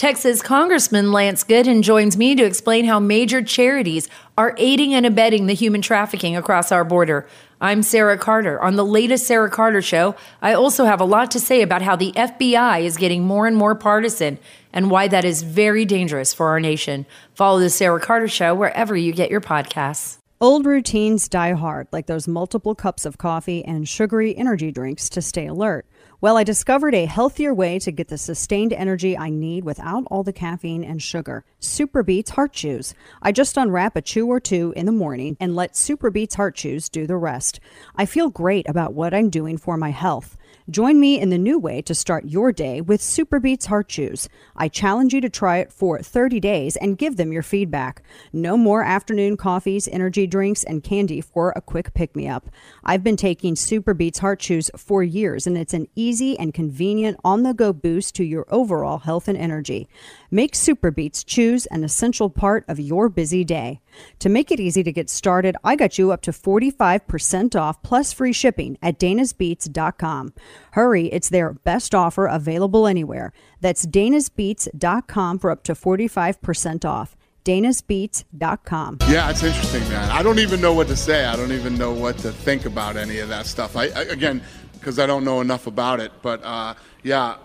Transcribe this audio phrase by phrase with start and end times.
[0.00, 5.44] Texas Congressman Lance Gooden joins me to explain how major charities are aiding and abetting
[5.44, 7.28] the human trafficking across our border.
[7.60, 8.58] I'm Sarah Carter.
[8.62, 11.96] On the latest Sarah Carter show, I also have a lot to say about how
[11.96, 14.38] the FBI is getting more and more partisan
[14.72, 17.04] and why that is very dangerous for our nation.
[17.34, 20.16] Follow the Sarah Carter show wherever you get your podcasts.
[20.40, 25.20] Old routines die hard, like those multiple cups of coffee and sugary energy drinks to
[25.20, 25.84] stay alert.
[26.22, 30.22] Well, I discovered a healthier way to get the sustained energy I need without all
[30.22, 31.46] the caffeine and sugar.
[31.60, 32.92] Super Beets Heart Chews.
[33.22, 36.56] I just unwrap a chew or two in the morning and let Super Beets Heart
[36.56, 37.58] Chews do the rest.
[37.96, 40.36] I feel great about what I'm doing for my health.
[40.70, 44.28] Join me in the new way to start your day with SuperBeets Heart Chews.
[44.54, 48.04] I challenge you to try it for 30 days and give them your feedback.
[48.32, 52.50] No more afternoon coffees, energy drinks, and candy for a quick pick me up.
[52.84, 57.42] I've been taking SuperBeets Heart Chews for years, and it's an easy and convenient on
[57.42, 59.88] the go boost to your overall health and energy.
[60.30, 63.80] Make SuperBeets Chews an essential part of your busy day.
[64.20, 68.12] To make it easy to get started, I got you up to 45% off plus
[68.12, 70.32] free shipping at danasbeats.com.
[70.72, 73.32] Hurry, it's their best offer available anywhere.
[73.60, 77.16] That's danasbeats.com for up to 45% off.
[77.44, 78.98] danasbeats.com.
[79.08, 80.10] Yeah, it's interesting, man.
[80.10, 81.24] I don't even know what to say.
[81.24, 83.76] I don't even know what to think about any of that stuff.
[83.76, 84.42] I, I again,
[84.80, 86.12] because I don't know enough about it.
[86.22, 87.36] But uh, yeah,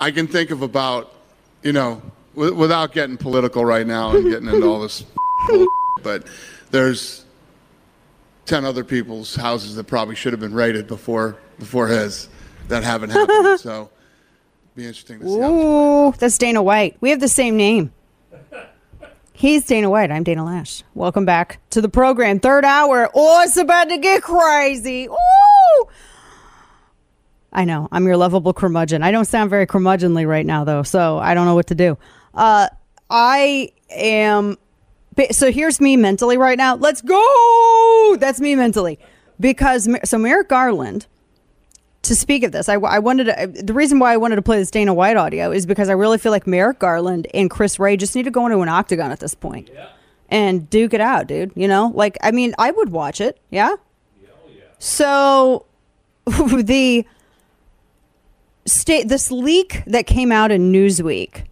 [0.00, 1.12] I can think of about,
[1.62, 2.02] you know,
[2.38, 5.04] without getting political right now and getting into all this,
[6.02, 6.26] but
[6.70, 7.24] there's
[8.46, 12.28] ten other people's houses that probably should have been raided before before his
[12.68, 13.60] that haven't happened.
[13.60, 13.90] so,
[14.74, 15.40] be interesting to see.
[15.40, 16.96] how Ooh, that's Dana White.
[17.00, 17.92] We have the same name.
[19.32, 20.10] He's Dana White.
[20.10, 20.82] I'm Dana Loesch.
[20.94, 22.40] Welcome back to the program.
[22.40, 23.08] Third hour.
[23.14, 25.06] Oh, it's about to get crazy.
[25.06, 25.88] Ooh.
[27.52, 27.88] I know.
[27.92, 29.02] I'm your lovable curmudgeon.
[29.02, 31.96] I don't sound very curmudgeonly right now, though, so I don't know what to do.
[32.38, 32.68] Uh,
[33.10, 34.56] I am.
[35.32, 36.76] So here's me mentally right now.
[36.76, 38.16] Let's go.
[38.20, 38.98] That's me mentally.
[39.40, 41.06] Because, so Merrick Garland
[42.02, 44.58] to speak of this, I, I wanted to, the reason why I wanted to play
[44.58, 47.96] this Dana White audio is because I really feel like Merrick Garland and Chris Wray
[47.96, 49.70] just need to go into an octagon at this point
[50.28, 51.52] and duke it out, dude.
[51.56, 53.40] You know, like I mean, I would watch it.
[53.50, 53.76] Yeah.
[54.78, 55.66] So
[56.26, 57.04] the
[58.64, 61.47] state this leak that came out in Newsweek.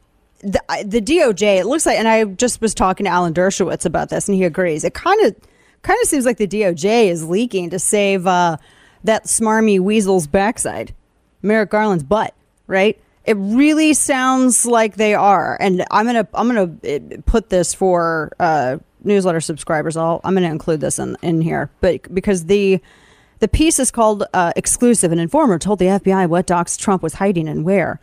[0.46, 4.10] The, the DOJ, it looks like, and I just was talking to Alan Dershowitz about
[4.10, 4.84] this, and he agrees.
[4.84, 5.34] It kind of,
[5.82, 8.56] kind of seems like the DOJ is leaking to save uh,
[9.02, 10.94] that smarmy weasel's backside,
[11.42, 12.32] Merrick Garland's butt,
[12.68, 12.96] right?
[13.24, 18.32] It really sounds like they are, and I'm gonna I'm gonna uh, put this for
[18.38, 19.96] uh, newsletter subscribers.
[19.96, 22.80] I'll I'm gonna include this in in here, but because the
[23.40, 27.14] the piece is called uh, "Exclusive." An informer told the FBI what docs Trump was
[27.14, 28.00] hiding and where,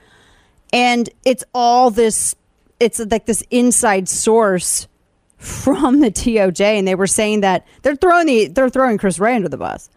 [0.73, 2.35] and it's all this.
[2.79, 4.87] It's like this inside source
[5.37, 9.35] from the DOJ, and they were saying that they're throwing the they're throwing Chris Wray
[9.35, 9.89] under the bus.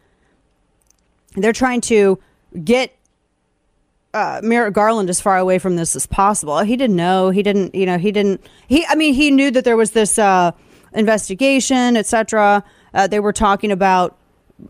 [1.35, 2.19] They're trying to
[2.63, 2.97] get
[4.15, 6.59] uh, Merrick Garland as far away from this as possible.
[6.61, 7.31] He didn't know.
[7.31, 7.75] He didn't.
[7.75, 7.99] You know.
[7.99, 8.47] He didn't.
[8.69, 8.85] He.
[8.87, 10.53] I mean, he knew that there was this uh,
[10.93, 12.63] investigation, etc.
[12.93, 14.17] Uh, they were talking about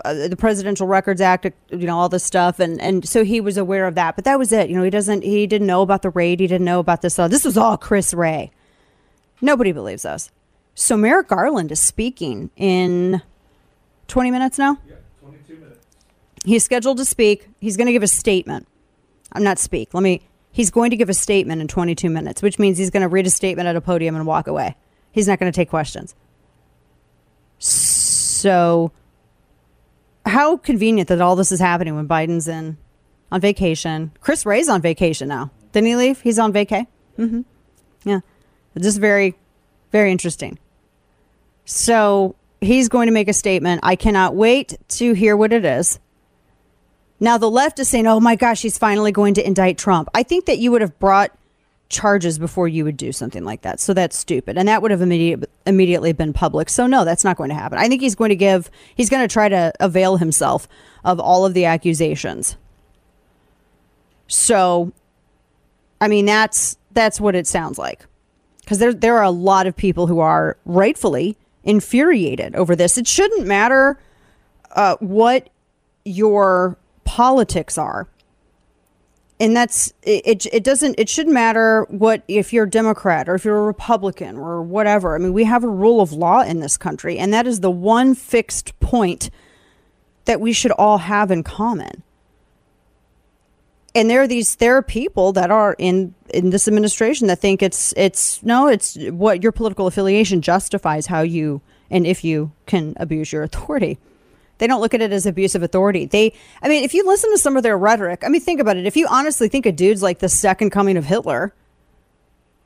[0.04, 1.46] uh, the Presidential Records Act.
[1.70, 4.16] You know, all this stuff, and and so he was aware of that.
[4.16, 4.68] But that was it.
[4.68, 5.22] You know, he doesn't.
[5.22, 6.40] He didn't know about the raid.
[6.40, 7.18] He didn't know about this.
[7.18, 8.50] Uh, this was all Chris Wray.
[9.40, 10.30] Nobody believes us.
[10.74, 13.22] So Merrick Garland is speaking in
[14.08, 14.78] twenty minutes now.
[14.88, 15.86] Yeah, twenty-two minutes.
[16.44, 17.48] He's scheduled to speak.
[17.60, 18.66] He's going to give a statement.
[19.32, 19.94] I'm not speak.
[19.94, 20.26] Let me.
[20.50, 23.26] He's going to give a statement in 22 minutes, which means he's going to read
[23.26, 24.74] a statement at a podium and walk away.
[25.12, 26.14] He's not going to take questions.
[27.58, 28.90] So,
[30.26, 32.76] how convenient that all this is happening when Biden's in
[33.32, 34.12] on vacation.
[34.20, 35.50] Chris Wray's on vacation now.
[35.72, 36.20] Didn't he leave?
[36.20, 36.86] He's on vacay.
[37.18, 37.42] Mm-hmm.
[38.04, 38.20] Yeah,
[38.78, 39.36] just very,
[39.92, 40.58] very interesting.
[41.64, 43.80] So he's going to make a statement.
[43.82, 45.98] I cannot wait to hear what it is.
[47.18, 50.08] Now, the left is saying, oh my gosh, he's finally going to indict Trump.
[50.14, 51.32] I think that you would have brought
[51.88, 53.80] charges before you would do something like that.
[53.80, 54.58] So that's stupid.
[54.58, 56.68] And that would have immediate, immediately been public.
[56.68, 57.78] So, no, that's not going to happen.
[57.78, 60.68] I think he's going to give, he's going to try to avail himself
[61.04, 62.56] of all of the accusations.
[64.26, 64.92] So,
[66.00, 68.06] I mean, that's that's what it sounds like.
[68.60, 72.98] Because there, there are a lot of people who are rightfully infuriated over this.
[72.98, 73.98] It shouldn't matter
[74.72, 75.48] uh, what
[76.04, 78.08] your politics are
[79.38, 83.44] and that's it, it doesn't it shouldn't matter what if you're a democrat or if
[83.44, 85.14] you're a republican or whatever.
[85.14, 87.70] I mean we have a rule of law in this country and that is the
[87.70, 89.30] one fixed point
[90.24, 92.02] that we should all have in common.
[93.94, 97.62] And there are these there are people that are in in this administration that think
[97.62, 101.60] it's it's no it's what your political affiliation justifies how you
[101.90, 103.98] and if you can abuse your authority
[104.58, 106.06] they don't look at it as abuse of authority.
[106.06, 106.32] They
[106.62, 108.86] i mean if you listen to some of their rhetoric i mean think about it.
[108.86, 111.54] If you honestly think a dude's like the second coming of hitler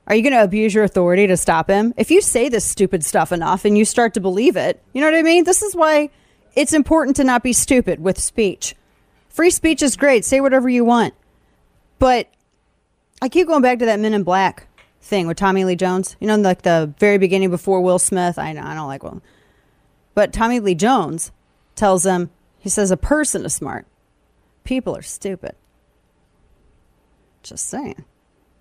[0.06, 1.94] are you going to abuse your authority to stop him?
[1.96, 5.06] If you say this stupid stuff enough and you start to believe it you know
[5.06, 5.44] what i mean?
[5.44, 6.10] This is why
[6.56, 8.74] it's important to not be stupid with speech.
[9.28, 10.24] Free speech is great.
[10.24, 11.14] Say whatever you want.
[11.98, 12.28] But
[13.22, 14.66] I keep going back to that Men in Black
[15.00, 16.16] thing with Tommy Lee Jones.
[16.20, 18.38] You know, like the very beginning before Will Smith.
[18.38, 19.22] I I don't like Will,
[20.14, 21.30] but Tommy Lee Jones
[21.74, 23.86] tells them he says a person is smart,
[24.64, 25.54] people are stupid.
[27.42, 28.04] Just saying.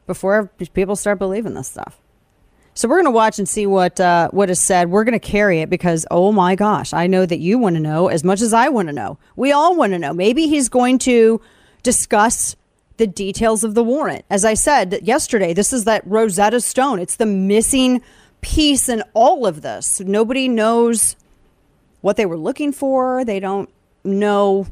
[0.07, 1.99] Before people start believing this stuff.
[2.73, 4.89] So we're going to watch and see what uh, what is said.
[4.89, 7.81] We're going to carry it because oh my gosh, I know that you want to
[7.81, 9.17] know as much as I want to know.
[9.35, 10.13] We all want to know.
[10.13, 11.41] Maybe he's going to
[11.83, 12.55] discuss
[12.95, 14.23] the details of the warrant.
[14.29, 16.99] As I said yesterday, this is that Rosetta Stone.
[16.99, 18.01] It's the missing
[18.41, 19.99] piece in all of this.
[19.99, 21.15] Nobody knows
[22.01, 23.23] what they were looking for.
[23.25, 23.69] They don't
[24.03, 24.67] know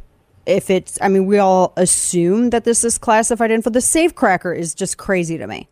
[0.46, 3.70] if it's, I mean, we all assume that this is classified info.
[3.70, 5.68] The safecracker is just crazy to me.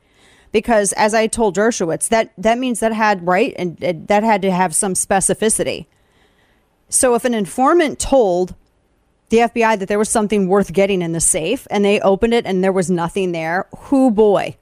[0.51, 3.53] Because as I told Dershowitz, that, that means that had, right?
[3.57, 5.85] And, and that had to have some specificity.
[6.87, 8.55] So if an informant told
[9.29, 12.45] the FBI that there was something worth getting in the safe and they opened it
[12.45, 13.67] and there was nothing there.
[13.77, 14.57] Who boy?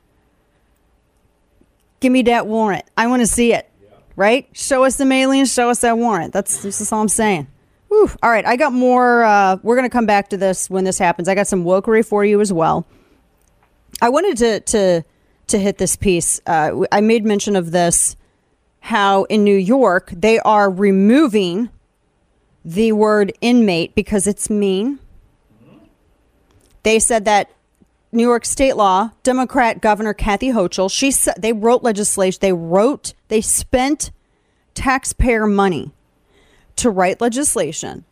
[2.00, 2.86] Give me that warrant.
[2.98, 3.70] I want to see it.
[4.16, 4.48] Right?
[4.54, 6.34] Show us the aliens, show us that warrant.
[6.34, 7.48] That's this is all I'm saying.
[7.88, 8.10] Whew.
[8.22, 11.28] All right, I got more uh, we're gonna come back to this when this happens.
[11.28, 12.86] I got some wokery for you as well.
[14.02, 15.04] I wanted to to
[15.48, 16.42] to hit this piece.
[16.46, 18.16] Uh, I made mention of this
[18.82, 21.70] how in New York they are removing
[22.66, 25.00] the word inmate because it's mean.
[26.84, 27.50] They said that
[28.14, 33.14] New York state law, Democrat Governor Kathy Hochul, she said they wrote legislation, they wrote,
[33.28, 34.12] they spent
[34.76, 35.92] taxpayer money
[36.76, 38.06] to write legislation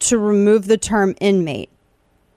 [0.00, 1.70] to remove the term inmate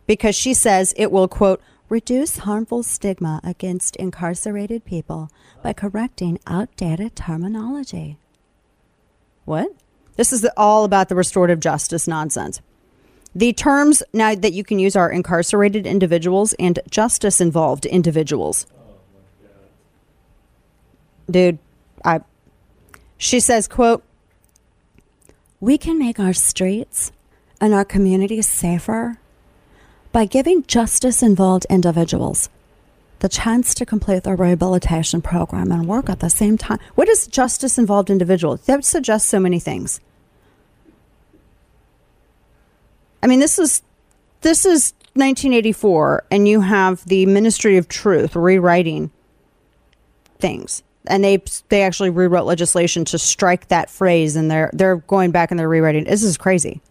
[0.07, 5.30] because she says it will quote reduce harmful stigma against incarcerated people
[5.62, 8.18] by correcting outdated terminology.
[9.44, 9.69] What?
[10.15, 12.62] This is all about the restorative justice nonsense.
[13.36, 18.66] The terms now that you can use are incarcerated individuals and justice involved individuals.
[21.30, 21.60] Dude,
[22.04, 22.22] I
[23.18, 24.04] she says, quote,
[25.60, 27.12] "We can make our streets
[27.60, 29.18] and our communities safer
[30.12, 32.50] by giving justice involved individuals
[33.20, 36.80] the chance to complete their rehabilitation program and work at the same time.
[36.96, 38.58] What is justice involved individual?
[38.58, 40.00] That suggests so many things.
[43.25, 43.81] I mean, this is
[44.42, 49.10] this is 1984, and you have the Ministry of Truth rewriting
[50.38, 55.31] things, and they they actually rewrote legislation to strike that phrase, and they're they're going
[55.31, 56.04] back and they're rewriting.
[56.04, 56.81] This is crazy.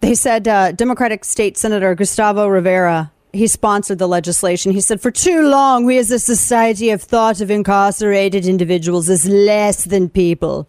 [0.00, 4.72] They said uh, Democratic State Senator Gustavo Rivera he sponsored the legislation.
[4.72, 9.26] He said, For too long, we as a society have thought of incarcerated individuals as
[9.26, 10.68] less than people.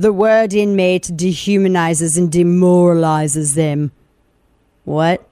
[0.00, 3.92] The word inmate dehumanizes and demoralizes them.
[4.84, 5.28] What?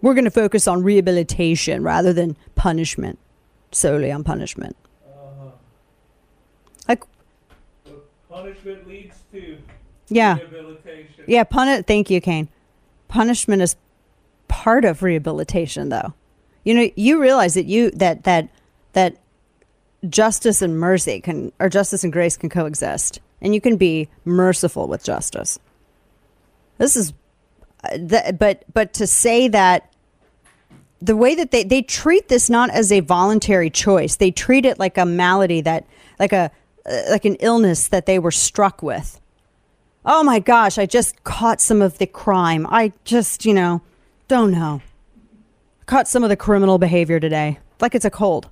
[0.00, 3.18] We're going to focus on rehabilitation rather than punishment,
[3.72, 4.74] solely on punishment.
[5.06, 5.50] Uh-huh.
[6.88, 7.04] Like,
[8.30, 9.58] punishment leads to
[10.08, 10.38] yeah.
[10.38, 11.24] rehabilitation.
[11.26, 12.48] Yeah, pun- thank you, Kane.
[13.08, 13.76] Punishment is
[14.48, 16.14] part of rehabilitation, though.
[16.64, 18.48] You know, you realize that you that that
[18.94, 19.18] that
[20.08, 24.86] justice and mercy can or justice and grace can coexist and you can be merciful
[24.86, 25.58] with justice.
[26.78, 27.12] This is,
[27.84, 29.92] uh, but but to say that
[31.00, 34.78] the way that they they treat this not as a voluntary choice, they treat it
[34.78, 35.86] like a malady that
[36.18, 36.50] like a
[36.86, 39.20] uh, like an illness that they were struck with.
[40.04, 42.66] Oh my gosh, I just caught some of the crime.
[42.70, 43.82] I just, you know,
[44.28, 44.80] don't know.
[45.84, 47.58] Caught some of the criminal behavior today.
[47.80, 48.48] Like it's a cold.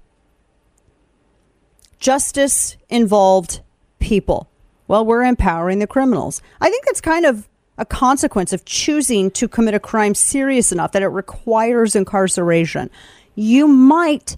[1.99, 3.61] Justice involved
[3.99, 4.50] people.
[4.88, 6.40] Well, we're empowering the criminals.
[6.61, 10.92] I think that's kind of a consequence of choosing to commit a crime serious enough
[10.92, 12.90] that it requires incarceration.
[13.35, 14.37] You might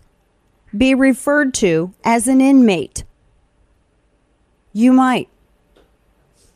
[0.77, 3.05] be referred to as an inmate.
[4.73, 5.29] You might.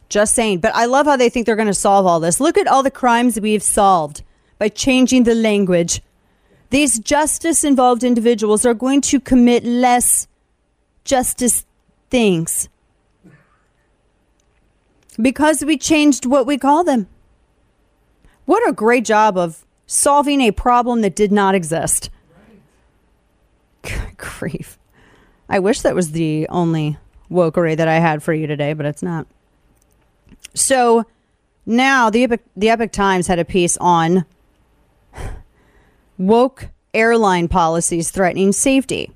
[0.09, 0.59] Just saying.
[0.59, 2.41] But I love how they think they're going to solve all this.
[2.41, 4.23] Look at all the crimes we've solved
[4.59, 6.03] by changing the language.
[6.71, 10.27] These justice involved individuals are going to commit less
[11.05, 11.65] justice
[12.11, 12.69] things
[15.21, 17.07] because we changed what we call them.
[18.45, 22.11] What a great job of solving a problem that did not exist.
[23.83, 24.79] Good grief.
[25.49, 26.99] I wish that was the only
[27.31, 29.27] wokery that I had for you today, but it's not.
[30.55, 31.05] So
[31.67, 34.25] now the Epoch, the Epoch Times had a piece on
[36.19, 39.11] woke airline policies threatening safety.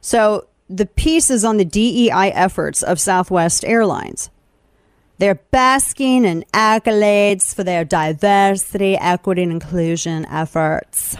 [0.00, 4.30] So the piece is on the DEI efforts of Southwest Airlines.
[5.18, 11.16] They're basking in accolades for their diversity, equity, and inclusion efforts.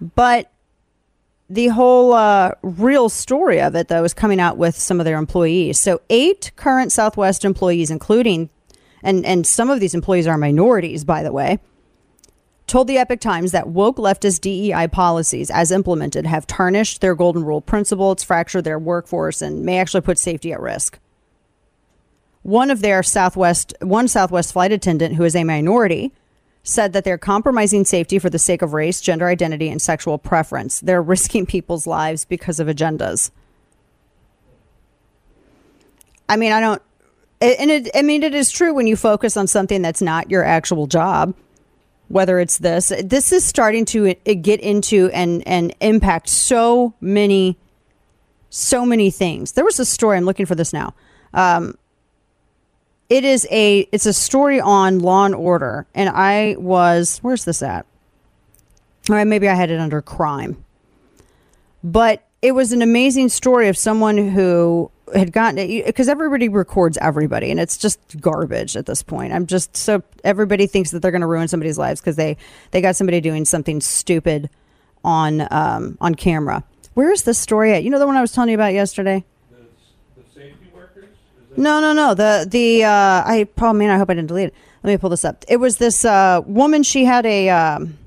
[0.00, 0.50] But
[1.48, 5.18] the whole uh, real story of it, though, is coming out with some of their
[5.18, 5.78] employees.
[5.78, 8.50] So, eight current Southwest employees, including,
[9.02, 11.58] and, and some of these employees are minorities, by the way,
[12.70, 17.44] told the Epoch Times that woke leftist DEI policies, as implemented, have tarnished their golden
[17.44, 21.00] rule principle, it's fractured their workforce, and may actually put safety at risk.
[22.42, 26.12] One of their Southwest, one Southwest flight attendant who is a minority,
[26.62, 30.78] said that they're compromising safety for the sake of race, gender identity, and sexual preference.
[30.78, 33.32] They're risking people's lives because of agendas.
[36.28, 36.82] I mean, I don't,
[37.40, 40.44] and it, I mean, it is true when you focus on something that's not your
[40.44, 41.34] actual job
[42.10, 42.92] whether it's this.
[43.04, 47.56] This is starting to get into and and impact so many
[48.50, 49.52] so many things.
[49.52, 50.92] There was a story i'm looking for this now.
[51.32, 51.78] Um,
[53.08, 57.62] it is a it's a story on law and order and i was where's this
[57.62, 57.86] at?
[59.08, 60.64] All right maybe i had it under crime.
[61.84, 66.98] But it was an amazing story of someone who had gotten it because everybody records
[66.98, 69.32] everybody and it's just garbage at this point.
[69.32, 72.36] I'm just so everybody thinks that they're going to ruin somebody's lives because they
[72.70, 74.50] they got somebody doing something stupid
[75.04, 76.64] on um on camera.
[76.94, 77.84] Where's the story at?
[77.84, 79.24] You know the one i was telling you about yesterday?
[79.50, 81.10] The, the safety workers?
[81.56, 82.14] No no no.
[82.14, 84.54] The the uh i oh man i hope i didn't delete it.
[84.82, 85.44] Let me pull this up.
[85.48, 87.98] It was this uh woman she had a um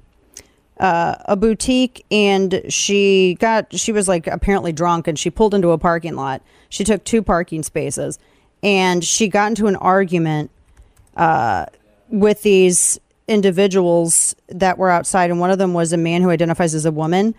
[0.80, 5.70] uh, a boutique and she got she was like apparently drunk and she pulled into
[5.70, 6.42] a parking lot
[6.74, 8.18] she took two parking spaces.
[8.64, 10.50] And she got into an argument
[11.16, 11.68] uh,
[12.10, 15.30] with these individuals that were outside.
[15.30, 17.36] And one of them was a man who identifies as a woman.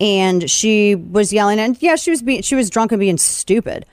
[0.00, 3.84] And she was yelling and yeah she was being she was drunk and being stupid.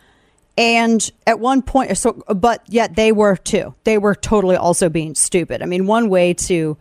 [0.57, 3.73] And at one point so but yet they were too.
[3.83, 5.61] They were totally also being stupid.
[5.61, 6.77] I mean one way to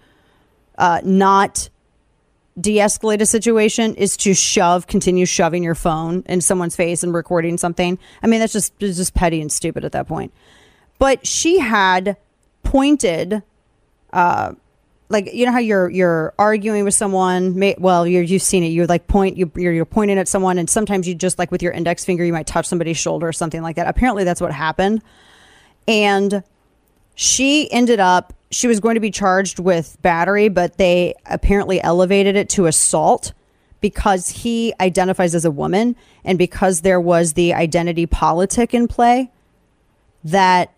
[0.76, 1.68] uh, not
[2.60, 7.58] de-escalate a situation is to shove continue shoving your phone in someone's face and recording
[7.58, 7.98] something.
[8.22, 10.32] I mean that's just it's just petty and stupid at that point.
[10.98, 12.16] But she had
[12.62, 13.42] pointed
[14.12, 14.52] uh
[15.08, 17.58] like you know how you're you're arguing with someone?
[17.58, 18.68] May, well you're you've seen it.
[18.68, 21.62] You're like point you, you're, you're pointing at someone and sometimes you just like with
[21.62, 23.88] your index finger you might touch somebody's shoulder or something like that.
[23.88, 25.02] Apparently that's what happened.
[25.88, 26.44] And
[27.14, 32.36] she ended up she was going to be charged with battery but they apparently elevated
[32.36, 33.32] it to assault
[33.80, 35.94] because he identifies as a woman
[36.24, 39.30] and because there was the identity politic in play
[40.24, 40.72] that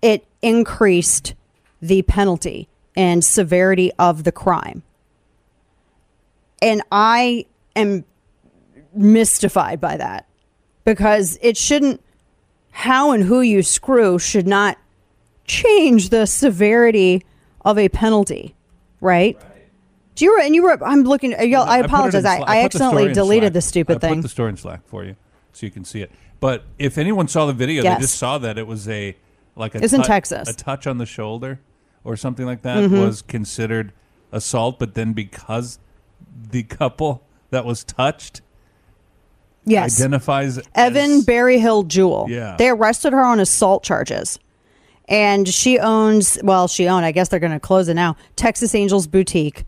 [0.00, 1.34] it increased
[1.82, 4.82] the penalty and severity of the crime.
[6.62, 8.04] And i am
[8.94, 10.28] mystified by that
[10.84, 12.00] because it shouldn't
[12.70, 14.78] how and who you screw should not
[15.44, 17.24] change the severity
[17.64, 18.54] of a penalty,
[19.00, 19.38] right?
[20.14, 20.82] Do you and you were?
[20.84, 21.32] I'm looking.
[21.32, 22.24] Y'all, I put apologize.
[22.24, 22.34] I.
[22.34, 24.14] I put the accidentally deleted the stupid I thing.
[24.16, 25.16] Put the story in Slack for you,
[25.52, 26.10] so you can see it.
[26.40, 27.98] But if anyone saw the video, Yes.
[27.98, 29.16] they just saw that it was a
[29.56, 30.48] like a It's in Texas.
[30.48, 31.58] a touch on the shoulder
[32.04, 32.98] or something like that Mm-hmm.
[33.00, 33.92] was considered
[34.30, 34.78] assault.
[34.78, 35.78] But then because
[36.50, 38.40] the couple that was touched
[39.64, 42.26] yes, identifies Evan as, Berryhill Jewel.
[42.28, 42.56] Yeah.
[42.58, 44.38] they arrested her on assault charges,
[45.08, 46.38] and she owns.
[46.42, 47.04] Well, she owned.
[47.04, 48.16] I guess they're going to close it now.
[48.36, 49.64] Texas Angels Boutique,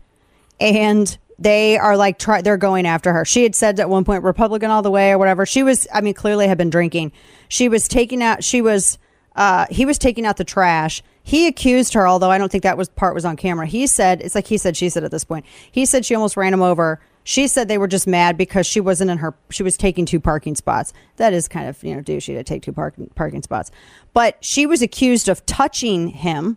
[0.59, 2.41] and they are like try.
[2.41, 3.25] They're going after her.
[3.25, 5.45] She had said at one point Republican all the way or whatever.
[5.45, 5.87] She was.
[5.93, 7.11] I mean, clearly had been drinking.
[7.47, 8.43] She was taking out.
[8.43, 8.97] She was.
[9.35, 11.03] Uh, he was taking out the trash.
[11.21, 13.67] He accused her, although I don't think that was part was on camera.
[13.67, 15.45] He said it's like he said she said at this point.
[15.71, 16.99] He said she almost ran him over.
[17.27, 19.35] She said they were just mad because she wasn't in her.
[19.49, 20.93] She was taking two parking spots.
[21.17, 23.69] That is kind of you know douchey to take two parking parking spots.
[24.13, 26.55] But she was accused of touching him,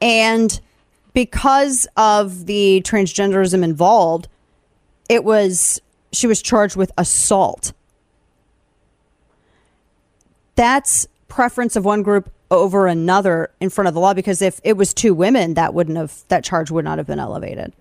[0.00, 0.58] and
[1.12, 4.28] because of the transgenderism involved,
[5.10, 5.78] it was
[6.10, 7.74] she was charged with assault.
[10.54, 14.78] That's preference of one group over another in front of the law because if it
[14.78, 17.74] was two women, that wouldn't have that charge would not have been elevated.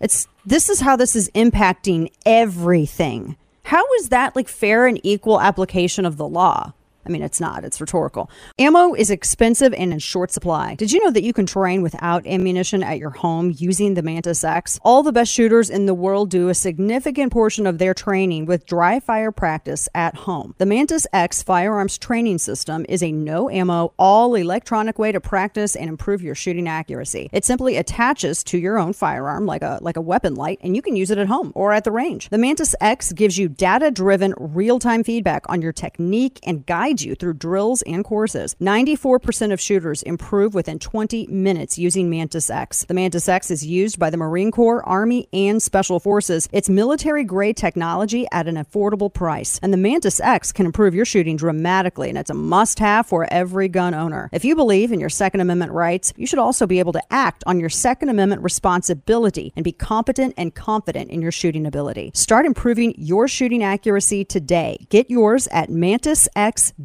[0.00, 3.36] It's this is how this is impacting everything.
[3.64, 6.72] How is that like fair and equal application of the law?
[7.06, 8.30] I mean, it's not, it's rhetorical.
[8.58, 10.74] Ammo is expensive and in short supply.
[10.74, 14.44] Did you know that you can train without ammunition at your home using the Mantis
[14.44, 14.78] X?
[14.82, 18.66] All the best shooters in the world do a significant portion of their training with
[18.66, 20.54] dry fire practice at home.
[20.58, 25.74] The Mantis X firearms training system is a no ammo, all electronic way to practice
[25.74, 27.28] and improve your shooting accuracy.
[27.32, 30.82] It simply attaches to your own firearm like a like a weapon light and you
[30.82, 32.28] can use it at home or at the range.
[32.28, 37.34] The Mantis X gives you data-driven real-time feedback on your technique and guides you through
[37.34, 38.56] drills and courses.
[38.60, 42.84] 94% of shooters improve within 20 minutes using Mantis X.
[42.84, 46.48] The Mantis X is used by the Marine Corps, Army, and Special Forces.
[46.50, 49.60] It's military grade technology at an affordable price.
[49.62, 53.24] And the Mantis X can improve your shooting dramatically, and it's a must have for
[53.30, 54.28] every gun owner.
[54.32, 57.44] If you believe in your Second Amendment rights, you should also be able to act
[57.46, 62.10] on your Second Amendment responsibility and be competent and confident in your shooting ability.
[62.14, 64.88] Start improving your shooting accuracy today.
[64.88, 66.79] Get yours at mantisx.com.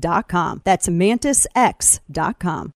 [0.63, 2.73] That's mantisx.com.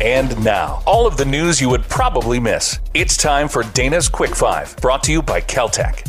[0.00, 2.80] And now, all of the news you would probably miss.
[2.92, 6.08] It's time for Dana's Quick Five, brought to you by KelTec.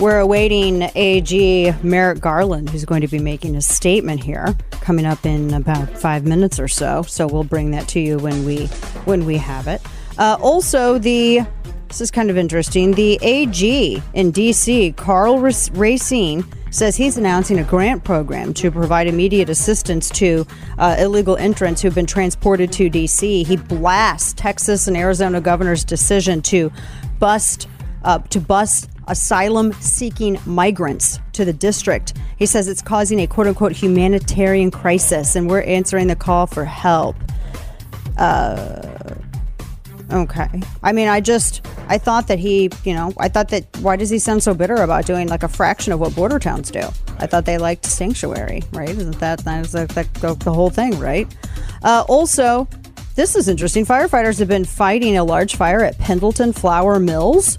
[0.00, 5.26] We're awaiting AG Merrick Garland, who's going to be making a statement here, coming up
[5.26, 7.02] in about five minutes or so.
[7.02, 8.66] So we'll bring that to you when we
[9.04, 9.82] when we have it.
[10.18, 11.40] Uh, also, the
[11.88, 12.92] this is kind of interesting.
[12.92, 19.50] The AG in DC, Karl Racine, says he's announcing a grant program to provide immediate
[19.50, 20.46] assistance to
[20.78, 23.46] uh, illegal entrants who've been transported to DC.
[23.46, 26.72] He blasts Texas and Arizona governor's decision to
[27.18, 27.68] bust
[28.02, 32.14] uh, to bust asylum seeking migrants to the district.
[32.38, 36.64] He says it's causing a quote unquote humanitarian crisis, and we're answering the call for
[36.64, 37.16] help.
[38.16, 39.14] Uh,
[40.12, 40.48] okay.
[40.82, 44.10] I mean, I just, I thought that he, you know, I thought that, why does
[44.10, 46.82] he sound so bitter about doing like a fraction of what border towns do?
[47.18, 48.88] I thought they liked sanctuary, right?
[48.88, 49.86] Isn't that, that is the,
[50.20, 51.26] the, the whole thing, right?
[51.82, 52.68] Uh, also,
[53.14, 53.84] this is interesting.
[53.84, 57.56] Firefighters have been fighting a large fire at Pendleton Flour Mills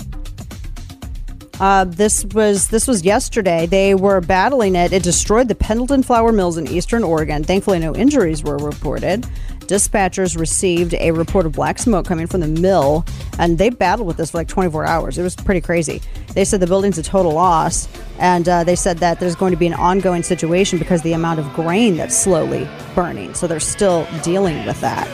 [1.61, 3.67] uh, this was this was yesterday.
[3.67, 4.91] They were battling it.
[4.91, 7.43] It destroyed the Pendleton flour mills in eastern Oregon.
[7.43, 9.27] Thankfully, no injuries were reported.
[9.67, 13.05] Dispatchers received a report of black smoke coming from the mill,
[13.39, 15.17] and they battled with this for like 24 hours.
[15.17, 16.01] It was pretty crazy.
[16.33, 17.87] They said the building's a total loss,
[18.19, 21.39] and uh, they said that there's going to be an ongoing situation because the amount
[21.39, 23.33] of grain that's slowly burning.
[23.33, 25.07] So they're still dealing with that.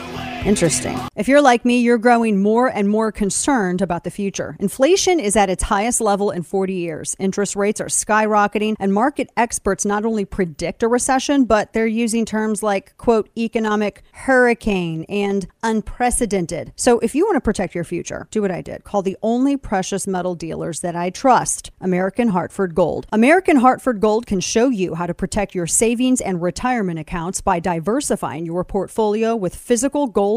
[0.47, 0.97] Interesting.
[1.17, 4.55] If you're like me, you're growing more and more concerned about the future.
[4.61, 7.17] Inflation is at its highest level in 40 years.
[7.19, 12.23] Interest rates are skyrocketing, and market experts not only predict a recession, but they're using
[12.23, 16.71] terms like, quote, economic hurricane and unprecedented.
[16.77, 18.85] So if you want to protect your future, do what I did.
[18.85, 23.05] Call the only precious metal dealers that I trust, American Hartford Gold.
[23.11, 27.59] American Hartford Gold can show you how to protect your savings and retirement accounts by
[27.59, 30.36] diversifying your portfolio with physical gold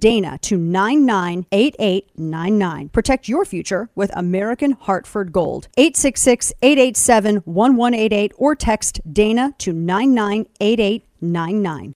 [0.00, 2.88] Dana to 998899.
[2.88, 5.68] Protect your future with American Hartford Gold.
[5.76, 11.92] 866 887 1188 or text Dana to 998899.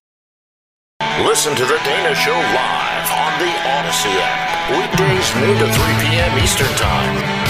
[1.26, 4.70] Listen to The Dana Show live on the Odyssey app.
[4.70, 6.38] Weekdays noon to 3 p.m.
[6.38, 7.43] Eastern Time.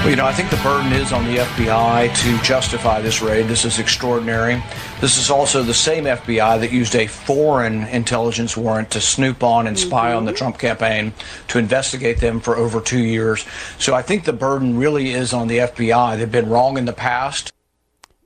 [0.00, 3.48] Well, you know, I think the burden is on the FBI to justify this raid.
[3.48, 4.62] This is extraordinary.
[5.02, 9.66] This is also the same FBI that used a foreign intelligence warrant to snoop on
[9.66, 10.16] and spy mm-hmm.
[10.16, 10.38] on the mm-hmm.
[10.38, 11.12] Trump campaign
[11.48, 13.44] to investigate them for over two years.
[13.78, 16.16] So I think the burden really is on the FBI.
[16.16, 17.52] They've been wrong in the past.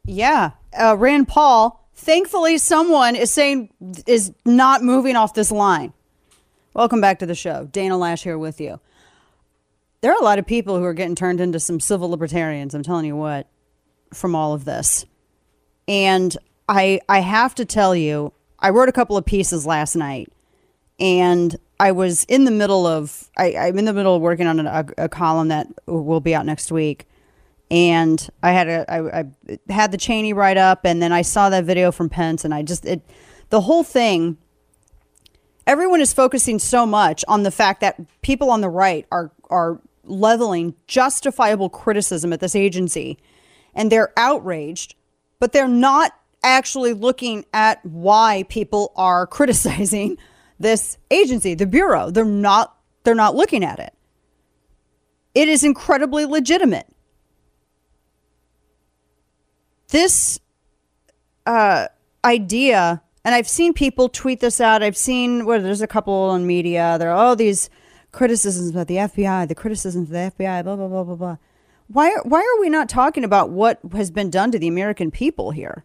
[0.04, 0.52] Yeah.
[0.80, 3.70] Uh, Rand Paul, thankfully, someone is saying,
[4.06, 5.92] is not moving off this line.
[6.72, 7.68] Welcome back to the show.
[7.72, 8.78] Dana Loesch here with you
[10.04, 12.74] there are a lot of people who are getting turned into some civil libertarians.
[12.74, 13.48] I'm telling you what,
[14.12, 15.06] from all of this.
[15.88, 16.36] And
[16.68, 20.30] I I have to tell you, I wrote a couple of pieces last night,
[21.00, 24.66] and I was in the middle of I, am in the middle of working on
[24.66, 27.08] a, a, column that will be out next week,
[27.70, 29.24] and I had a I, I
[29.72, 32.62] had the Cheney write up, and then I saw that video from Pence, and I
[32.62, 33.00] just it
[33.48, 34.36] the whole thing
[35.66, 39.80] everyone is focusing so much on the fact that people on the right are are
[40.06, 43.18] leveling justifiable criticism at this agency
[43.74, 44.94] and they're outraged,
[45.40, 46.12] but they're not
[46.42, 50.16] actually looking at why people are criticizing
[50.58, 52.10] this agency, the bureau.
[52.10, 53.92] They're not they're not looking at it.
[55.34, 56.86] It is incredibly legitimate.
[59.88, 60.40] This
[61.44, 61.88] uh,
[62.24, 64.82] idea, and I've seen people tweet this out.
[64.82, 66.96] I've seen what there's a couple on media.
[66.98, 67.68] There are all these
[68.14, 71.36] criticisms about the FBI, the criticisms of the FBI, blah blah blah blah blah.
[71.88, 75.50] Why why are we not talking about what has been done to the American people
[75.50, 75.84] here?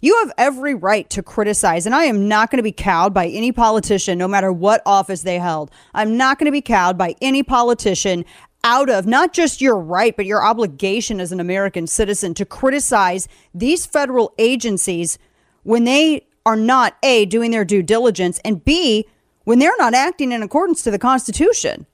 [0.00, 3.26] You have every right to criticize, and I am not going to be cowed by
[3.26, 5.72] any politician, no matter what office they held.
[5.92, 8.24] I'm not going to be cowed by any politician
[8.62, 13.26] out of not just your right, but your obligation as an American citizen to criticize
[13.52, 15.18] these federal agencies
[15.64, 19.06] when they are not A, doing their due diligence, and B,
[19.48, 21.86] when they're not acting in accordance to the Constitution.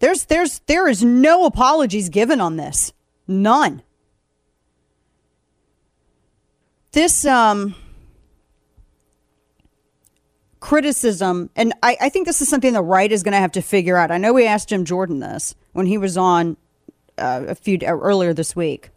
[0.00, 2.92] There's, there's, there is no apologies given on this.
[3.28, 3.84] None.
[6.90, 7.76] this um,
[10.58, 13.62] criticism, and I, I, think this is something the right is going to have to
[13.62, 14.10] figure out.
[14.10, 16.56] I know we asked Jim Jordan this when he was on
[17.18, 18.90] uh, a few uh, earlier this week.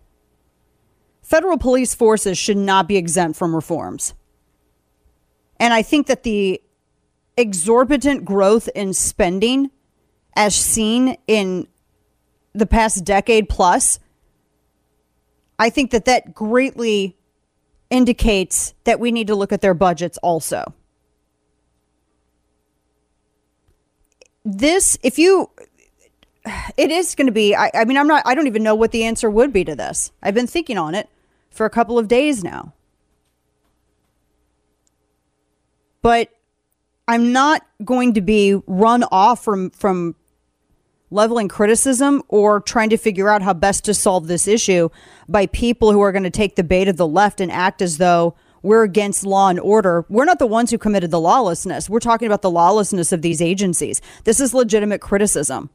[1.21, 4.15] Federal police forces should not be exempt from reforms.
[5.59, 6.61] And I think that the
[7.37, 9.71] exorbitant growth in spending,
[10.35, 11.67] as seen in
[12.53, 13.99] the past decade plus,
[15.57, 17.17] I think that that greatly
[17.89, 20.73] indicates that we need to look at their budgets also.
[24.45, 25.49] This, if you,
[26.77, 28.91] it is going to be, I, I mean, I'm not, I don't even know what
[28.91, 30.11] the answer would be to this.
[30.23, 31.09] I've been thinking on it
[31.49, 32.73] for a couple of days now.
[36.01, 36.29] But
[37.07, 40.15] I'm not going to be run off from, from
[41.11, 44.89] leveling criticism or trying to figure out how best to solve this issue
[45.27, 47.97] by people who are going to take the bait of the left and act as
[47.97, 50.05] though we're against law and order.
[50.09, 51.89] We're not the ones who committed the lawlessness.
[51.89, 54.01] We're talking about the lawlessness of these agencies.
[54.25, 55.69] This is legitimate criticism.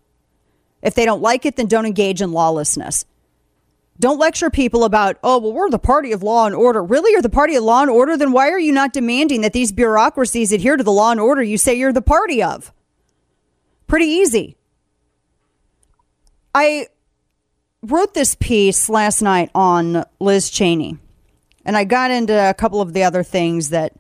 [0.82, 3.06] If they don't like it, then don't engage in lawlessness.
[4.00, 6.82] Don't lecture people about, oh, well, we're the party of law and order.
[6.82, 7.12] Really?
[7.12, 8.16] You're the party of law and order?
[8.16, 11.42] Then why are you not demanding that these bureaucracies adhere to the law and order
[11.42, 12.72] you say you're the party of?
[13.86, 14.56] Pretty easy.
[16.54, 16.88] I
[17.82, 20.98] wrote this piece last night on Liz Cheney,
[21.64, 23.92] and I got into a couple of the other things that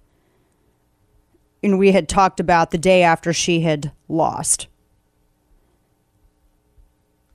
[1.68, 4.68] know, we had talked about the day after she had lost.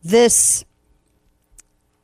[0.03, 0.63] This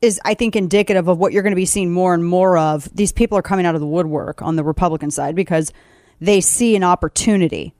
[0.05, 2.87] is, I think, indicative of what you're going to be seeing more and more of.
[2.95, 5.73] These people are coming out of the woodwork on the Republican side because
[6.21, 7.73] they see an opportunity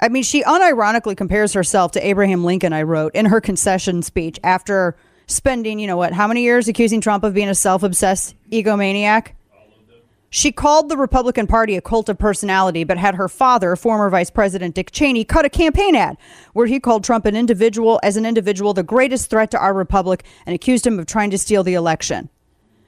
[0.00, 4.38] I mean, she unironically compares herself to Abraham Lincoln, I wrote in her concession speech
[4.44, 8.34] after spending, you know what, how many years accusing Trump of being a self obsessed
[8.50, 9.32] egomaniac?
[10.30, 14.28] She called the Republican Party a cult of personality, but had her father, former Vice
[14.28, 16.18] President Dick Cheney, cut a campaign ad
[16.52, 20.24] where he called Trump an individual, as an individual, the greatest threat to our republic
[20.44, 22.28] and accused him of trying to steal the election.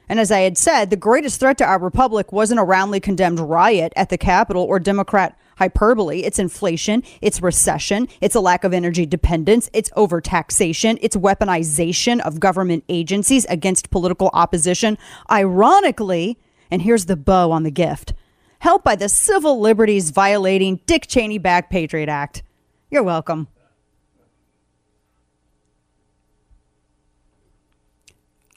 [0.07, 3.41] And as I had said, the greatest threat to our republic wasn't a roundly condemned
[3.41, 6.25] riot at the Capitol or Democrat hyperbole.
[6.25, 12.41] It's inflation, it's recession, it's a lack of energy dependence, it's overtaxation, it's weaponization of
[12.41, 14.99] government agencies against political opposition.
[15.31, 16.39] Ironically,
[16.71, 18.15] and here's the bow on the gift
[18.61, 22.43] helped by the civil liberties violating Dick Cheney backed Patriot Act.
[22.91, 23.49] You're welcome.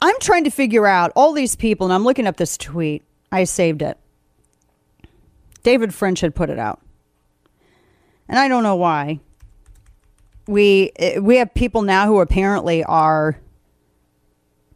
[0.02, 3.02] I'm trying to figure out all these people, and I'm looking up this tweet.
[3.32, 3.96] I saved it.
[5.62, 6.82] David French had put it out
[8.28, 9.20] and I don't know why.
[10.46, 13.38] We eh, we have people now who apparently are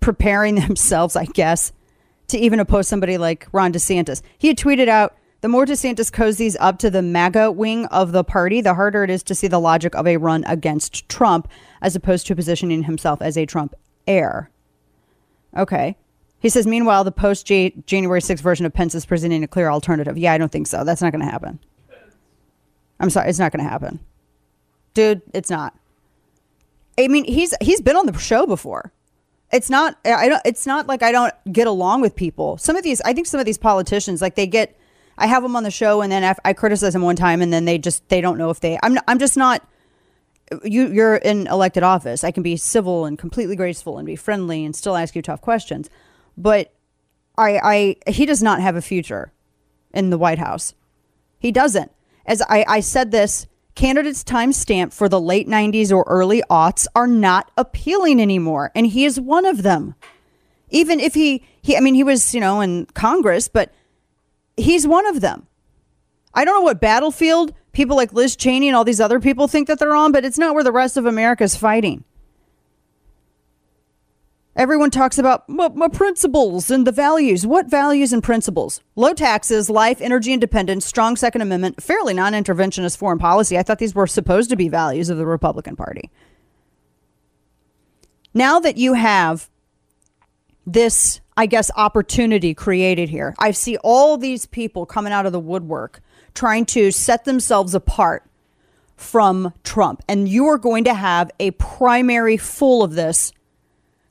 [0.00, 1.72] preparing themselves, I guess,
[2.28, 4.22] to even oppose somebody like Ron DeSantis.
[4.38, 8.24] He had tweeted out, "The more DeSantis cozies up to the MAGA wing of the
[8.24, 11.48] party, the harder it is to see the logic of a run against Trump,
[11.82, 13.74] as opposed to positioning himself as a Trump
[14.06, 14.50] heir."
[15.56, 15.96] Okay.
[16.40, 20.16] He says, meanwhile, the post January 6th version of Pence is presenting a clear alternative.
[20.16, 20.84] Yeah, I don't think so.
[20.84, 21.58] That's not going to happen.
[23.00, 23.98] I'm sorry, it's not going to happen,
[24.94, 25.22] dude.
[25.34, 25.76] It's not.
[26.98, 28.92] I mean, he's he's been on the show before.
[29.50, 29.96] It's not.
[30.04, 30.42] I don't.
[30.44, 32.58] It's not like I don't get along with people.
[32.58, 34.78] Some of these, I think, some of these politicians, like they get.
[35.20, 37.64] I have them on the show, and then I criticize them one time, and then
[37.64, 38.78] they just they don't know if they.
[38.82, 39.66] I'm I'm just not.
[40.62, 42.24] You you're in elected office.
[42.24, 45.40] I can be civil and completely graceful and be friendly and still ask you tough
[45.40, 45.90] questions,
[46.36, 46.72] but
[47.36, 49.32] I I he does not have a future
[49.92, 50.74] in the White House.
[51.38, 51.90] He doesn't
[52.28, 53.46] as I, I said this,
[53.78, 58.72] candidates' time stamp for the late 90s or early aughts are not appealing anymore.
[58.74, 59.94] And he is one of them.
[60.70, 63.72] Even if he, He, I mean, he was, you know, in Congress, but
[64.56, 65.46] he's one of them.
[66.34, 69.68] I don't know what battlefield people like Liz Cheney and all these other people think
[69.68, 72.02] that they're on, but it's not where the rest of America is fighting.
[74.58, 77.46] Everyone talks about my, my principles and the values.
[77.46, 78.82] What values and principles?
[78.96, 83.56] Low taxes, life, energy independence, strong Second Amendment, fairly non interventionist foreign policy.
[83.56, 86.10] I thought these were supposed to be values of the Republican Party.
[88.34, 89.48] Now that you have
[90.66, 95.38] this, I guess, opportunity created here, I see all these people coming out of the
[95.38, 96.00] woodwork
[96.34, 98.28] trying to set themselves apart
[98.96, 100.02] from Trump.
[100.08, 103.32] And you are going to have a primary full of this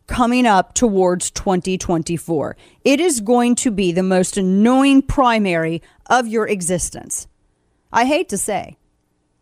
[0.07, 2.57] coming up towards 2024.
[2.83, 7.27] It is going to be the most annoying primary of your existence.
[7.91, 8.77] I hate to say.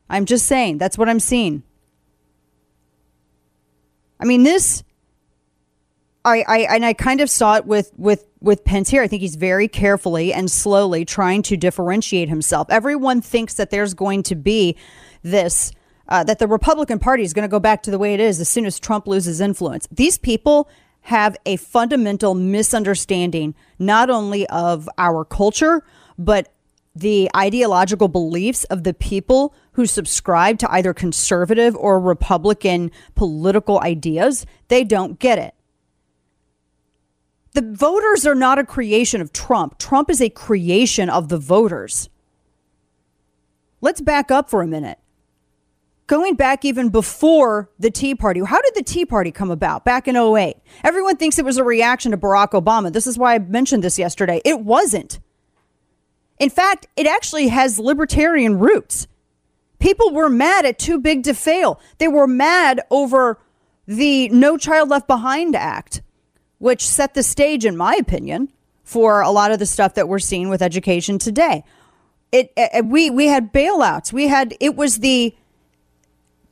[0.10, 1.64] I'm just saying, that's what I'm seeing.
[4.20, 4.84] I mean, this
[6.26, 9.04] I, I and I kind of saw it with with with Pence here.
[9.04, 12.68] I think he's very carefully and slowly trying to differentiate himself.
[12.72, 14.76] Everyone thinks that there's going to be
[15.22, 15.72] this
[16.08, 18.40] uh, that the Republican Party is going to go back to the way it is
[18.40, 19.88] as soon as Trump loses influence.
[19.92, 20.70] These people
[21.02, 25.84] have a fundamental misunderstanding not only of our culture
[26.18, 26.52] but
[26.96, 34.46] the ideological beliefs of the people who subscribe to either conservative or Republican political ideas.
[34.70, 35.56] They don't get it
[37.56, 39.80] the voters are not a creation of Trump.
[39.80, 42.10] Trump is a creation of the voters.
[43.80, 45.00] Let's back up for a minute.
[46.08, 50.08] Going back even before the Tea Party, how did the Tea Party come about back
[50.08, 50.56] in 08?
[50.84, 52.94] Everyone thinks it was a reaction to Barack Obama.
[52.94, 54.40] This is why I mentioned this yesterday.
[54.46, 55.20] It wasn't.
[56.38, 59.08] In fact, it actually has libertarian roots.
[59.80, 61.80] People were mad at Too Big to Fail.
[61.98, 63.40] They were mad over
[63.88, 66.02] the No Child Left Behind Act
[66.58, 68.52] which set the stage, in my opinion,
[68.84, 71.64] for a lot of the stuff that we're seeing with education today.
[72.32, 74.12] It, it we we had bailouts.
[74.12, 75.36] We had it was the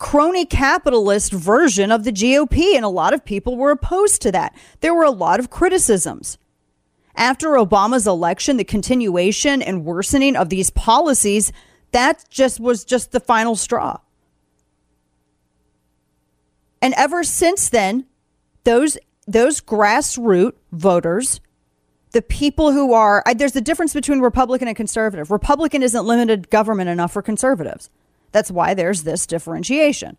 [0.04, 4.54] crony capitalist version of the GOP, and a lot of people were opposed to that.
[4.82, 6.38] There were a lot of criticisms.
[7.16, 11.54] After Obama's election, the continuation and worsening of these policies,
[11.94, 14.02] that just was just the final straw.
[16.82, 18.06] And ever since then,
[18.66, 21.39] those those grassroots voters,
[22.12, 25.32] the people who are, there's a difference between Republican and conservative.
[25.32, 27.89] Republican isn't limited government enough for conservatives.
[28.34, 30.17] That's why there's this differentiation.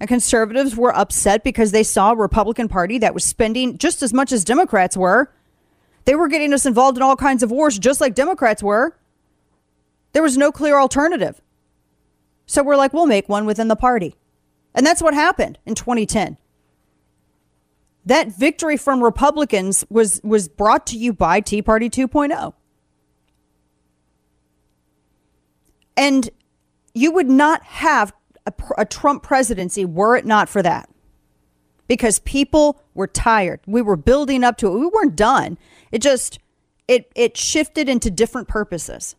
[0.00, 4.14] And conservatives were upset because they saw a Republican Party that was spending just as
[4.14, 5.30] much as Democrats were.
[6.06, 8.96] They were getting us involved in all kinds of wars, just like Democrats were.
[10.12, 11.42] There was no clear alternative.
[12.46, 14.14] So we're like, we'll make one within the party.
[14.74, 16.38] And that's what happened in 2010
[18.08, 22.54] that victory from Republicans was was brought to you by Tea Party 2.0.
[25.94, 26.30] And
[26.98, 28.12] you would not have
[28.46, 30.88] a, a, Trump presidency were it not for that.
[31.86, 33.60] Because people were tired.
[33.66, 34.78] We were building up to it.
[34.78, 35.58] We weren't done.
[35.90, 36.38] It just
[36.86, 39.16] it it shifted into different purposes.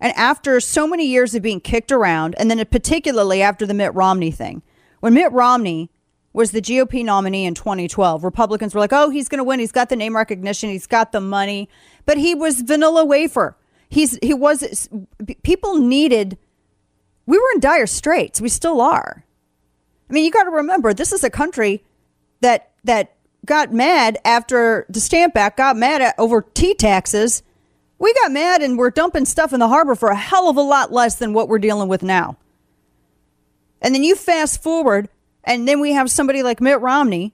[0.00, 3.94] And after so many years of being kicked around, and then particularly after the Mitt
[3.94, 4.62] Romney thing,
[5.00, 5.90] when Mitt Romney
[6.34, 8.24] was the GOP nominee in 2012.
[8.24, 9.60] Republicans were like, oh, he's going to win.
[9.60, 10.68] He's got the name recognition.
[10.68, 11.68] He's got the money.
[12.06, 13.56] But he was vanilla wafer.
[13.94, 14.88] He's, he was,
[15.44, 16.36] people needed,
[17.26, 18.40] we were in dire straits.
[18.40, 19.24] We still are.
[20.10, 21.84] I mean, you got to remember, this is a country
[22.40, 23.14] that, that
[23.46, 27.44] got mad after the Stamp Act, got mad at, over tea taxes.
[28.00, 30.62] We got mad and we're dumping stuff in the harbor for a hell of a
[30.62, 32.36] lot less than what we're dealing with now.
[33.80, 35.08] And then you fast forward
[35.44, 37.32] and then we have somebody like Mitt Romney.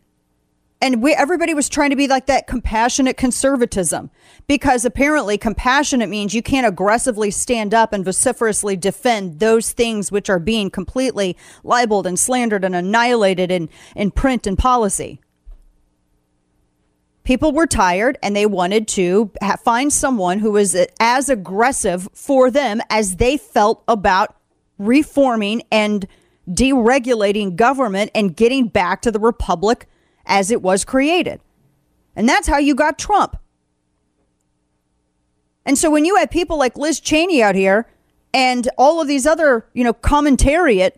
[0.83, 4.11] And we, everybody was trying to be like that compassionate conservatism
[4.47, 10.31] because apparently compassionate means you can't aggressively stand up and vociferously defend those things which
[10.31, 15.21] are being completely libeled and slandered and annihilated in, in print and policy.
[17.25, 22.51] People were tired and they wanted to ha- find someone who was as aggressive for
[22.51, 24.35] them as they felt about
[24.79, 26.09] reforming and
[26.49, 29.87] deregulating government and getting back to the republic
[30.31, 31.41] as it was created.
[32.17, 33.37] And that's how you got Trump.
[35.67, 37.87] And so when you have people like Liz Cheney out here
[38.33, 40.93] and all of these other, you know, commentariat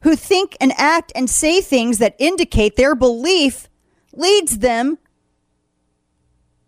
[0.00, 3.68] who think and act and say things that indicate their belief
[4.12, 4.98] leads them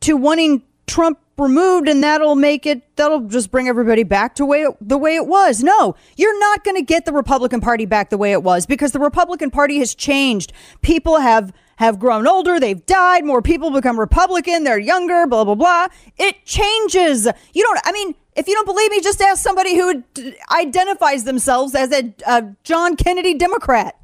[0.00, 4.66] to wanting Trump removed and that'll make it that'll just bring everybody back to way,
[4.80, 5.62] the way it was.
[5.62, 8.92] No, you're not going to get the Republican Party back the way it was because
[8.92, 10.52] the Republican Party has changed.
[10.82, 15.54] People have have grown older, they've died, more people become Republican, they're younger, blah, blah,
[15.54, 15.86] blah.
[16.16, 17.28] It changes.
[17.52, 20.02] You don't, I mean, if you don't believe me, just ask somebody who
[20.50, 23.96] identifies themselves as a, a John Kennedy Democrat.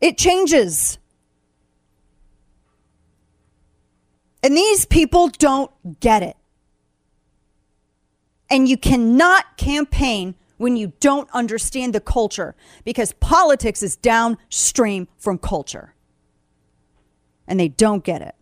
[0.00, 0.96] It changes.
[4.42, 6.36] And these people don't get it.
[8.48, 15.38] And you cannot campaign when you don't understand the culture because politics is downstream from
[15.38, 15.94] culture.
[17.46, 18.34] And they don't get it.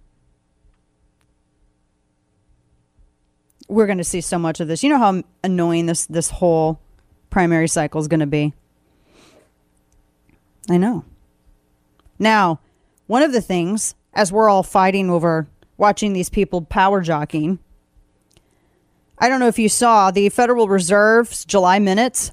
[3.68, 4.82] We're going to see so much of this.
[4.82, 6.80] You know how annoying this this whole
[7.30, 8.54] primary cycle is going to be.
[10.70, 11.04] I know.
[12.18, 12.60] Now,
[13.06, 17.58] one of the things as we're all fighting over watching these people power jockeying
[19.18, 22.32] I don't know if you saw the Federal Reserve's July minutes.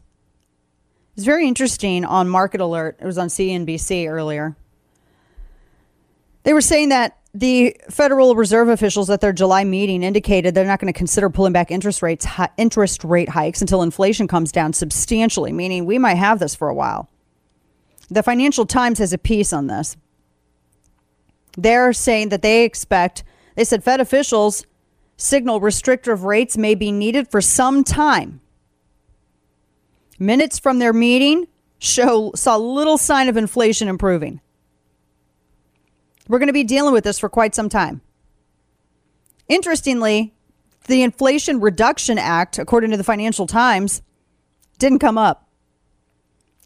[1.15, 2.97] It's very interesting on Market Alert.
[2.99, 4.55] It was on CNBC earlier.
[6.43, 10.79] They were saying that the Federal Reserve officials at their July meeting indicated they're not
[10.79, 15.51] going to consider pulling back interest rates interest rate hikes until inflation comes down substantially,
[15.51, 17.09] meaning we might have this for a while.
[18.09, 19.95] The Financial Times has a piece on this.
[21.57, 23.23] They're saying that they expect
[23.55, 24.65] they said Fed officials
[25.23, 28.41] signal restrictive rates may be needed for some time.
[30.19, 31.47] Minutes from their meeting
[31.79, 34.41] show saw little sign of inflation improving.
[36.27, 38.01] We're going to be dealing with this for quite some time.
[39.47, 40.33] Interestingly,
[40.87, 44.01] the Inflation Reduction Act, according to the Financial Times,
[44.77, 45.47] didn't come up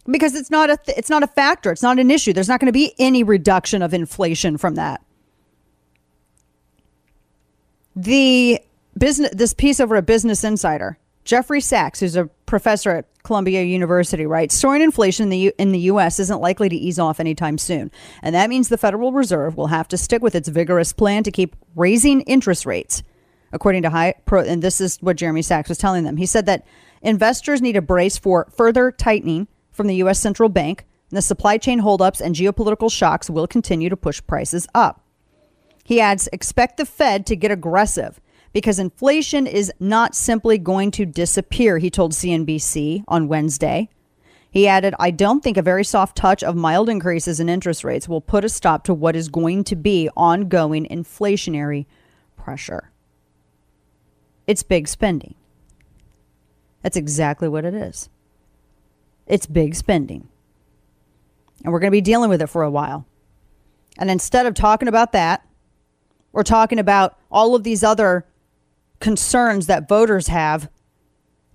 [0.10, 1.72] because it's not a th- it's not a factor.
[1.72, 2.34] It's not an issue.
[2.34, 5.02] There's not going to be any reduction of inflation from that.
[7.98, 8.62] The
[8.96, 11.00] business this piece over at Business Insider.
[11.26, 15.72] Jeffrey Sachs, who's a professor at Columbia University, writes soaring inflation in the, U- in
[15.72, 16.20] the U.S.
[16.20, 17.92] isn't likely to ease off anytime soon.
[18.22, 21.32] And that means the Federal Reserve will have to stick with its vigorous plan to
[21.32, 23.02] keep raising interest rates.
[23.52, 26.18] According to high, pro, and this is what Jeremy Sachs was telling them.
[26.18, 26.68] He said that
[27.02, 30.20] investors need a brace for further tightening from the U.S.
[30.20, 30.86] central bank.
[31.10, 35.04] And the supply chain holdups and geopolitical shocks will continue to push prices up.
[35.88, 38.20] He adds, expect the Fed to get aggressive
[38.52, 43.88] because inflation is not simply going to disappear, he told CNBC on Wednesday.
[44.52, 48.10] He added, I don't think a very soft touch of mild increases in interest rates
[48.10, 51.86] will put a stop to what is going to be ongoing inflationary
[52.36, 52.92] pressure.
[54.46, 55.36] It's big spending.
[56.82, 58.10] That's exactly what it is.
[59.26, 60.28] It's big spending.
[61.64, 63.06] And we're going to be dealing with it for a while.
[63.98, 65.47] And instead of talking about that,
[66.38, 68.24] we're talking about all of these other
[69.00, 70.70] concerns that voters have.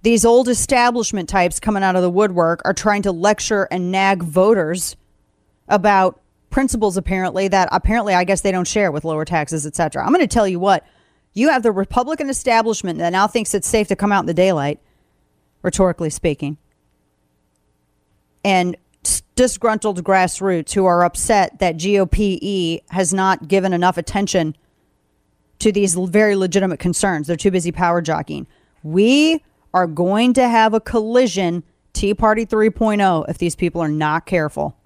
[0.02, 4.24] These old establishment types coming out of the woodwork are trying to lecture and nag
[4.24, 4.96] voters
[5.68, 10.04] about principles apparently that apparently I guess they don't share with lower taxes, etc.
[10.04, 10.84] I'm going to tell you what.
[11.32, 14.34] You have the Republican establishment that now thinks it's safe to come out in the
[14.34, 14.80] daylight,
[15.62, 16.58] rhetorically speaking.
[18.44, 18.76] And
[19.36, 24.56] disgruntled grassroots who are upset that GOPE has not given enough attention
[25.62, 27.26] to these very legitimate concerns.
[27.26, 28.46] They're too busy power jockeying.
[28.82, 34.26] We are going to have a collision Tea Party 3.0 if these people are not
[34.26, 34.76] careful.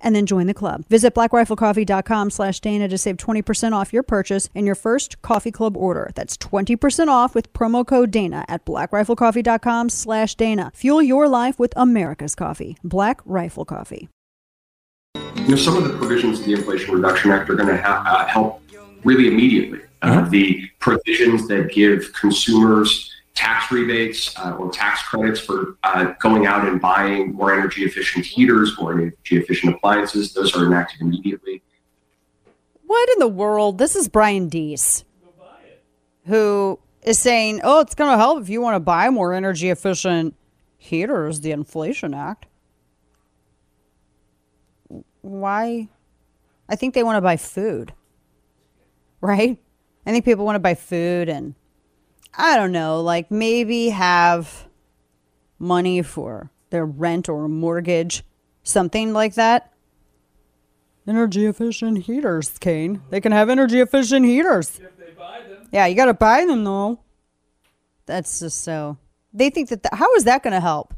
[0.00, 0.84] and then join the club.
[0.88, 5.76] Visit blackriflecoffee.com slash Dana to save 20% off your purchase and your first coffee club
[5.76, 6.10] order.
[6.14, 10.72] That's 20% off with promo code Dana at blackriflecoffee.com slash Dana.
[10.74, 12.76] Fuel your life with America's coffee.
[12.84, 14.08] Black Rifle Coffee.
[15.36, 18.04] You know, some of the provisions of the Inflation Reduction Act are going to ha-
[18.06, 18.62] uh, help
[19.04, 19.80] really immediately.
[20.02, 26.46] Uh, the provisions that give consumers tax rebates uh, or tax credits for uh, going
[26.46, 31.62] out and buying more energy efficient heaters, more energy efficient appliances, those are enacted immediately.
[32.86, 33.78] What in the world?
[33.78, 35.04] This is Brian Deese,
[36.26, 39.70] who is saying, oh, it's going to help if you want to buy more energy
[39.70, 40.34] efficient
[40.76, 42.46] heaters, the Inflation Act.
[45.22, 45.88] why?
[46.68, 47.92] I think they want to buy food,
[49.20, 49.58] right?
[50.06, 51.54] I think people want to buy food and
[52.34, 54.68] I don't know, like maybe have
[55.58, 58.24] money for their rent or mortgage,
[58.62, 59.72] something like that.
[61.06, 63.02] Energy efficient heaters, Kane.
[63.10, 64.78] They can have energy efficient heaters.
[64.78, 65.68] If they buy them.
[65.72, 67.00] Yeah, you got to buy them though.
[68.06, 68.96] That's just so.
[69.32, 69.82] They think that.
[69.82, 70.94] The, how is that going to help?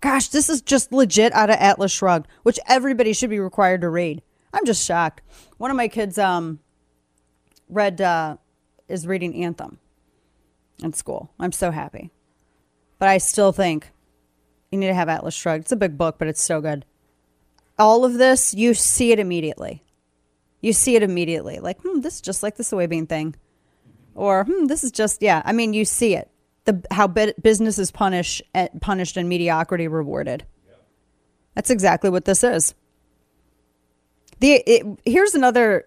[0.00, 3.88] Gosh, this is just legit out of Atlas Shrugged, which everybody should be required to
[3.88, 4.22] read.
[4.52, 5.22] I'm just shocked.
[5.58, 6.60] One of my kids um
[7.68, 8.36] read uh,
[8.88, 9.78] is reading Anthem
[10.82, 11.32] in school.
[11.38, 12.10] I'm so happy,
[12.98, 13.90] but I still think
[14.70, 15.64] you need to have Atlas Shrugged.
[15.64, 16.84] It's a big book, but it's so good.
[17.78, 19.82] All of this, you see it immediately.
[20.60, 21.58] You see it immediately.
[21.58, 23.36] Like, hmm, this is just like the soybean thing,
[24.14, 25.42] or hmm, this is just yeah.
[25.44, 26.30] I mean, you see it.
[26.64, 28.42] The how business is punished
[28.80, 30.44] punished and mediocrity rewarded.
[31.54, 32.74] That's exactly what this is.
[34.40, 35.86] The it, here's another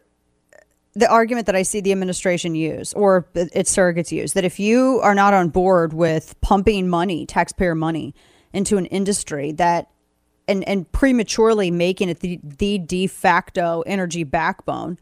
[0.93, 4.99] the argument that I see the administration use or its surrogates use that if you
[5.03, 8.15] are not on board with pumping money, taxpayer money
[8.53, 9.89] into an industry that
[10.47, 14.97] and and prematurely making it the, the de facto energy backbone,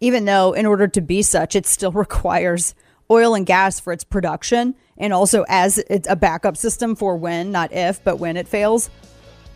[0.00, 2.74] even though in order to be such, it still requires
[3.10, 7.52] oil and gas for its production and also as it's a backup system for when,
[7.52, 8.90] not if, but when it fails.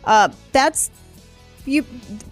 [0.04, 0.90] Uh, that's
[1.66, 1.84] you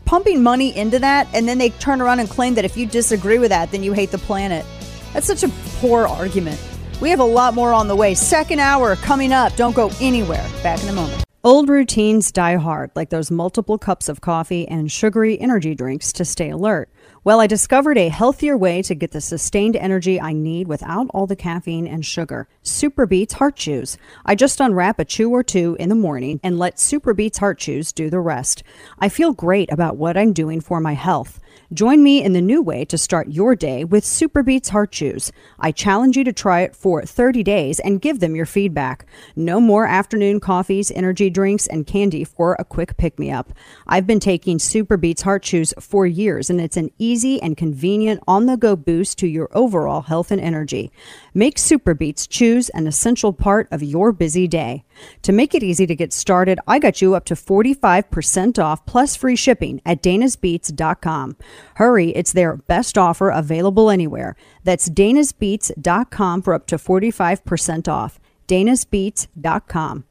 [0.05, 3.39] pumping money into that and then they turn around and claim that if you disagree
[3.39, 4.65] with that then you hate the planet.
[5.13, 5.49] That's such a
[5.81, 6.61] poor argument.
[7.01, 8.15] We have a lot more on the way.
[8.15, 9.55] Second hour coming up.
[9.57, 10.45] Don't go anywhere.
[10.63, 11.25] Back in a moment.
[11.45, 16.25] Old routines die hard, like those multiple cups of coffee and sugary energy drinks to
[16.25, 16.91] stay alert.
[17.29, 21.27] Well, I discovered a healthier way to get the sustained energy I need without all
[21.27, 22.49] the caffeine and sugar.
[22.65, 23.99] SuperBeats Heart Chews.
[24.25, 27.93] I just unwrap a chew or two in the morning and let SuperBeats Heart Chews
[27.93, 28.63] do the rest.
[28.99, 31.39] I feel great about what I'm doing for my health.
[31.75, 35.31] Join me in the new way to start your day with SuperBeats Heart Chews.
[35.61, 39.05] I challenge you to try it for 30 days and give them your feedback.
[39.37, 43.53] No more afternoon coffees, energy drinks, and candy for a quick pick me up.
[43.87, 48.47] I've been taking SuperBeats Heart Chews for years, and it's an easy and convenient on
[48.47, 50.91] the go boost to your overall health and energy.
[51.39, 54.83] Make SuperBeats Chews an essential part of your busy day.
[55.23, 59.15] To make it easy to get started, I got you up to 45% off plus
[59.15, 61.37] free shipping at danasbeats.com.
[61.77, 64.35] Hurry, it's their best offer available anywhere.
[64.65, 68.19] That's danasbeats.com for up to 45% off.
[68.49, 70.05] danasbeats.com.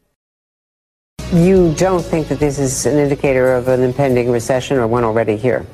[1.34, 5.36] You don't think that this is an indicator of an impending recession or one already
[5.36, 5.66] here?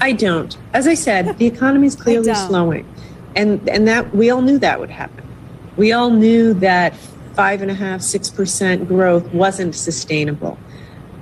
[0.00, 0.58] I don't.
[0.72, 2.84] As I said, the economy is clearly slowing.
[3.34, 5.26] And and that we all knew that would happen.
[5.76, 6.94] We all knew that
[7.34, 10.58] five and a half, six percent growth wasn't sustainable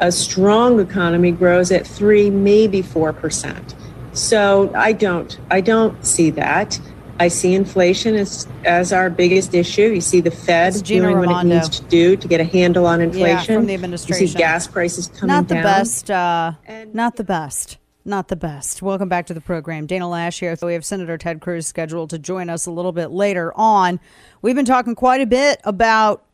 [0.01, 3.75] a strong economy grows at three, maybe four percent.
[4.13, 6.81] So I don't, I don't see that.
[7.21, 9.93] I see inflation as as our biggest issue.
[9.93, 11.35] You see the Fed doing Raimondo.
[11.35, 13.55] what it needs to do to get a handle on inflation.
[13.55, 14.23] Yeah, from the administration.
[14.23, 15.37] You see gas prices coming down.
[15.37, 15.63] not the down.
[15.63, 16.11] best.
[16.11, 16.53] Uh,
[16.95, 17.77] not the best.
[18.05, 18.81] Not the best.
[18.81, 19.87] Welcome back to the program.
[19.87, 20.57] Dana Loesch here.
[20.63, 24.01] We have Senator Ted Cruz scheduled to join us a little bit later on.
[24.41, 26.25] We've been talking quite a bit about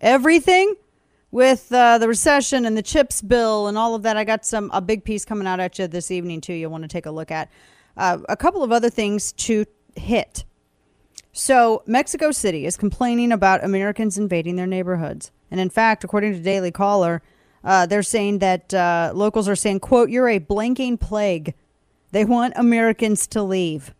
[0.00, 0.74] everything
[1.30, 4.16] with uh, the recession and the chips bill and all of that.
[4.16, 6.54] I got some a big piece coming out at you this evening too.
[6.54, 7.50] You'll want to take a look at
[7.98, 9.66] uh, a couple of other things to
[9.96, 10.44] hit.
[11.32, 16.40] So Mexico City is complaining about Americans invading their neighborhoods, and in fact, according to
[16.40, 17.20] Daily Caller,
[17.66, 21.54] uh, they're saying that uh, locals are saying, "quote You're a blanking plague."
[22.12, 23.92] They want Americans to leave.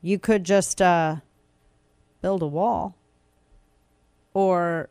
[0.00, 1.16] You could just uh,
[2.22, 2.96] build a wall,
[4.32, 4.88] or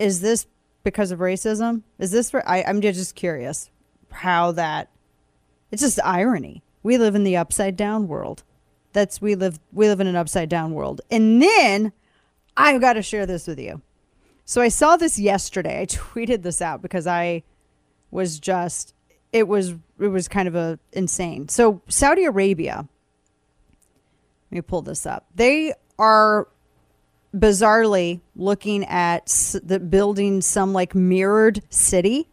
[0.00, 0.48] is this
[0.82, 1.82] because of racism?
[2.00, 2.34] Is this?
[2.34, 3.70] I, I'm just curious
[4.10, 4.90] how that.
[5.70, 6.64] It's just irony.
[6.82, 8.42] We live in the upside down world.
[8.92, 9.60] That's we live.
[9.72, 11.02] We live in an upside down world.
[11.08, 11.92] And then
[12.56, 13.80] I've got to share this with you.
[14.50, 15.82] So I saw this yesterday.
[15.82, 17.44] I tweeted this out because I
[18.10, 18.94] was just.
[19.32, 21.48] It was it was kind of a insane.
[21.48, 22.88] So Saudi Arabia.
[24.50, 25.26] Let me pull this up.
[25.36, 26.48] They are
[27.32, 32.28] bizarrely looking at the building some like mirrored city,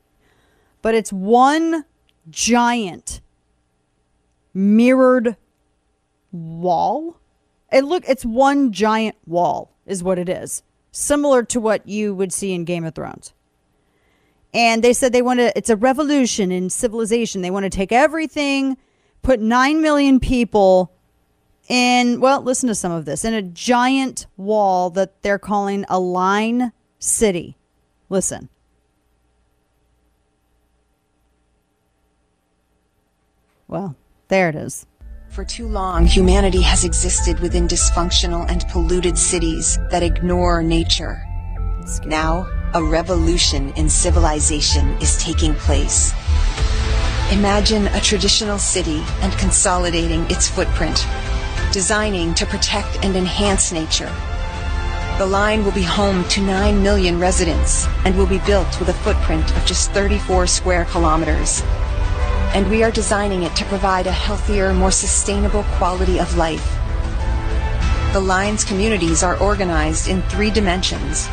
[0.82, 1.86] but it's one
[2.32, 3.22] giant
[4.56, 5.38] mirrored
[6.32, 7.20] wall.
[7.72, 10.64] It look it's one giant wall is what it is
[10.98, 13.34] similar to what you would see in Game of Thrones.
[14.54, 17.42] And they said they want to, it's a revolution in civilization.
[17.42, 18.78] They want to take everything,
[19.22, 20.92] put 9 million people
[21.68, 26.00] in, well, listen to some of this, in a giant wall that they're calling a
[26.00, 27.58] line city.
[28.10, 28.50] Listen.
[33.68, 33.96] Well,
[34.30, 34.88] there it is.
[35.38, 41.24] For too long, humanity has existed within dysfunctional and polluted cities that ignore nature.
[42.08, 46.12] Now, a revolution in civilization is taking place.
[47.32, 51.06] Imagine a traditional city and consolidating its footprint,
[51.72, 54.12] designing to protect and enhance nature.
[55.20, 58.94] The line will be home to 9 million residents and will be built with a
[59.06, 61.62] footprint of just 34 square kilometers
[62.58, 66.76] and we are designing it to provide a healthier, more sustainable quality of life.
[68.14, 71.28] The Line's communities are organized in three dimensions.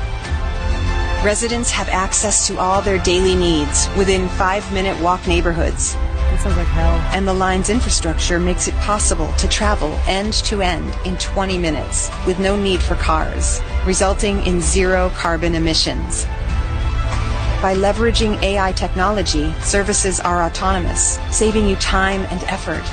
[1.24, 5.94] Residents have access to all their daily needs within five minute walk neighborhoods.
[5.94, 6.92] That sounds like hell.
[7.14, 12.10] And the line's infrastructure makes it possible to travel end to end in 20 minutes
[12.26, 16.26] with no need for cars, resulting in zero carbon emissions.
[17.64, 22.84] By leveraging AI technology, services are autonomous, saving you time and effort.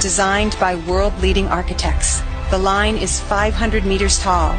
[0.00, 4.52] Designed by world-leading architects, the line is 500 meters tall,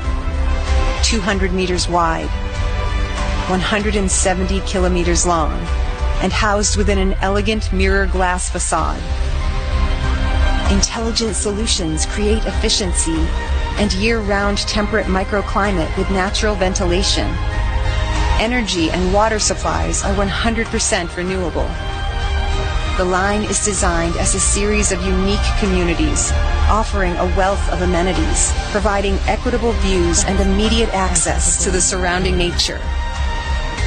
[1.02, 2.30] 200 meters wide,
[3.50, 5.54] 170 kilometers long,
[6.22, 9.02] and housed within an elegant mirror glass facade.
[10.72, 13.18] Intelligent solutions create efficiency
[13.80, 17.36] and year-round temperate microclimate with natural ventilation
[18.40, 21.70] energy and water supplies are 100% renewable.
[22.98, 26.32] The line is designed as a series of unique communities,
[26.70, 32.82] offering a wealth of amenities, providing equitable views and immediate access to the surrounding nature.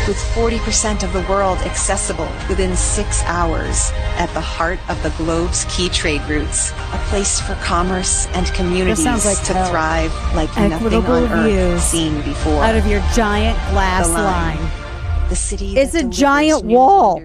[0.08, 5.64] With 40% of the world accessible within six hours, at the heart of the globe's
[5.70, 9.70] key trade routes, a place for commerce and communities like to hell.
[9.70, 12.64] thrive like Equitable nothing on earth seen before.
[12.64, 14.56] Out of your giant glass The line.
[14.58, 15.28] line.
[15.28, 17.22] The city It's a giant wall.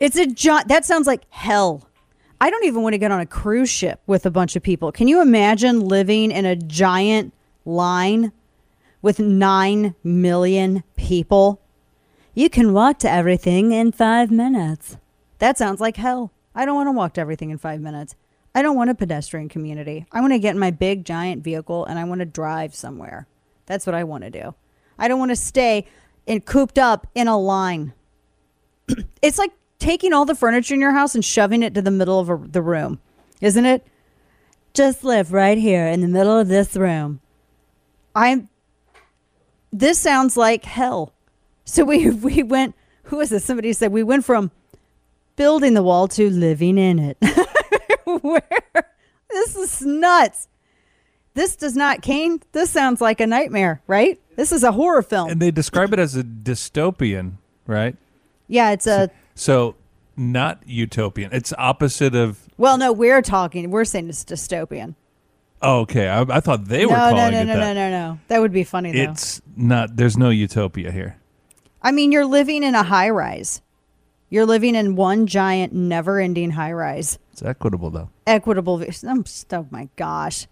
[0.00, 0.68] It's a giant.
[0.68, 1.86] That sounds like hell.
[2.40, 4.90] I don't even want to get on a cruise ship with a bunch of people.
[4.90, 7.34] Can you imagine living in a giant
[7.66, 8.32] line
[9.02, 11.60] with nine million people?
[12.34, 14.96] You can walk to everything in five minutes.
[15.38, 16.32] That sounds like hell.
[16.54, 18.14] I don't want to walk to everything in five minutes.
[18.54, 20.06] I don't want a pedestrian community.
[20.12, 23.26] I want to get in my big giant vehicle and I want to drive somewhere.
[23.66, 24.54] That's what I want to do.
[24.98, 25.86] I don't want to stay
[26.26, 27.92] in cooped up in a line.
[29.22, 32.18] it's like taking all the furniture in your house and shoving it to the middle
[32.18, 33.00] of a, the room,
[33.40, 33.86] isn't it?
[34.74, 37.20] Just live right here in the middle of this room.
[38.14, 38.48] I'm.
[39.72, 41.12] This sounds like hell.
[41.64, 42.74] So we we went.
[43.04, 43.44] Who is this?
[43.44, 44.50] Somebody said we went from
[45.36, 47.18] building the wall to living in it.
[48.04, 48.42] Where
[49.30, 50.48] this is nuts.
[51.34, 52.40] This does not, Kane.
[52.52, 54.18] This sounds like a nightmare, right?
[54.36, 55.30] This is a horror film.
[55.30, 57.32] And they describe it as a dystopian,
[57.66, 57.94] right?
[58.48, 59.10] Yeah, it's a.
[59.34, 59.76] So
[60.16, 61.30] not utopian.
[61.32, 62.48] It's opposite of.
[62.56, 63.70] Well, no, we're talking.
[63.70, 64.94] We're saying it's dystopian.
[65.66, 66.08] Oh, okay.
[66.08, 67.74] I, I thought they no, were calling no, no, it no, that.
[67.74, 68.18] no, no, no.
[68.28, 69.10] That would be funny though.
[69.10, 69.96] It's not.
[69.96, 71.18] There's no utopia here.
[71.82, 73.62] I mean, you're living in a high rise.
[74.28, 77.18] You're living in one giant, never-ending high rise.
[77.32, 78.10] It's equitable though.
[78.26, 78.82] Equitable.
[79.06, 80.46] I'm, oh, oh my gosh.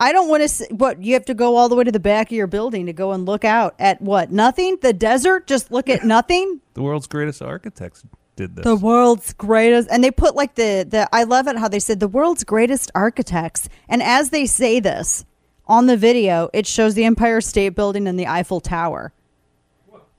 [0.00, 0.48] I don't want to.
[0.48, 2.86] See what you have to go all the way to the back of your building
[2.86, 4.30] to go and look out at what?
[4.32, 4.78] Nothing.
[4.80, 5.46] The desert.
[5.46, 6.60] Just look at nothing.
[6.74, 8.04] The world's greatest architects
[8.36, 8.64] did this.
[8.64, 11.08] The world's greatest, and they put like the the.
[11.12, 15.24] I love it how they said the world's greatest architects, and as they say this
[15.66, 19.12] on the video, it shows the Empire State Building and the Eiffel Tower,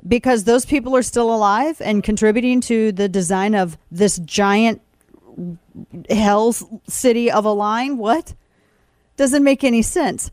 [0.08, 4.82] because those people are still alive and contributing to the design of this giant
[6.10, 7.98] hell's city of a line.
[7.98, 8.34] What
[9.18, 10.32] doesn't make any sense?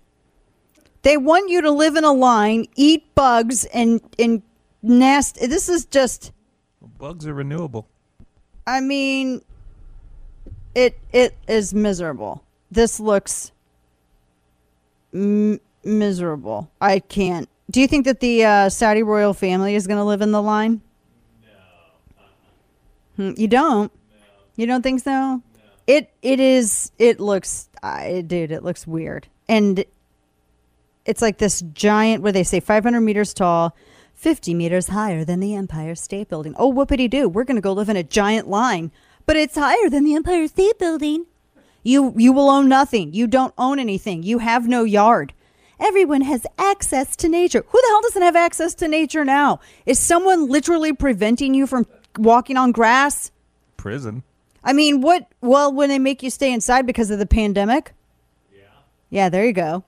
[1.03, 4.43] They want you to live in a line, eat bugs, and and
[4.83, 5.37] nest.
[5.41, 6.33] This is just.
[7.03, 7.88] Bugs are renewable.
[8.64, 9.42] I mean,
[10.72, 12.44] it it is miserable.
[12.70, 13.50] This looks
[15.12, 16.70] m- miserable.
[16.80, 17.48] I can't.
[17.72, 20.40] Do you think that the uh, Saudi royal family is going to live in the
[20.40, 20.80] line?
[23.18, 23.34] No.
[23.36, 23.90] You don't.
[24.55, 25.42] You don't think so?
[25.88, 26.92] It it is.
[27.00, 28.53] It looks, I dude.
[28.53, 29.84] It looks weird, and
[31.05, 32.22] it's like this giant.
[32.22, 33.74] Where they say 500 meters tall.
[34.23, 36.55] 50 meters higher than the Empire State Building.
[36.57, 37.29] Oh, whoopity doo.
[37.29, 38.93] We're going to go live in a giant line,
[39.27, 41.27] but it's higher than the Empire State Building.
[41.83, 43.12] You you will own nothing.
[43.12, 44.23] You don't own anything.
[44.23, 45.33] You have no yard.
[45.81, 47.64] Everyone has access to nature.
[47.66, 49.59] Who the hell doesn't have access to nature now?
[49.87, 53.33] Is someone literally preventing you from walking on grass?
[53.77, 54.23] Prison.
[54.62, 55.27] I mean, what?
[55.41, 57.93] Well, when they make you stay inside because of the pandemic.
[58.55, 58.62] Yeah.
[59.11, 59.83] Yeah, there you go.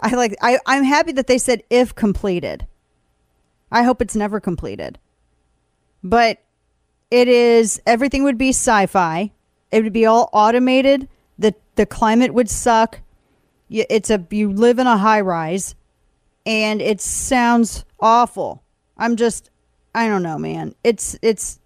[0.00, 0.34] I like.
[0.42, 2.66] I I'm happy that they said if completed.
[3.70, 4.98] I hope it's never completed.
[6.02, 6.38] But
[7.10, 9.32] It is everything would be sci-fi.
[9.70, 11.08] It would be all automated.
[11.38, 13.00] the The climate would suck.
[13.70, 15.74] It's a you live in a high rise,
[16.46, 18.62] and it sounds awful.
[18.96, 19.50] I'm just,
[19.94, 20.74] I don't know, man.
[20.84, 21.60] It's it's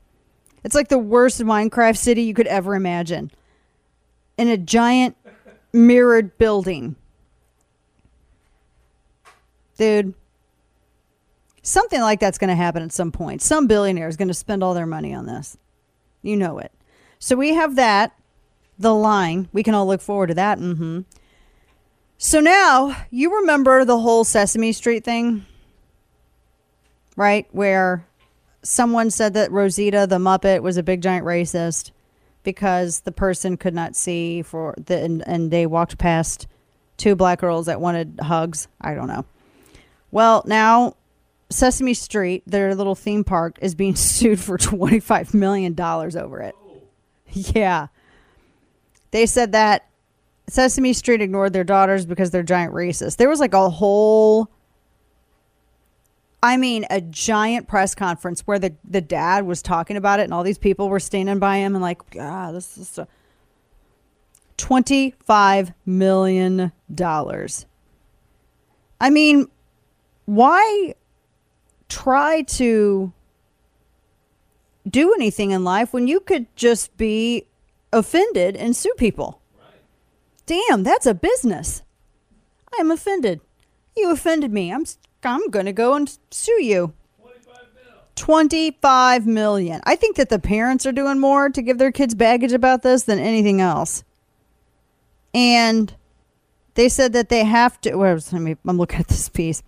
[0.64, 3.30] it's like the worst Minecraft city you could ever imagine.
[4.38, 5.16] In a giant
[5.72, 6.96] mirrored building.
[9.76, 10.14] Dude,
[11.62, 13.40] something like that's going to happen at some point.
[13.40, 15.56] Some billionaire is going to spend all their money on this.
[16.20, 16.72] You know it.
[17.18, 18.12] So we have that,
[18.78, 19.48] the line.
[19.52, 20.58] We can all look forward to that.
[20.58, 21.00] Mm-hmm.
[22.18, 25.44] So now you remember the whole Sesame Street thing,
[27.16, 27.46] right?
[27.50, 28.06] Where
[28.62, 31.90] someone said that Rosita the Muppet was a big giant racist
[32.44, 36.46] because the person could not see for the and, and they walked past
[36.96, 38.68] two black girls that wanted hugs.
[38.80, 39.24] I don't know.
[40.12, 40.94] Well, now
[41.52, 46.54] Sesame Street, their little theme park, is being sued for $25 million over it.
[47.28, 47.88] Yeah.
[49.10, 49.88] They said that
[50.48, 53.16] Sesame Street ignored their daughters because they're giant racists.
[53.16, 54.50] There was like a whole,
[56.42, 60.34] I mean, a giant press conference where the, the dad was talking about it and
[60.34, 63.06] all these people were standing by him and like, ah, this is so.
[64.58, 66.72] $25 million.
[69.00, 69.48] I mean,
[70.26, 70.94] why
[71.92, 73.12] try to
[74.88, 77.46] do anything in life when you could just be
[77.92, 79.40] offended and sue people?
[80.46, 81.82] Damn, that's a business.
[82.72, 83.40] I am offended.
[83.96, 84.72] You offended me.
[84.72, 84.86] I'm
[85.22, 86.94] I'm going to go and sue you.
[88.16, 89.80] 25 million.
[89.84, 93.04] I think that the parents are doing more to give their kids baggage about this
[93.04, 94.04] than anything else.
[95.32, 95.94] And
[96.74, 97.96] they said that they have to.
[97.96, 99.62] Where was, let me, I'm looking at this piece.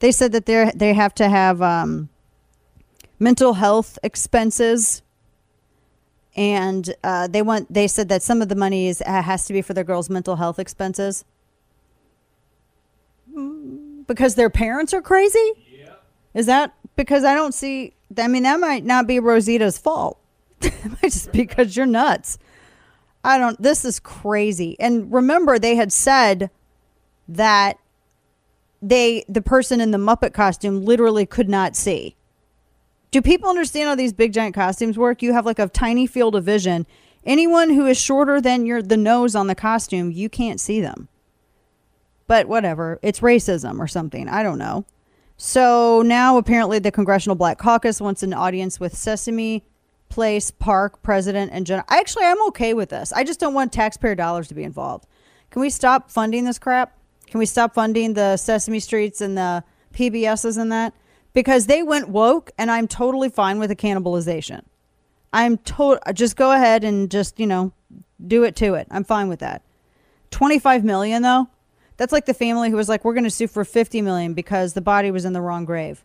[0.00, 2.08] They said that they they have to have um,
[3.18, 5.02] mental health expenses,
[6.36, 7.72] and uh, they want.
[7.72, 10.08] They said that some of the money is uh, has to be for their girls'
[10.08, 11.24] mental health expenses
[14.06, 15.52] because their parents are crazy.
[15.70, 15.94] Yeah.
[16.34, 17.94] Is that because I don't see?
[18.16, 20.18] I mean, that might not be Rosita's fault.
[20.60, 22.38] it might just be because you're nuts.
[23.22, 23.60] I don't.
[23.60, 24.76] This is crazy.
[24.80, 26.50] And remember, they had said
[27.28, 27.78] that
[28.80, 32.16] they the person in the Muppet costume literally could not see.
[33.10, 35.22] Do people understand how these big giant costumes work?
[35.22, 36.86] You have like a tiny field of vision.
[37.24, 41.08] Anyone who is shorter than your the nose on the costume, you can't see them.
[42.26, 44.28] But whatever, it's racism or something.
[44.28, 44.84] I don't know.
[45.36, 49.64] So now apparently the Congressional Black Caucus wants an audience with Sesame
[50.08, 51.86] Place Park president and general.
[51.88, 53.12] Actually, I'm okay with this.
[53.12, 55.06] I just don't want taxpayer dollars to be involved.
[55.50, 56.97] Can we stop funding this crap?
[57.30, 60.94] Can we stop funding the Sesame Streets and the PBSs and that?
[61.32, 64.62] Because they went woke, and I'm totally fine with the cannibalization.
[65.32, 66.00] I'm total.
[66.14, 67.72] Just go ahead and just you know
[68.26, 68.88] do it to it.
[68.90, 69.62] I'm fine with that.
[70.30, 71.48] 25 million though.
[71.96, 74.72] That's like the family who was like, "We're going to sue for 50 million because
[74.72, 76.04] the body was in the wrong grave."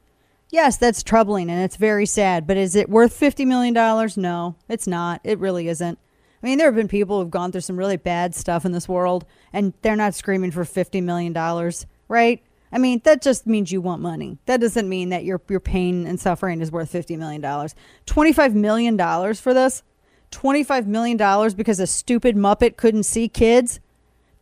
[0.49, 4.17] Yes, that's troubling and it's very sad, but is it worth 50 million dollars?
[4.17, 5.21] No, it's not.
[5.23, 5.97] It really isn't.
[6.43, 8.89] I mean, there have been people who've gone through some really bad stuff in this
[8.89, 12.43] world, and they're not screaming for fifty million dollars, right?
[12.69, 14.39] I mean, that just means you want money.
[14.45, 17.75] That doesn't mean that your your pain and suffering is worth fifty million dollars.
[18.05, 19.83] Twenty five million dollars for this?
[20.31, 23.79] Twenty five million dollars because a stupid muppet couldn't see kids?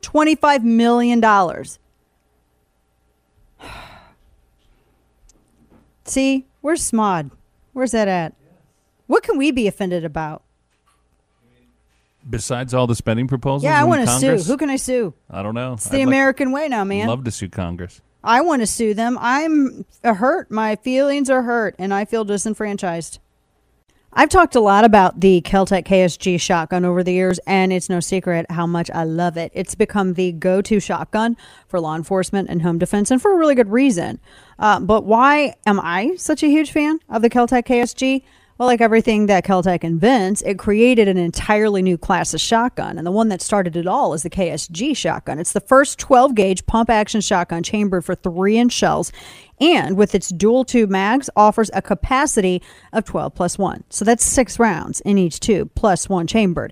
[0.02, 1.78] Twenty five million dollars.
[6.06, 7.30] See, where's Smod?
[7.74, 8.34] Where's that at?
[9.06, 10.41] What can we be offended about?
[12.30, 14.38] Besides all the spending proposals, Yeah, I want to sue.
[14.38, 15.13] Who can I sue?
[15.30, 15.74] I don't know.
[15.74, 17.03] It's the American way now, man.
[17.03, 18.01] I'd love to sue Congress.
[18.24, 19.17] I want to sue them.
[19.19, 20.51] I'm hurt.
[20.51, 23.19] My feelings are hurt, and I feel disenfranchised.
[24.13, 28.01] I've talked a lot about the KelTec KSG shotgun over the years, and it's no
[28.01, 29.51] secret how much I love it.
[29.55, 31.38] It's become the go to shotgun
[31.69, 34.19] for law enforcement and home defense, and for a really good reason.
[34.59, 38.24] Uh, but why am I such a huge fan of the KelTec KSG?
[38.62, 42.99] Well, like everything that KelTec invents, it created an entirely new class of shotgun.
[42.99, 45.39] And the one that started it all is the KSG shotgun.
[45.39, 49.12] It's the first 12 gauge pump action shotgun chambered for three inch shells.
[49.59, 52.62] And with its dual tube mags, offers a capacity
[52.93, 53.84] of 12 plus one.
[53.89, 56.72] So that's six rounds in each tube, plus one chambered.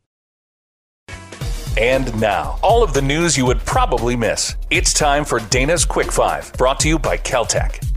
[1.77, 4.55] And now, all of the news you would probably miss.
[4.69, 7.90] It's time for Dana's Quick Five, brought to you by KelTec.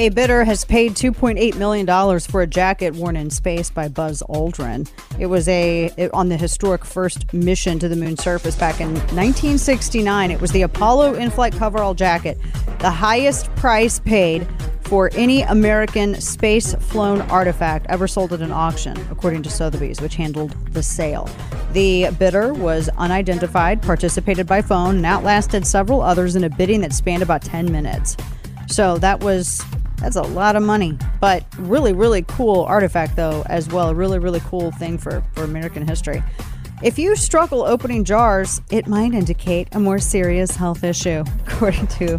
[0.00, 4.90] A bidder has paid $2.8 million for a jacket worn in space by Buzz Aldrin.
[5.18, 8.94] It was a it- on the historic first mission to the moon surface back in
[8.94, 10.30] 1969.
[10.30, 12.38] It was the Apollo in-flight coverall jacket,
[12.78, 14.48] the highest price paid
[14.84, 20.14] for any American space flown artifact ever sold at an auction, according to Sotheby's, which
[20.14, 21.28] handled the sale.
[21.74, 26.94] The bidder was unidentified, participated by phone, and outlasted several others in a bidding that
[26.94, 28.16] spanned about 10 minutes.
[28.66, 29.62] So that was
[30.00, 33.90] that's a lot of money, but really, really cool artifact though as well.
[33.90, 36.22] A really, really cool thing for for American history.
[36.82, 42.18] If you struggle opening jars, it might indicate a more serious health issue, according to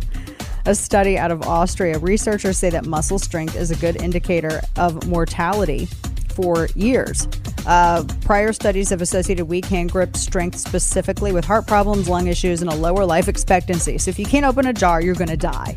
[0.66, 1.98] a study out of Austria.
[1.98, 5.88] Researchers say that muscle strength is a good indicator of mortality
[6.36, 7.28] for years.
[7.66, 12.62] Uh, prior studies have associated weak hand grip strength specifically with heart problems, lung issues,
[12.62, 13.98] and a lower life expectancy.
[13.98, 15.76] So if you can't open a jar, you're going to die.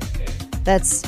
[0.62, 1.02] That's,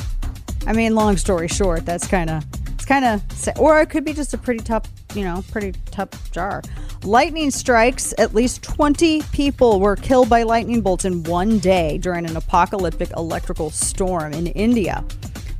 [0.67, 3.23] I mean, long story short, that's kind of, it's kind of,
[3.57, 4.83] or it could be just a pretty tough,
[5.15, 6.61] you know, pretty tough jar.
[7.03, 8.13] Lightning strikes.
[8.17, 13.11] At least 20 people were killed by lightning bolts in one day during an apocalyptic
[13.15, 15.05] electrical storm in India.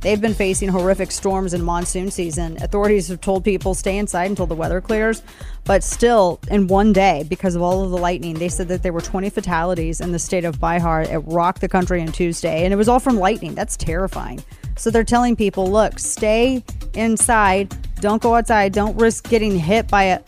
[0.02, 2.62] They've been facing horrific storms in monsoon season.
[2.62, 5.22] Authorities have told people stay inside until the weather clears,
[5.64, 8.92] but still, in one day, because of all of the lightning, they said that there
[8.92, 11.10] were 20 fatalities in the state of Bihar.
[11.10, 13.54] It rocked the country on Tuesday, and it was all from lightning.
[13.54, 14.44] That's terrifying.
[14.78, 16.64] So they're telling people, look, stay
[16.94, 20.20] inside, don't go outside, don't risk getting hit by a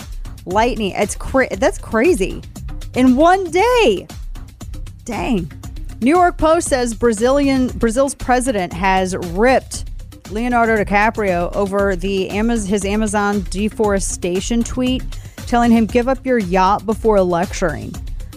[0.45, 0.93] lightning.
[0.97, 2.43] It's cra- that's crazy.
[2.95, 4.07] In one day.
[5.05, 5.51] Dang.
[6.01, 9.85] New York Post says Brazilian Brazil's president has ripped
[10.31, 15.03] Leonardo DiCaprio over the his Amazon deforestation tweet,
[15.47, 17.95] telling him give up your yacht before lecturing.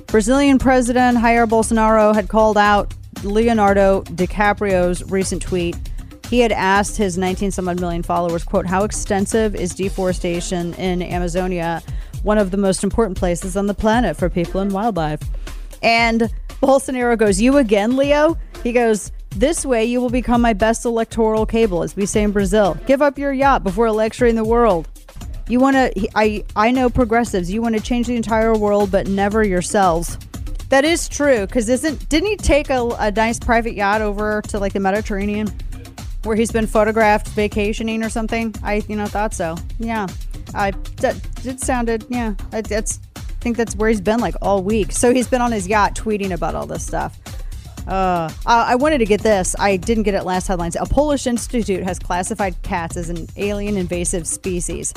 [0.07, 2.93] Brazilian President Jair Bolsonaro had called out
[3.24, 5.76] Leonardo DiCaprio's recent tweet.
[6.30, 11.01] He had asked his 19 some odd million followers, quote, how extensive is deforestation in
[11.01, 11.84] Amazonia,
[12.24, 15.21] one of the most important places on the planet for people and wildlife?
[15.82, 18.38] And Bolsonaro goes, You again, Leo?
[18.63, 22.32] He goes, This way you will become my best electoral cable, as we say in
[22.32, 22.78] Brazil.
[22.88, 24.88] Give up your yacht before lecturing the world.
[25.49, 29.07] You want to, I, I know progressives, you want to change the entire world, but
[29.07, 30.17] never yourselves.
[30.69, 34.57] That is true, because isn't, didn't he take a, a nice private yacht over to
[34.57, 35.47] like the Mediterranean
[36.24, 38.53] where he's been photographed vacationing or something?
[38.63, 39.57] I, you know, thought so.
[39.80, 40.07] Yeah.
[40.53, 41.15] I, that,
[41.45, 44.91] it sounded, yeah, it, it's, I think that's where he's been like all week.
[44.91, 47.19] So he's been on his yacht tweeting about all this stuff.
[47.88, 49.55] Uh, I wanted to get this.
[49.59, 50.78] I didn't get it last headlines.
[50.78, 54.93] A Polish institute has classified cats as an alien invasive species,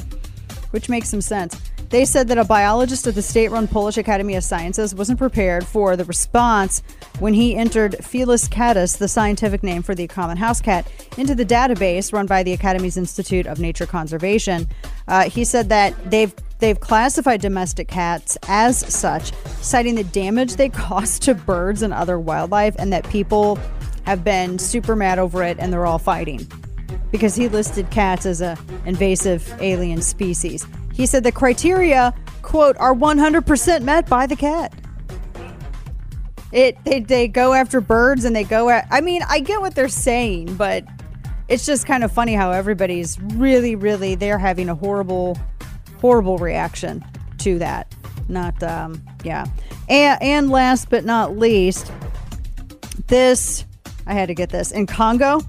[0.70, 1.60] which makes some sense.
[1.89, 5.64] They said that a biologist at the state run Polish Academy of Sciences wasn't prepared
[5.66, 6.82] for the response
[7.20, 11.45] when he entered Felis catus, the scientific name for the common house cat, into the
[11.45, 14.66] database run by the Academy's Institute of Nature Conservation.
[15.07, 20.68] Uh, he said that they've They've classified domestic cats as such, citing the damage they
[20.70, 23.59] cause to birds and other wildlife, and that people
[24.05, 26.47] have been super mad over it and they're all fighting
[27.11, 28.57] because he listed cats as a
[28.87, 30.66] invasive alien species.
[30.97, 34.72] He said the criteria, quote, are 100% met by the cat.
[36.53, 39.74] It they, they go after birds and they go at I mean, I get what
[39.74, 40.84] they're saying, but
[41.49, 45.36] it's just kind of funny how everybody's really really they're having a horrible
[46.01, 47.05] horrible reaction
[47.38, 47.94] to that.
[48.28, 49.47] Not um yeah.
[49.88, 51.92] And and last but not least,
[53.09, 53.66] this
[54.07, 55.26] I had to get this in Congo.
[55.26, 55.40] I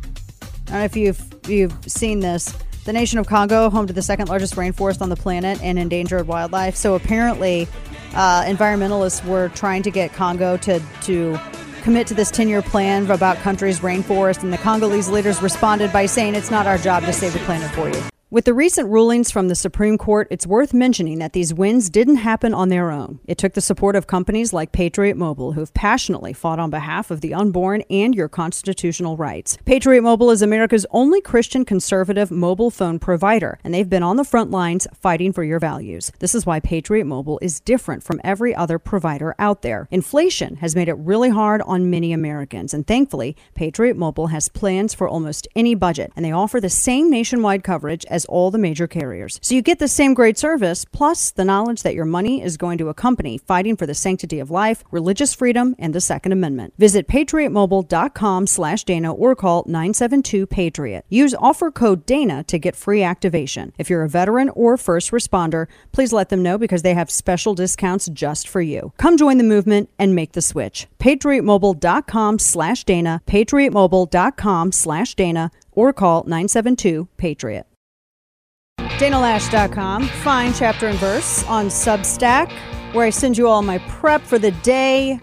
[0.65, 2.53] don't know if you've you've seen this.
[2.87, 6.25] The nation of Congo, home to the second largest rainforest on the planet and endangered
[6.25, 6.77] wildlife.
[6.77, 7.67] So apparently,
[8.15, 11.37] uh, environmentalists were trying to get Congo to to
[11.81, 16.33] commit to this 10-year plan about country's rainforest, and the Congolese leaders responded by saying,
[16.33, 19.47] "It's not our job to save the planet for you." With the recent rulings from
[19.47, 23.21] the Supreme Court, it's worth mentioning that these wins didn't happen on their own.
[23.25, 27.09] It took the support of companies like Patriot Mobile, who have passionately fought on behalf
[27.09, 29.57] of the unborn and your constitutional rights.
[29.63, 34.25] Patriot Mobile is America's only Christian conservative mobile phone provider, and they've been on the
[34.25, 36.11] front lines fighting for your values.
[36.19, 39.87] This is why Patriot Mobile is different from every other provider out there.
[39.89, 44.93] Inflation has made it really hard on many Americans, and thankfully, Patriot Mobile has plans
[44.93, 48.87] for almost any budget, and they offer the same nationwide coverage as all the major
[48.87, 49.39] carriers.
[49.43, 52.79] So you get the same great service, plus the knowledge that your money is going
[52.79, 56.73] to a company fighting for the sanctity of life, religious freedom, and the Second Amendment.
[56.79, 61.03] Visit patriotmobile.com slash Dana or call 972-PATRIOT.
[61.09, 63.71] Use offer code DANA to get free activation.
[63.77, 67.53] If you're a veteran or first responder, please let them know because they have special
[67.53, 68.93] discounts just for you.
[68.97, 70.87] Come join the movement and make the switch.
[70.97, 77.76] patriotmobile.com slash Dana, patriotmobile.com slash Dana, or call 972-PATRIOT.
[78.97, 80.07] DanaLoesch.com.
[80.07, 82.51] Find chapter and verse on Substack,
[82.93, 85.19] where I send you all my prep for the day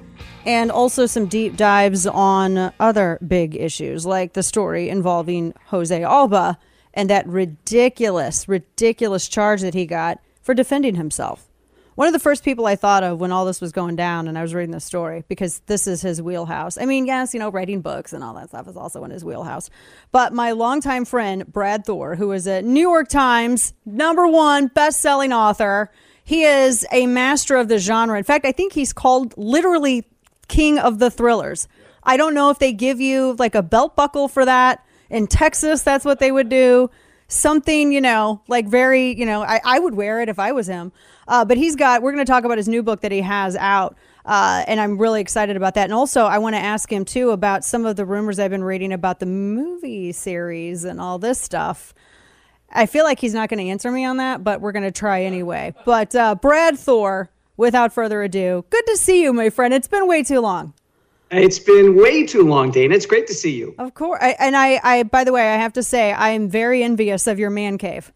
[0.46, 6.56] and also some deep dives on other big issues, like the story involving Jose Alba
[6.92, 11.48] and that ridiculous, ridiculous charge that he got for defending himself.
[11.94, 14.36] One of the first people I thought of when all this was going down and
[14.36, 16.76] I was reading the story, because this is his wheelhouse.
[16.76, 19.24] I mean, yes, you know, writing books and all that stuff is also in his
[19.24, 19.70] wheelhouse.
[20.10, 25.00] But my longtime friend, Brad Thor, who is a New York Times number one best
[25.00, 25.90] selling author,
[26.24, 28.18] he is a master of the genre.
[28.18, 30.04] In fact, I think he's called literally
[30.48, 31.68] king of the thrillers.
[32.02, 34.84] I don't know if they give you like a belt buckle for that.
[35.10, 36.90] In Texas, that's what they would do.
[37.28, 40.66] Something, you know, like very, you know, I, I would wear it if I was
[40.66, 40.92] him.
[41.26, 43.56] Uh, but he's got, we're going to talk about his new book that he has
[43.56, 43.96] out.
[44.24, 45.84] Uh, and I'm really excited about that.
[45.84, 48.64] And also, I want to ask him too about some of the rumors I've been
[48.64, 51.92] reading about the movie series and all this stuff.
[52.70, 54.90] I feel like he's not going to answer me on that, but we're going to
[54.90, 55.74] try anyway.
[55.84, 59.72] But uh, Brad Thor, without further ado, good to see you, my friend.
[59.74, 60.72] It's been way too long.
[61.30, 62.94] It's been way too long, Dana.
[62.94, 63.74] It's great to see you.
[63.78, 64.20] Of course.
[64.22, 67.26] I, and I, I, by the way, I have to say, I am very envious
[67.26, 68.12] of your man cave.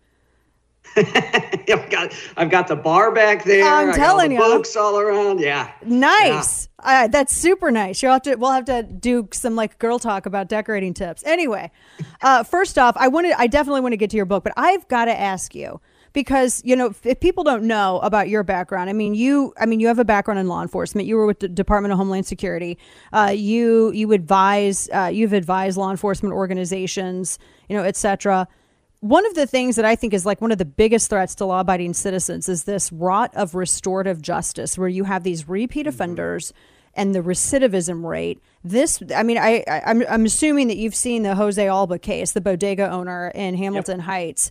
[0.97, 3.65] I've got I've got the bar back there.
[3.65, 4.59] I'm telling got all the you.
[4.59, 5.41] books all around.
[5.41, 6.69] Yeah, Nice.
[6.81, 8.03] Uh, that's super nice.
[8.03, 8.37] You'll have to.
[8.37, 11.25] We'll have to do some like girl talk about decorating tips.
[11.25, 11.71] Anyway,
[12.23, 13.33] uh, first off, I wanted.
[13.37, 15.81] I definitely want to get to your book, but I've got to ask you
[16.13, 19.53] because you know if, if people don't know about your background, I mean you.
[19.59, 21.09] I mean you have a background in law enforcement.
[21.09, 22.79] You were with the Department of Homeland Security.
[23.13, 24.89] Uh, you you advise.
[24.93, 27.39] Uh, you've advised law enforcement organizations.
[27.69, 28.49] You know, etc
[29.01, 31.45] one of the things that I think is like one of the biggest threats to
[31.45, 35.91] law abiding citizens is this rot of restorative justice, where you have these repeat mm-hmm.
[35.91, 36.53] offenders
[36.95, 38.43] and the recidivism rate.
[38.65, 42.33] This, I mean, I, I I'm, I'm assuming that you've seen the Jose Alba case,
[42.33, 44.51] the bodega owner in Hamilton Heights.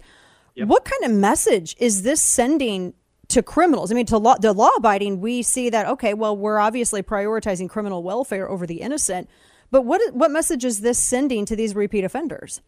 [0.56, 2.94] What kind of message is this sending
[3.28, 3.92] to criminals?
[3.92, 7.70] I mean, to law, the law abiding, we see that okay, well, we're obviously prioritizing
[7.70, 9.30] criminal welfare over the innocent.
[9.70, 12.62] But what what message is this sending to these repeat offenders?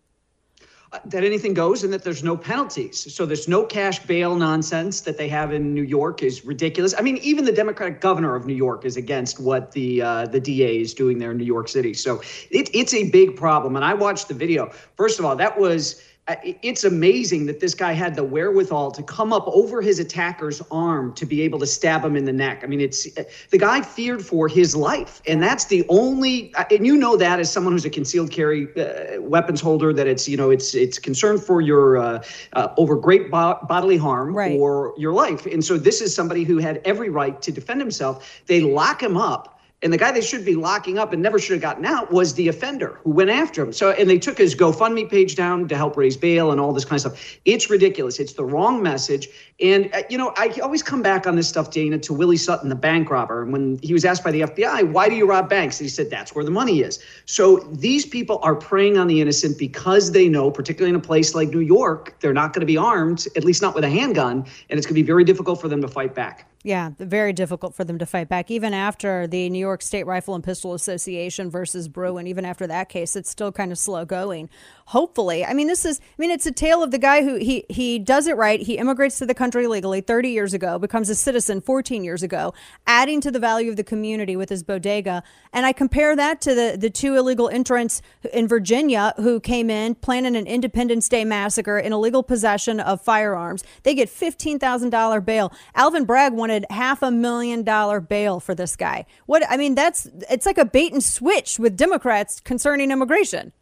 [1.06, 3.14] That anything goes and that there's no penalties.
[3.14, 6.96] So there's no cash bail nonsense that they have in New York is ridiculous.
[6.98, 10.40] I mean, even the Democratic governor of New York is against what the uh, the
[10.40, 11.94] DA is doing there in New York City.
[11.94, 13.76] So it, it's a big problem.
[13.76, 14.72] And I watched the video.
[14.96, 16.02] First of all, that was.
[16.28, 21.12] It's amazing that this guy had the wherewithal to come up over his attacker's arm
[21.16, 22.62] to be able to stab him in the neck.
[22.64, 26.54] I mean, it's uh, the guy feared for his life, and that's the only.
[26.54, 30.06] uh, And you know that as someone who's a concealed carry uh, weapons holder, that
[30.06, 34.36] it's you know it's it's concern for your uh, uh, over great bo- bodily harm
[34.60, 35.48] or your life.
[35.48, 38.44] And so this is somebody who had every right to defend himself.
[38.46, 39.59] They lock him up.
[39.82, 42.34] And the guy they should be locking up and never should have gotten out was
[42.34, 43.72] the offender who went after him.
[43.72, 46.84] So, and they took his GoFundMe page down to help raise bail and all this
[46.84, 47.40] kind of stuff.
[47.46, 48.20] It's ridiculous.
[48.20, 49.30] It's the wrong message.
[49.62, 52.68] And, uh, you know, I always come back on this stuff, Dana, to Willie Sutton,
[52.68, 53.44] the bank robber.
[53.44, 55.80] And when he was asked by the FBI, why do you rob banks?
[55.80, 57.00] And he said, that's where the money is.
[57.26, 61.34] So these people are preying on the innocent because they know, particularly in a place
[61.36, 64.46] like New York, they're not going to be armed, at least not with a handgun.
[64.70, 66.50] And it's going to be very difficult for them to fight back.
[66.64, 68.52] Yeah, very difficult for them to fight back.
[68.52, 72.90] Even after the New York State Rifle and Pistol Association versus Bruen, even after that
[72.90, 74.50] case, it's still kind of slow going.
[74.90, 77.64] Hopefully, I mean, this is, I mean, it's a tale of the guy who he
[77.70, 78.60] he does it right.
[78.60, 82.56] He immigrates to the country legally 30 years ago, becomes a citizen 14 years ago,
[82.88, 85.22] adding to the value of the community with his bodega.
[85.54, 88.02] And I compare that to the the two illegal entrants
[88.34, 93.64] in Virginia who came in planning an Independence Day massacre in illegal possession of firearms.
[93.84, 95.54] They get $15,000 bail.
[95.76, 99.06] Alvin Bragg wanted half a million dollar bail for this guy.
[99.28, 103.54] What I mean, that's it's like a bait and switch with Democrats concerning immigration.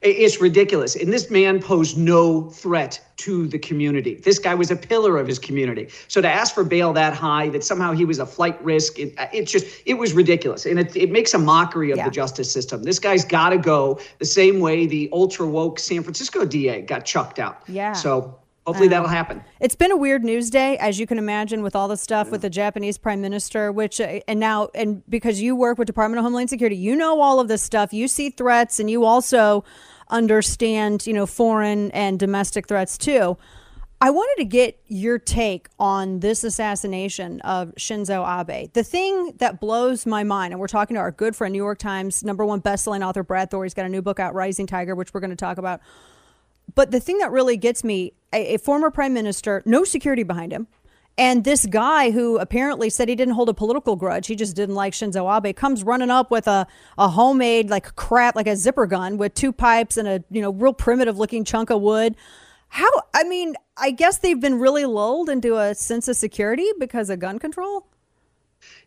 [0.00, 0.96] It- It's ridiculous.
[0.96, 4.16] And this man posed no threat to the community.
[4.24, 5.88] This guy was a pillar of his community.
[6.08, 9.14] So to ask for bail that high, that somehow he was a flight risk, it,
[9.18, 10.66] uh, it's just, it was ridiculous.
[10.66, 12.82] And it, it makes a mockery of the justice system.
[12.82, 17.04] This guy's got to go the same way the ultra woke San Francisco DA got
[17.04, 17.62] chucked out.
[17.68, 17.92] Yeah.
[17.92, 19.42] So hopefully Um, that'll happen.
[19.60, 22.42] It's been a weird news day, as you can imagine, with all the stuff with
[22.42, 26.24] the Japanese prime minister, which, uh, and now, and because you work with Department of
[26.24, 27.92] Homeland Security, you know all of this stuff.
[27.92, 29.64] You see threats, and you also
[30.08, 33.36] understand, you know, foreign and domestic threats too.
[34.04, 38.72] I wanted to get your take on this assassination of Shinzo Abe.
[38.72, 41.78] The thing that blows my mind, and we're talking to our good friend, New York
[41.78, 43.62] Times number one bestselling author Brad Thor.
[43.62, 45.80] He's got a new book out, Rising Tiger, which we're going to talk about.
[46.74, 50.52] But the thing that really gets me, a, a former prime minister, no security behind
[50.52, 50.68] him,
[51.18, 54.74] and this guy who apparently said he didn't hold a political grudge, he just didn't
[54.74, 58.86] like Shinzo Abe, comes running up with a, a homemade like crap, like a zipper
[58.86, 62.16] gun with two pipes and a you know real primitive looking chunk of wood.
[62.68, 62.88] How?
[63.12, 67.18] I mean, I guess they've been really lulled into a sense of security because of
[67.18, 67.86] gun control.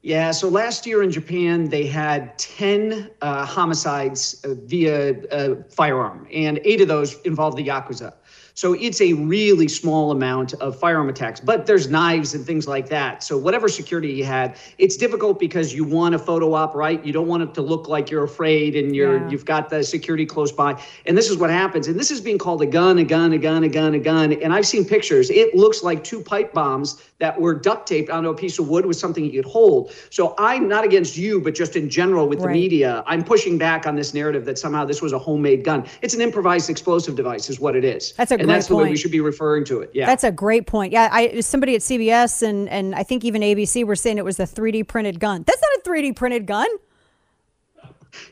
[0.06, 6.28] Yeah, so last year in Japan, they had 10 uh, homicides uh, via uh, firearm,
[6.32, 8.14] and eight of those involved the Yakuza.
[8.56, 12.88] So it's a really small amount of firearm attacks, but there's knives and things like
[12.88, 13.22] that.
[13.22, 17.06] So whatever security you had, it's difficult because you want a photo op, right?
[17.06, 19.30] You don't want it to look like you're afraid and you're yeah.
[19.30, 20.82] you've got the security close by.
[21.06, 21.89] And this is what happens.
[21.89, 24.32] And this is being called a gun, a gun, a gun, a gun, a gun.
[24.32, 25.30] And I've seen pictures.
[25.30, 28.86] It looks like two pipe bombs that were duct taped onto a piece of wood
[28.86, 29.91] with something you could hold.
[30.12, 32.47] So I'm not against you, but just in general with right.
[32.47, 35.86] the media, I'm pushing back on this narrative that somehow this was a homemade gun.
[36.01, 38.14] It's an improvised explosive device, is what it is.
[38.14, 38.79] That's a and that's point.
[38.79, 39.91] the way we should be referring to it.
[39.93, 40.91] Yeah, that's a great point.
[40.91, 44.39] Yeah, I somebody at CBS and and I think even ABC were saying it was
[44.39, 45.43] a 3D printed gun.
[45.43, 46.67] That's not a 3D printed gun.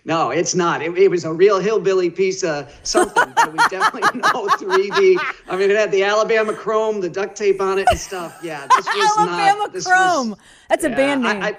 [0.05, 0.82] No, it's not.
[0.82, 3.34] It, it, was a real hillbilly piece of something.
[3.36, 5.18] but we definitely know 3D.
[5.49, 8.39] I mean, it had the Alabama Chrome, the duct tape on it and stuff.
[8.43, 9.84] Yeah, this was Alabama not.
[9.84, 10.30] Chrome.
[10.32, 10.39] Was,
[10.70, 11.43] That's a band name.
[11.43, 11.57] I, I,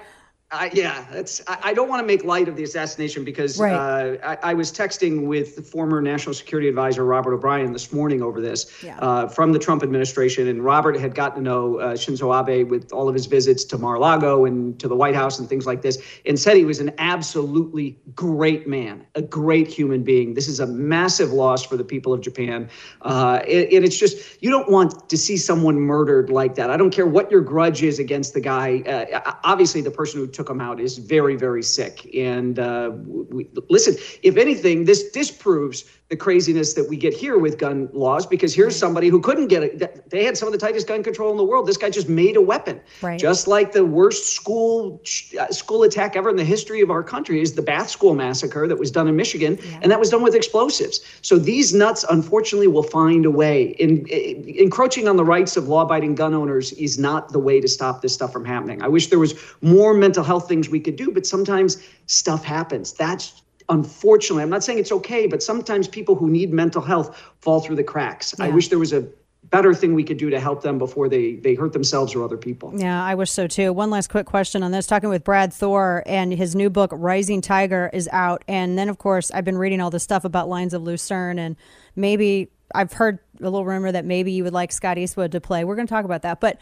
[0.55, 1.41] I, yeah, that's.
[1.47, 3.73] I, I, don't want to make light of the assassination because right.
[3.73, 8.21] uh, I, I, was texting with the former National Security Advisor Robert O'Brien this morning
[8.21, 8.97] over this yeah.
[8.99, 12.91] uh, from the Trump administration, and Robert had gotten to know uh, Shinzo Abe with
[12.93, 16.01] all of his visits to Mar-a-Lago and to the White House and things like this,
[16.25, 20.33] and said he was an absolutely great man, a great human being.
[20.33, 22.69] This is a massive loss for the people of Japan,
[23.01, 26.69] uh, and, and it's just you don't want to see someone murdered like that.
[26.69, 28.79] I don't care what your grudge is against the guy.
[28.81, 32.09] Uh, obviously, the person who took him out is very, very sick.
[32.15, 37.57] And uh, we, listen, if anything, this disproves the craziness that we get here with
[37.57, 40.07] gun laws because here's somebody who couldn't get it.
[40.11, 41.65] They had some of the tightest gun control in the world.
[41.65, 42.79] This guy just made a weapon.
[43.01, 43.19] Right.
[43.19, 45.01] Just like the worst school
[45.39, 48.67] uh, school attack ever in the history of our country is the Bath School massacre
[48.67, 49.79] that was done in Michigan, yeah.
[49.81, 50.99] and that was done with explosives.
[51.23, 53.75] So these nuts, unfortunately, will find a way.
[53.79, 57.67] In, in encroaching on the rights of law-abiding gun owners is not the way to
[57.67, 58.83] stop this stuff from happening.
[58.83, 62.93] I wish there was more mental health things we could do, but sometimes stuff happens.
[62.93, 67.59] That's unfortunately, I'm not saying it's okay, but sometimes people who need mental health fall
[67.59, 68.33] through the cracks.
[68.37, 68.45] Yeah.
[68.45, 69.07] I wish there was a
[69.51, 72.37] better thing we could do to help them before they they hurt themselves or other
[72.37, 72.71] people.
[72.75, 73.73] Yeah, I wish so too.
[73.73, 74.87] One last quick question on this.
[74.87, 78.97] Talking with Brad Thor and his new book Rising Tiger is out, and then of
[78.97, 81.55] course I've been reading all this stuff about Lions of Lucerne, and
[81.95, 85.63] maybe I've heard a little rumor that maybe you would like Scott Eastwood to play.
[85.63, 86.57] We're going to talk about that, but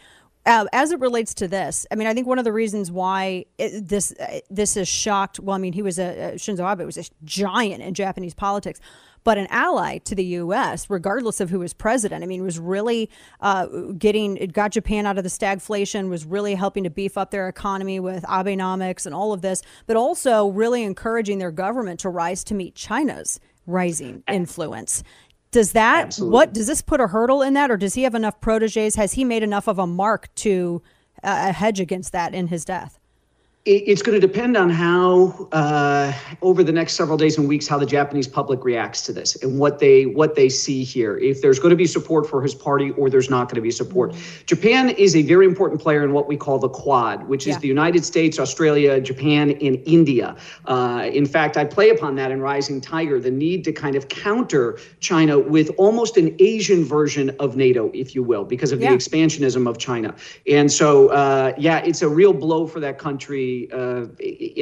[0.46, 3.46] uh, as it relates to this, I mean, I think one of the reasons why
[3.58, 5.40] it, this uh, this is shocked.
[5.40, 8.78] Well, I mean, he was a, Shinzo Abe was a giant in Japanese politics,
[9.24, 12.22] but an ally to the U.S., regardless of who was president.
[12.22, 13.08] I mean, was really
[13.40, 13.66] uh,
[13.96, 17.48] getting it got Japan out of the stagflation, was really helping to beef up their
[17.48, 22.44] economy with Abenomics and all of this, but also really encouraging their government to rise
[22.44, 25.02] to meet China's rising influence.
[25.54, 26.32] Does that Absolutely.
[26.32, 28.96] what does this put a hurdle in that, or does he have enough proteges?
[28.96, 30.82] Has he made enough of a mark to
[31.22, 32.98] uh, hedge against that in his death?
[33.66, 36.12] It's going to depend on how uh,
[36.42, 39.58] over the next several days and weeks how the Japanese public reacts to this and
[39.58, 41.16] what they what they see here.
[41.16, 43.70] If there's going to be support for his party or there's not going to be
[43.70, 44.10] support.
[44.10, 44.44] Mm-hmm.
[44.44, 47.68] Japan is a very important player in what we call the Quad, which is the
[47.68, 50.36] United States, Australia, Japan, and India.
[50.66, 54.08] Uh, in fact, I play upon that in Rising Tiger, the need to kind of
[54.08, 58.90] counter China with almost an Asian version of NATO, if you will, because of yeah.
[58.90, 60.14] the expansionism of China.
[60.46, 64.06] And so, uh, yeah, it's a real blow for that country uh,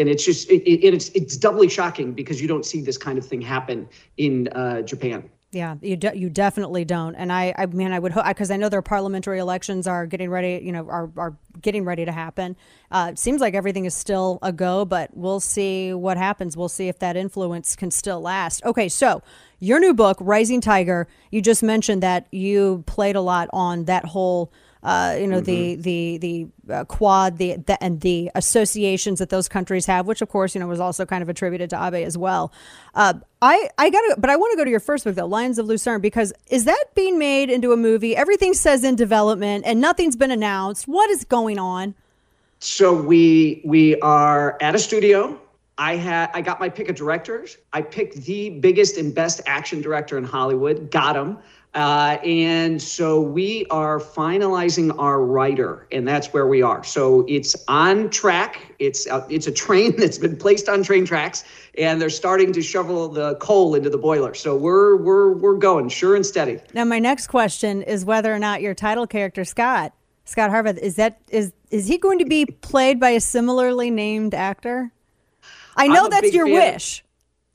[0.01, 3.19] and it's just it, it, it's it's doubly shocking because you don't see this kind
[3.19, 5.29] of thing happen in uh, Japan.
[5.53, 8.57] Yeah, you de- you definitely don't, and I I mean I would hope because I
[8.57, 12.57] know their parliamentary elections are getting ready, you know, are are getting ready to happen.
[12.91, 16.57] Uh, it seems like everything is still a go, but we'll see what happens.
[16.57, 18.65] We'll see if that influence can still last.
[18.65, 19.23] Okay, so
[19.59, 24.07] your new book, Rising Tiger, you just mentioned that you played a lot on that
[24.07, 24.51] whole
[24.83, 25.45] uh, you know, mm-hmm.
[25.45, 30.23] the the the uh, Quad, the, the and the associations that those countries have, which
[30.23, 32.53] of course you know was also kind of attributed to Abe as well.
[32.95, 35.27] Uh, I I got to, but I want to go to your first book, though,
[35.27, 38.17] Lions of Lucerne, because is that being made into a movie?
[38.17, 40.89] Everything says in development, and nothing's been announced.
[40.89, 41.95] What is going on?
[42.59, 45.39] So we we are at a studio
[45.79, 47.57] I had I got my pick of directors.
[47.73, 50.91] I picked the biggest and best action director in Hollywood.
[50.91, 51.39] Got him.
[51.75, 56.85] Uh, and so we are finalizing our writer, and that's where we are.
[56.85, 58.75] So it's on track.
[58.79, 61.45] It's uh, it's a train that's been placed on train tracks,
[61.79, 64.35] and they're starting to shovel the coal into the boiler.
[64.35, 66.61] So we're we're we're going sure and steady.
[66.75, 69.95] Now, my next question is whether or not your title character Scott
[70.25, 74.35] Scott Harvath is that is is he going to be played by a similarly named
[74.35, 74.93] actor?
[75.77, 77.05] I know that's your fan wish.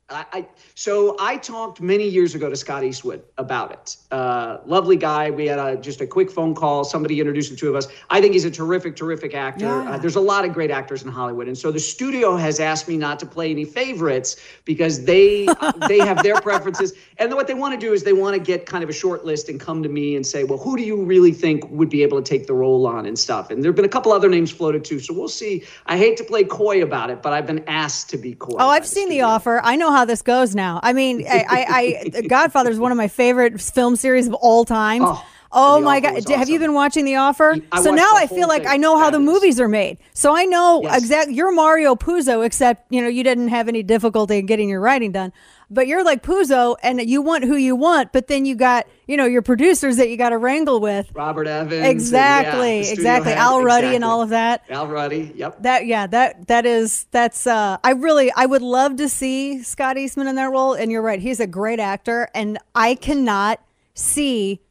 [0.10, 0.48] I, I
[0.78, 3.98] so I talked many years ago to Scott Eastwood about it.
[4.12, 5.32] Uh, lovely guy.
[5.32, 6.84] We had a, just a quick phone call.
[6.84, 7.88] Somebody introduced the two of us.
[8.12, 9.66] I think he's a terrific, terrific actor.
[9.66, 9.90] Yeah.
[9.90, 12.88] Uh, there's a lot of great actors in Hollywood, and so the studio has asked
[12.88, 16.94] me not to play any favorites because they uh, they have their preferences.
[17.18, 19.26] And what they want to do is they want to get kind of a short
[19.26, 22.04] list and come to me and say, well, who do you really think would be
[22.04, 23.50] able to take the role on and stuff.
[23.50, 25.64] And there have been a couple other names floated too, so we'll see.
[25.88, 28.58] I hate to play coy about it, but I've been asked to be coy.
[28.60, 29.60] Oh, I've seen the offer.
[29.64, 30.67] I know how this goes now.
[30.82, 34.66] I mean, I, I, I Godfather is one of my favorite film series of all
[34.66, 35.02] time.
[35.04, 36.24] Oh, oh my God!
[36.26, 37.56] D- Have you been watching The Offer?
[37.72, 38.66] I so now I feel like.
[38.66, 39.98] I know how the movies are made.
[40.14, 40.98] So I know Yes.
[41.02, 41.36] exactly.
[41.36, 45.12] You're Mario Puzo, except you know you didn't have any difficulty in getting your writing
[45.12, 45.32] done.
[45.70, 48.12] But you're like Puzo, and you want who you want.
[48.14, 51.10] But then you got you know your producers that you got to wrangle with.
[51.14, 51.74] Robert Evans.
[51.74, 53.32] and, yeah, Exactly, exactly.
[53.32, 54.64] head, Al Ruddy and all of that.
[54.70, 55.32] Al Ruddy.
[55.36, 55.64] Yep.
[55.64, 59.98] That yeah, that that is that's uh I really I would love to see Scott
[59.98, 63.62] Eastwood in that role and you're right, he's a great actor and I cannot
[63.94, 64.62] see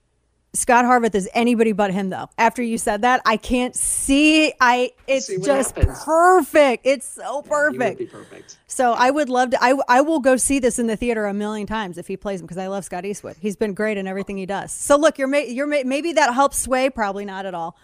[0.57, 2.28] Scott Harvath is anybody but him though.
[2.38, 6.02] After you said that, I can't see I it's See just happens.
[6.04, 6.86] perfect.
[6.86, 7.98] It's so perfect.
[7.98, 8.59] be perfect.
[8.66, 9.62] So I would love to.
[9.62, 12.40] I, I will go see this in the theater a million times if he plays
[12.40, 13.36] him because I love Scott Eastwood.
[13.40, 14.72] He's been great in everything he does.
[14.72, 16.90] So look, you're you're maybe that helps sway.
[16.90, 17.76] Probably not at all,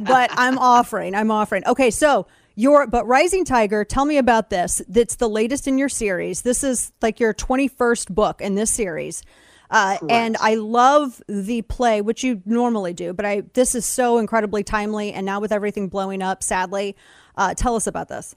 [0.00, 1.14] but I'm offering.
[1.14, 1.64] I'm offering.
[1.66, 3.84] Okay, so your but Rising Tiger.
[3.84, 4.82] Tell me about this.
[4.88, 6.42] That's the latest in your series.
[6.42, 9.22] This is like your 21st book in this series.
[9.70, 14.18] Uh, and I love the play, which you normally do, but I this is so
[14.18, 15.12] incredibly timely.
[15.12, 16.96] And now with everything blowing up, sadly,
[17.36, 18.34] uh, tell us about this.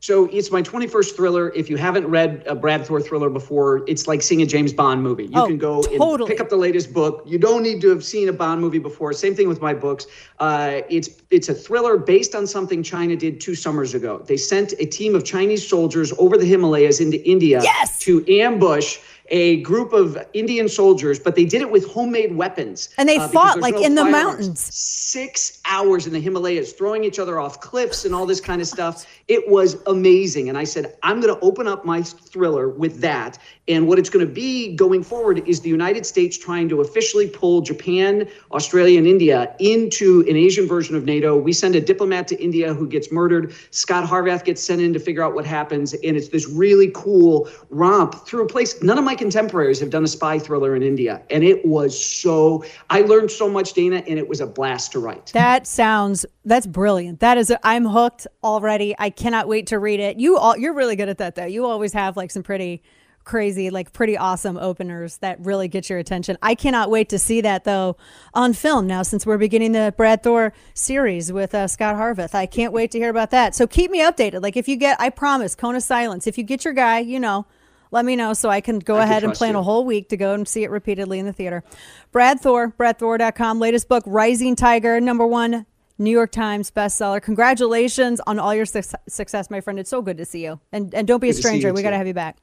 [0.00, 1.52] So it's my 21st thriller.
[1.54, 5.02] If you haven't read a Brad Thor thriller before, it's like seeing a James Bond
[5.02, 5.24] movie.
[5.24, 6.14] You Oh, can go totally.
[6.22, 7.22] and pick up the latest book.
[7.26, 9.12] You don't need to have seen a Bond movie before.
[9.12, 10.06] Same thing with my books.
[10.38, 14.22] Uh, it's it's a thriller based on something China did two summers ago.
[14.26, 17.60] They sent a team of Chinese soldiers over the Himalayas into India
[18.00, 18.98] to ambush
[19.30, 22.88] a group of Indian soldiers, but they did it with homemade weapons.
[22.98, 24.24] And they uh, fought, like, no in the firearms.
[24.24, 24.74] mountains.
[24.74, 28.66] Six hours in the Himalayas, throwing each other off cliffs and all this kind of
[28.66, 29.06] stuff.
[29.28, 30.48] It was amazing.
[30.48, 33.38] And I said, I'm going to open up my thriller with that.
[33.68, 37.28] And what it's going to be going forward is the United States trying to officially
[37.28, 41.36] pull Japan, Australia, and India into an Asian version of NATO.
[41.36, 43.54] We send a diplomat to India who gets murdered.
[43.70, 45.92] Scott Harvath gets sent in to figure out what happens.
[45.92, 48.82] And it's this really cool romp through a place.
[48.82, 51.22] None of my contemporaries have done a spy thriller in India.
[51.30, 54.98] And it was so, I learned so much, Dana, and it was a blast to
[54.98, 55.26] write.
[55.34, 57.20] That sounds that's brilliant.
[57.20, 58.94] That is I'm hooked already.
[58.98, 60.18] I cannot wait to read it.
[60.18, 61.44] You all you're really good at that though.
[61.44, 62.82] You always have like some pretty
[63.28, 66.36] crazy like pretty awesome openers that really get your attention.
[66.42, 67.96] I cannot wait to see that though
[68.34, 72.34] on film now since we're beginning the Brad Thor series with uh, Scott Harvath.
[72.34, 73.54] I can't wait to hear about that.
[73.54, 74.42] So keep me updated.
[74.42, 76.26] Like if you get I promise of Silence.
[76.26, 77.46] If you get your guy, you know,
[77.90, 79.60] let me know so I can go I can ahead and plan you.
[79.60, 81.62] a whole week to go and see it repeatedly in the theater.
[82.10, 85.66] Brad Thor, bradthor.com, latest book, Rising Tiger, number one
[85.98, 87.20] New York Times bestseller.
[87.20, 89.78] Congratulations on all your suc- success, my friend.
[89.78, 90.60] It's so good to see you.
[90.72, 91.72] And and don't be a Good stranger.
[91.72, 92.38] We got to have you back.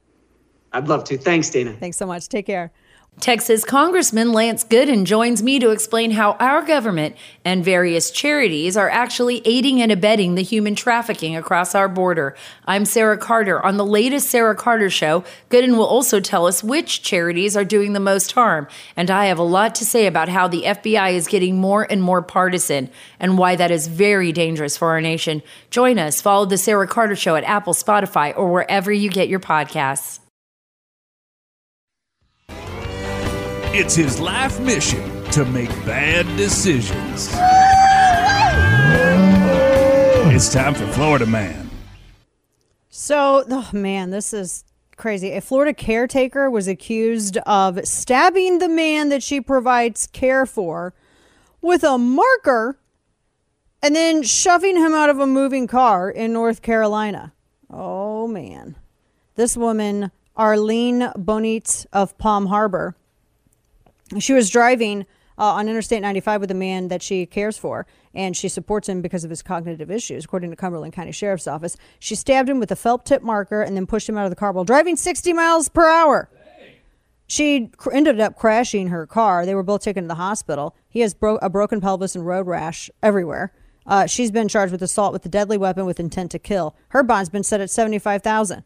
[0.72, 1.18] I'd love to.
[1.18, 1.72] Thanks, Dana.
[1.72, 2.28] Thanks so much.
[2.28, 2.72] Take care.
[3.18, 7.16] Texas Congressman Lance Gooden joins me to explain how our government
[7.46, 12.36] and various charities are actually aiding and abetting the human trafficking across our border.
[12.66, 13.64] I'm Sarah Carter.
[13.64, 17.94] On the latest Sarah Carter show, Gooden will also tell us which charities are doing
[17.94, 18.68] the most harm.
[18.96, 22.02] And I have a lot to say about how the FBI is getting more and
[22.02, 25.42] more partisan and why that is very dangerous for our nation.
[25.70, 26.20] Join us.
[26.20, 30.20] Follow the Sarah Carter show at Apple, Spotify, or wherever you get your podcasts.
[33.78, 37.28] It's his life mission to make bad decisions.
[40.34, 41.68] It's time for Florida Man.
[42.88, 44.64] So, oh man, this is
[44.96, 45.32] crazy.
[45.32, 50.94] A Florida caretaker was accused of stabbing the man that she provides care for
[51.60, 52.78] with a marker
[53.82, 57.34] and then shoving him out of a moving car in North Carolina.
[57.68, 58.76] Oh man.
[59.34, 62.96] This woman, Arlene Bonite of Palm Harbor,
[64.18, 65.06] she was driving
[65.38, 69.02] uh, on Interstate 95 with a man that she cares for, and she supports him
[69.02, 71.76] because of his cognitive issues, according to Cumberland County Sheriff's Office.
[71.98, 74.36] She stabbed him with a felt tip marker and then pushed him out of the
[74.36, 76.30] car while driving 60 miles per hour.
[77.26, 79.44] She cr- ended up crashing her car.
[79.44, 80.76] They were both taken to the hospital.
[80.88, 83.52] He has bro- a broken pelvis and road rash everywhere.
[83.84, 86.74] Uh, she's been charged with assault with a deadly weapon with intent to kill.
[86.88, 88.64] Her bond's been set at seventy-five thousand.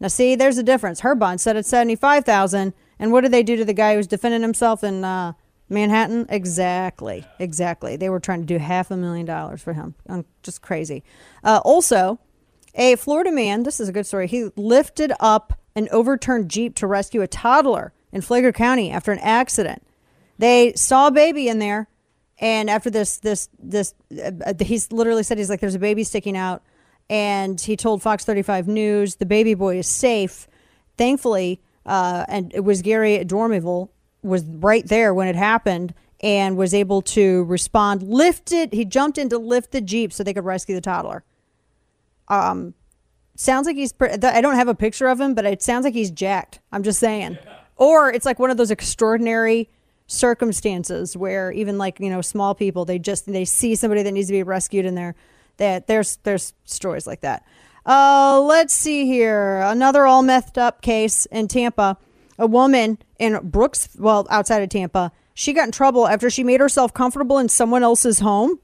[0.00, 1.00] Now, see, there's a difference.
[1.00, 3.96] Her bond set at seventy-five thousand, and what did they do to the guy who
[3.96, 5.32] was defending himself in uh,
[5.70, 6.26] Manhattan?
[6.28, 7.96] Exactly, exactly.
[7.96, 9.94] They were trying to do half a million dollars for him.
[10.06, 11.02] Um, just crazy.
[11.42, 12.20] Uh, also,
[12.74, 13.62] a Florida man.
[13.62, 14.28] This is a good story.
[14.28, 19.18] He lifted up an overturned jeep to rescue a toddler in Flagler County after an
[19.20, 19.82] accident.
[20.38, 21.88] They saw a baby in there,
[22.38, 26.36] and after this, this, this, uh, he's literally said he's like, "There's a baby sticking
[26.36, 26.62] out,"
[27.08, 30.46] and he told Fox 35 News the baby boy is safe.
[30.98, 33.88] Thankfully, uh, and it was Gary Dormival
[34.22, 38.04] was right there when it happened and was able to respond.
[38.04, 41.24] Lifted, he jumped in to lift the jeep so they could rescue the toddler.
[42.28, 42.74] Um,
[43.34, 43.92] sounds like he's.
[43.92, 46.60] pre- I don't have a picture of him, but it sounds like he's jacked.
[46.72, 47.36] I'm just saying.
[47.76, 49.70] Or it's like one of those extraordinary
[50.06, 54.26] circumstances where even like you know small people they just they see somebody that needs
[54.26, 55.14] to be rescued and they're
[55.56, 57.42] that there's there's stories like that.
[57.86, 59.60] Uh, let's see here.
[59.64, 61.96] Another all methed up case in Tampa.
[62.38, 66.60] A woman in Brooks, well, outside of Tampa, she got in trouble after she made
[66.60, 68.58] herself comfortable in someone else's home.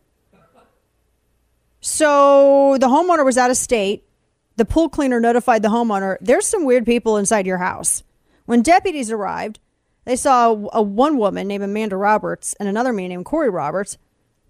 [1.81, 4.05] So the homeowner was out of state.
[4.57, 8.03] The pool cleaner notified the homeowner, there's some weird people inside your house.
[8.47, 9.61] When deputies arrived,
[10.07, 13.99] they saw a one woman named Amanda Roberts and another man named Corey Roberts,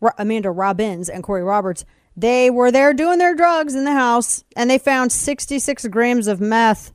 [0.01, 1.85] Ro- Amanda Robbins and Corey Roberts.
[2.17, 6.41] They were there doing their drugs in the house and they found 66 grams of
[6.41, 6.93] meth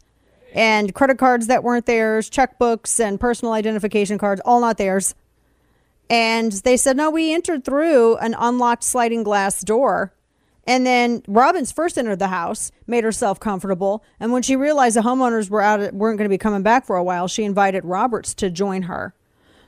[0.54, 5.16] and credit cards that weren't theirs, checkbooks and personal identification cards, all not theirs.
[6.10, 10.14] And they said, no, we entered through an unlocked sliding glass door.
[10.66, 15.02] And then Robbins first entered the house, made herself comfortable, and when she realized the
[15.02, 18.34] homeowners were out, weren't going to be coming back for a while, she invited Roberts
[18.36, 19.14] to join her.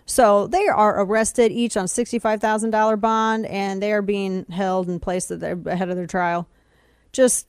[0.06, 4.90] So they are arrested, each on sixty-five thousand dollar bond, and they are being held
[4.90, 6.48] at their, ahead of their trial.
[7.12, 7.48] Just,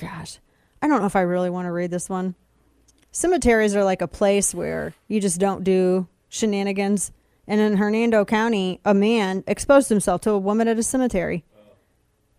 [0.00, 0.38] gosh,
[0.80, 2.34] I don't know if I really want to read this one.
[3.10, 7.12] Cemeteries are like a place where you just don't do shenanigans.
[7.46, 11.44] And in Hernando County, a man exposed himself to a woman at a cemetery.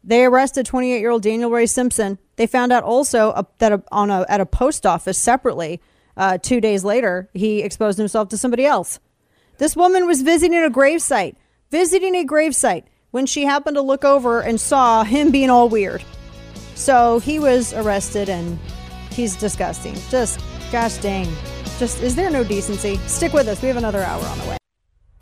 [0.04, 2.18] They arrested 28 year old Daniel Ray Simpson.
[2.36, 5.82] They found out also that a, on a, at a post office separately,
[6.18, 9.00] uh, two days later, he exposed himself to somebody else.
[9.64, 11.38] This woman was visiting a gravesite,
[11.72, 16.04] visiting a gravesite, when she happened to look over and saw him being all weird.
[16.76, 18.60] So he was arrested and
[19.10, 19.96] he's disgusting.
[20.10, 21.34] Just, gosh dang.
[21.80, 22.98] Just, is there no decency?
[23.08, 23.62] Stick with us.
[23.62, 24.58] We have another hour on the way.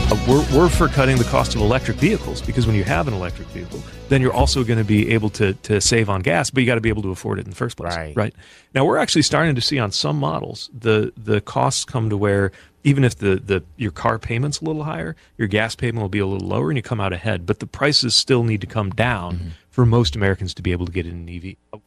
[0.00, 3.14] Uh, We're, we're for cutting the cost of electric vehicles because when you have an
[3.14, 6.62] electric vehicle, then you're also going to be able to, to save on gas, but
[6.62, 7.94] you got to be able to afford it in the first place.
[7.94, 8.16] Right.
[8.16, 8.34] Right.
[8.74, 12.50] Now we're actually starting to see on some models the the costs come to where
[12.84, 16.18] even if the, the your car payment's a little higher, your gas payment will be
[16.18, 17.46] a little lower and you come out ahead.
[17.46, 19.48] But the prices still need to come down mm-hmm.
[19.70, 21.80] for most Americans to be able to get in an EV.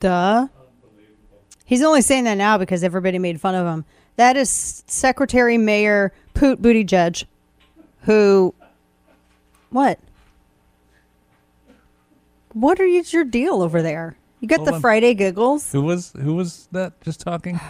[0.00, 0.48] Duh.
[1.64, 3.84] He's only saying that now because everybody made fun of him.
[4.16, 7.26] That is Secretary Mayor Poot Booty Judge,
[8.02, 8.54] who.
[9.70, 9.98] What?
[12.54, 14.16] What are you, your deal over there?
[14.40, 14.80] You got Hold the on.
[14.80, 15.70] Friday giggles.
[15.72, 17.60] Who was who was that just talking?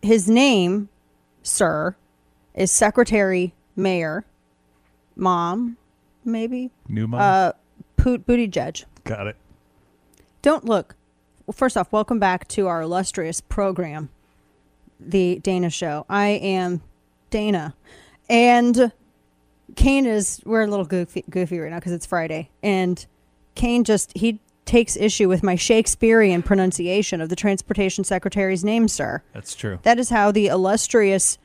[0.00, 0.88] His name,
[1.48, 1.96] sir,
[2.54, 4.24] is Secretary Mayor,
[5.16, 5.76] Mom,
[6.24, 7.20] maybe New mom.
[7.20, 7.52] uh,
[7.96, 8.84] Poot judge.
[9.04, 9.36] Got it.
[10.42, 10.94] Don't look.
[11.46, 14.10] Well, first off, welcome back to our illustrious program,
[15.00, 16.06] the Dana Show.
[16.08, 16.82] I am
[17.30, 17.74] Dana,
[18.28, 18.92] and
[19.74, 20.40] Kane is.
[20.44, 23.04] We're a little goofy, goofy right now because it's Friday, and
[23.54, 29.22] Kane just he takes issue with my Shakespearean pronunciation of the transportation secretary's name, sir.
[29.32, 29.80] That's true.
[29.82, 31.38] That is how the illustrious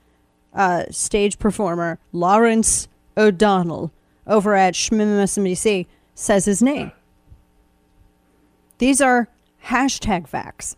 [0.53, 2.87] uh, stage performer Lawrence
[3.17, 3.91] O'Donnell
[4.27, 6.91] over at SMC says his name.
[8.77, 9.29] These are
[9.65, 10.75] hashtag facts.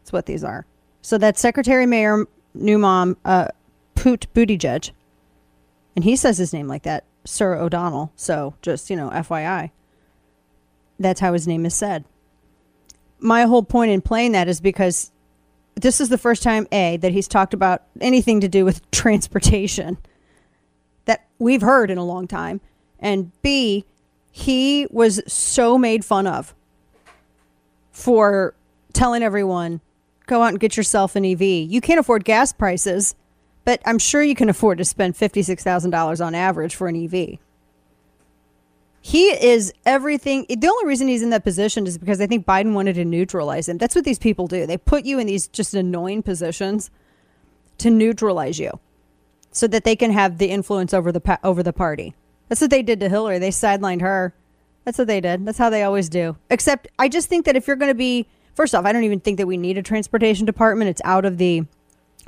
[0.00, 0.66] That's what these are.
[1.00, 3.48] So that's Secretary Mayor New Mom uh,
[3.94, 4.90] Poot Buttigieg,
[5.96, 8.12] and he says his name like that, Sir O'Donnell.
[8.14, 9.70] So just you know, FYI,
[11.02, 12.04] that's how his name is said.
[13.18, 15.10] My whole point in playing that is because
[15.74, 19.98] this is the first time a that he's talked about anything to do with transportation
[21.04, 22.60] that we've heard in a long time
[23.00, 23.84] and b
[24.30, 26.54] he was so made fun of
[27.90, 28.54] for
[28.92, 29.80] telling everyone
[30.26, 33.14] go out and get yourself an ev you can't afford gas prices
[33.64, 37.38] but I'm sure you can afford to spend $56,000 on average for an EV.
[39.04, 40.46] He is everything.
[40.48, 43.68] The only reason he's in that position is because I think Biden wanted to neutralize
[43.68, 43.76] him.
[43.76, 44.64] That's what these people do.
[44.64, 46.88] They put you in these just annoying positions
[47.78, 48.78] to neutralize you
[49.50, 52.14] so that they can have the influence over the over the party.
[52.48, 53.40] That's what they did to Hillary.
[53.40, 54.34] They sidelined her.
[54.84, 55.46] That's what they did.
[55.46, 56.36] That's how they always do.
[56.48, 59.20] Except I just think that if you're going to be first off, I don't even
[59.20, 60.90] think that we need a transportation department.
[60.90, 61.64] It's out of the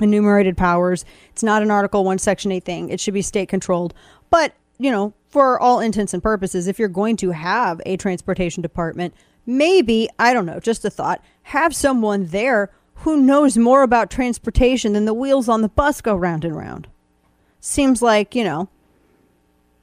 [0.01, 1.05] enumerated powers.
[1.29, 2.89] It's not an Article 1 Section 8 thing.
[2.89, 3.93] It should be state controlled.
[4.29, 8.61] But, you know, for all intents and purposes, if you're going to have a transportation
[8.61, 9.13] department,
[9.45, 14.93] maybe, I don't know, just a thought, have someone there who knows more about transportation
[14.93, 16.87] than the wheels on the bus go round and round.
[17.59, 18.69] Seems like, you know,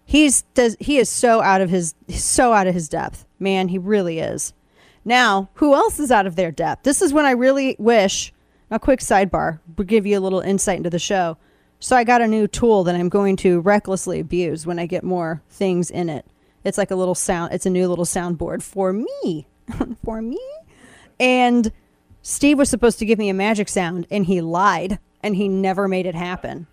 [0.05, 3.25] he's does he is so out of his so out of his depth.
[3.39, 4.53] Man, he really is.
[5.05, 6.85] Now, who else is out of their depth?
[6.85, 8.33] This is when I really wish
[8.71, 11.37] a quick sidebar will give you a little insight into the show.
[11.83, 15.03] So I got a new tool that I'm going to recklessly abuse when I get
[15.03, 16.25] more things in it.
[16.63, 17.53] It's like a little sound.
[17.53, 19.49] It's a new little soundboard for me,
[20.05, 20.39] for me.
[21.19, 21.73] And
[22.23, 25.89] Steve was supposed to give me a magic sound, and he lied, and he never
[25.89, 26.69] made it happen.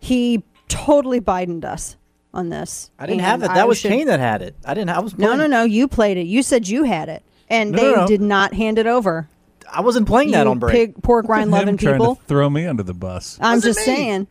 [0.00, 1.96] He totally Bidened us
[2.34, 2.90] on this.
[2.98, 3.50] I didn't have it.
[3.50, 4.56] I That was should- Kane that had it.
[4.64, 4.90] I didn't.
[4.90, 5.62] I was No, playing- no, no.
[5.62, 6.26] You played it.
[6.26, 8.06] You said you had it, and No, they no, no.
[8.08, 9.28] did not hand it over.
[9.70, 10.72] I wasn't playing that on break.
[10.94, 12.16] Pig, pork rind Look at loving trying people.
[12.16, 13.38] to throw me under the bus.
[13.40, 13.94] I'm Wasn't just me.
[13.96, 14.26] saying.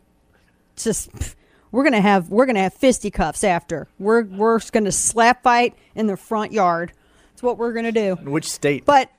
[0.75, 1.35] Just pff,
[1.71, 3.87] we're gonna have we're gonna have fisticuffs after.
[3.99, 6.91] We're we're just gonna slap fight in the front yard.
[7.31, 8.17] That's what we're gonna do.
[8.21, 8.85] In which state?
[8.85, 9.09] But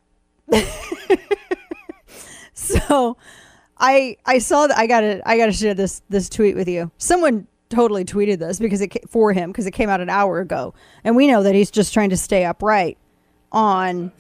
[2.55, 3.17] so
[3.79, 6.91] I I saw that I gotta I gotta share this this tweet with you.
[6.99, 10.75] Someone totally tweeted this because it for him because it came out an hour ago,
[11.05, 12.99] and we know that he's just trying to stay upright
[13.53, 14.13] on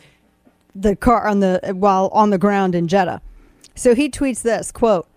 [0.81, 3.23] the car on the while on the ground in Jeddah.
[3.75, 5.09] So he tweets this quote: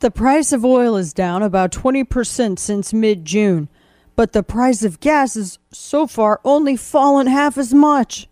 [0.00, 3.68] "The price of oil is down about twenty percent since mid June,
[4.14, 8.28] but the price of gas has so far only fallen half as much."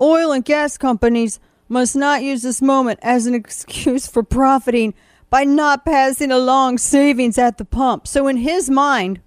[0.00, 1.38] Oil and gas companies
[1.68, 4.94] must not use this moment as an excuse for profiting
[5.30, 8.06] by not passing along savings at the pump.
[8.06, 9.20] So, in his mind,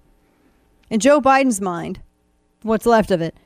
[0.90, 2.00] in Joe Biden's mind,
[2.62, 3.36] what's left of it,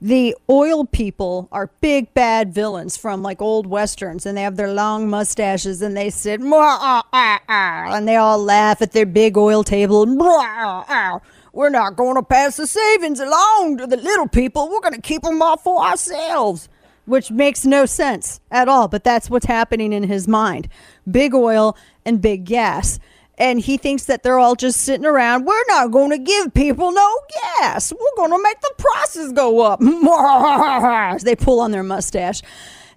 [0.00, 4.72] the oil people are big bad villains from like old westerns and they have their
[4.72, 9.06] long mustaches and they sit "Mwah, ah, ah, ah," and they all laugh at their
[9.06, 11.20] big oil table "Mwah, ah, ah.
[11.52, 15.00] we're not going to pass the savings along to the little people we're going to
[15.00, 16.68] keep them all for ourselves
[17.06, 20.68] which makes no sense at all but that's what's happening in his mind
[21.10, 21.74] big oil
[22.04, 22.98] and big gas
[23.38, 25.44] and he thinks that they're all just sitting around.
[25.44, 27.20] We're not going to give people no
[27.60, 27.92] gas.
[27.92, 29.80] We're going to make the prices go up.
[31.22, 32.42] They pull on their mustache.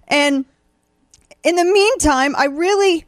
[0.08, 0.44] And
[1.42, 3.06] in the meantime, I really,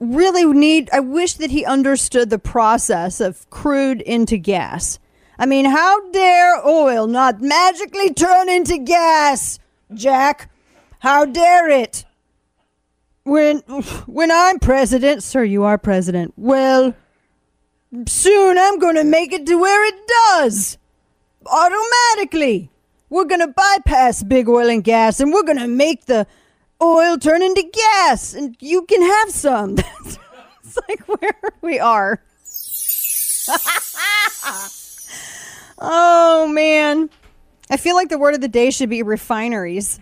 [0.00, 4.98] really need, I wish that he understood the process of crude into gas.
[5.38, 9.58] I mean, how dare oil not magically turn into gas,
[9.94, 10.50] Jack?
[11.00, 12.04] How dare it?
[13.28, 13.58] When
[14.06, 16.32] when I'm president, sir, you are president.
[16.36, 16.94] Well,
[18.06, 20.78] soon I'm going to make it to where it does
[21.46, 22.70] automatically.
[23.10, 26.26] We're going to bypass big oil and gas, and we're going to make the
[26.82, 29.76] oil turn into gas, and you can have some.
[30.04, 32.22] it's like where we are.
[35.78, 37.08] oh man,
[37.70, 40.00] I feel like the word of the day should be refineries.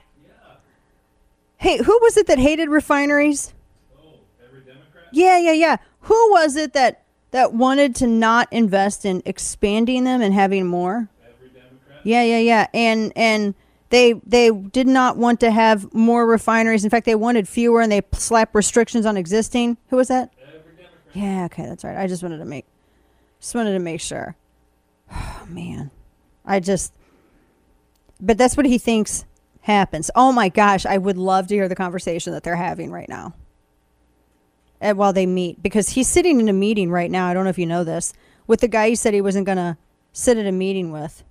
[1.58, 3.54] Hey, who was it that hated refineries?
[3.98, 4.02] Oh,
[4.44, 5.04] every Democrat?
[5.12, 5.76] Yeah, yeah, yeah.
[6.00, 11.08] Who was it that that wanted to not invest in expanding them and having more?
[11.24, 12.00] Every Democrat?
[12.04, 12.66] Yeah, yeah, yeah.
[12.74, 13.54] And and
[13.90, 16.84] they they did not want to have more refineries.
[16.84, 19.76] In fact, they wanted fewer and they slapped restrictions on existing.
[19.88, 20.32] Who was that?
[20.40, 20.90] Every Democrat.
[21.14, 21.96] Yeah, okay, that's right.
[21.96, 22.66] I just wanted to make
[23.40, 24.36] just wanted to make sure.
[25.12, 25.90] Oh man.
[26.44, 26.92] I just
[28.20, 29.25] but that's what he thinks
[29.66, 30.12] happens.
[30.14, 33.34] Oh my gosh, I would love to hear the conversation that they're having right now.
[34.80, 37.26] And while they meet, because he's sitting in a meeting right now.
[37.26, 38.12] I don't know if you know this
[38.46, 39.76] with the guy he said he wasn't going to
[40.12, 41.24] sit at a meeting with.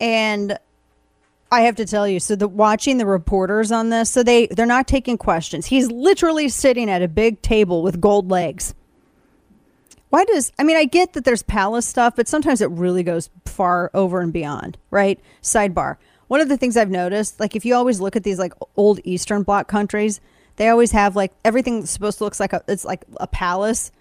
[0.00, 0.58] And
[1.52, 4.66] I have to tell you, so the watching the reporters on this, so they they're
[4.66, 5.66] not taking questions.
[5.66, 8.74] He's literally sitting at a big table with gold legs.
[10.10, 13.30] Why does I mean I get that there's palace stuff, but sometimes it really goes
[13.44, 15.20] far over and beyond, right?
[15.42, 15.96] Sidebar.
[16.34, 18.98] One of the things I've noticed, like if you always look at these like old
[19.04, 20.20] Eastern Bloc countries,
[20.56, 23.92] they always have like everything supposed to look like a it's like a palace.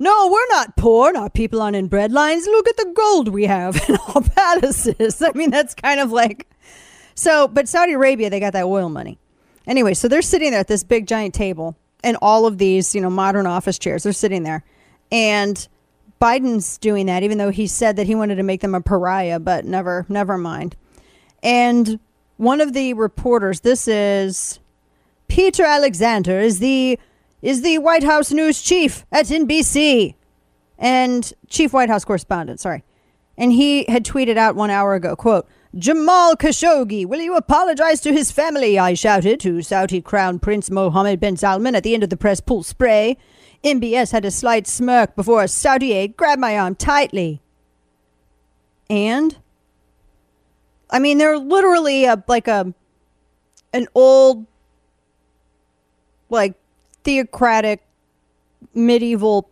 [0.00, 1.16] No, we're not poor.
[1.16, 2.46] Our people aren't in bread lines.
[2.46, 5.22] Look at the gold we have in our palaces.
[5.22, 6.50] I mean, that's kind of like
[7.14, 7.46] so.
[7.46, 9.20] But Saudi Arabia, they got that oil money.
[9.64, 13.00] Anyway, so they're sitting there at this big giant table, and all of these, you
[13.00, 14.02] know, modern office chairs.
[14.02, 14.64] They're sitting there,
[15.12, 15.68] and
[16.20, 19.38] Biden's doing that, even though he said that he wanted to make them a pariah,
[19.38, 20.74] but never, never mind.
[21.42, 21.98] And
[22.36, 24.60] one of the reporters, this is
[25.28, 26.98] Peter Alexander, is the
[27.40, 30.14] is the White House news chief at NBC
[30.78, 32.60] and chief White House correspondent.
[32.60, 32.84] Sorry,
[33.36, 35.48] and he had tweeted out one hour ago, quote.
[35.74, 38.78] Jamal Khashoggi, will you apologize to his family?
[38.78, 42.40] I shouted to Saudi Crown Prince Mohammed bin Salman at the end of the press
[42.40, 43.16] pool spray.
[43.64, 47.40] MBS had a slight smirk before a Saudi aide grabbed my arm tightly.
[48.90, 49.38] And
[50.92, 52.72] I mean, they're literally a, like a
[53.72, 54.46] an old,
[56.28, 56.54] like
[57.02, 57.82] theocratic
[58.74, 59.48] medieval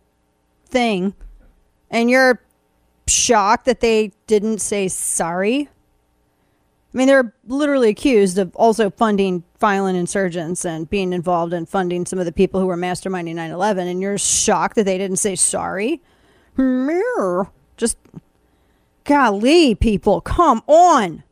[0.67, 1.15] thing,
[1.89, 2.39] and you're
[3.07, 5.67] shocked that they didn't say sorry.
[6.93, 12.05] I mean, they're literally accused of also funding violent insurgents and being involved in funding
[12.05, 15.17] some of the people who were masterminding 9 11, and you're shocked that they didn't
[15.17, 16.01] say sorry?
[17.77, 17.97] Just,
[19.05, 21.23] golly, people, come on.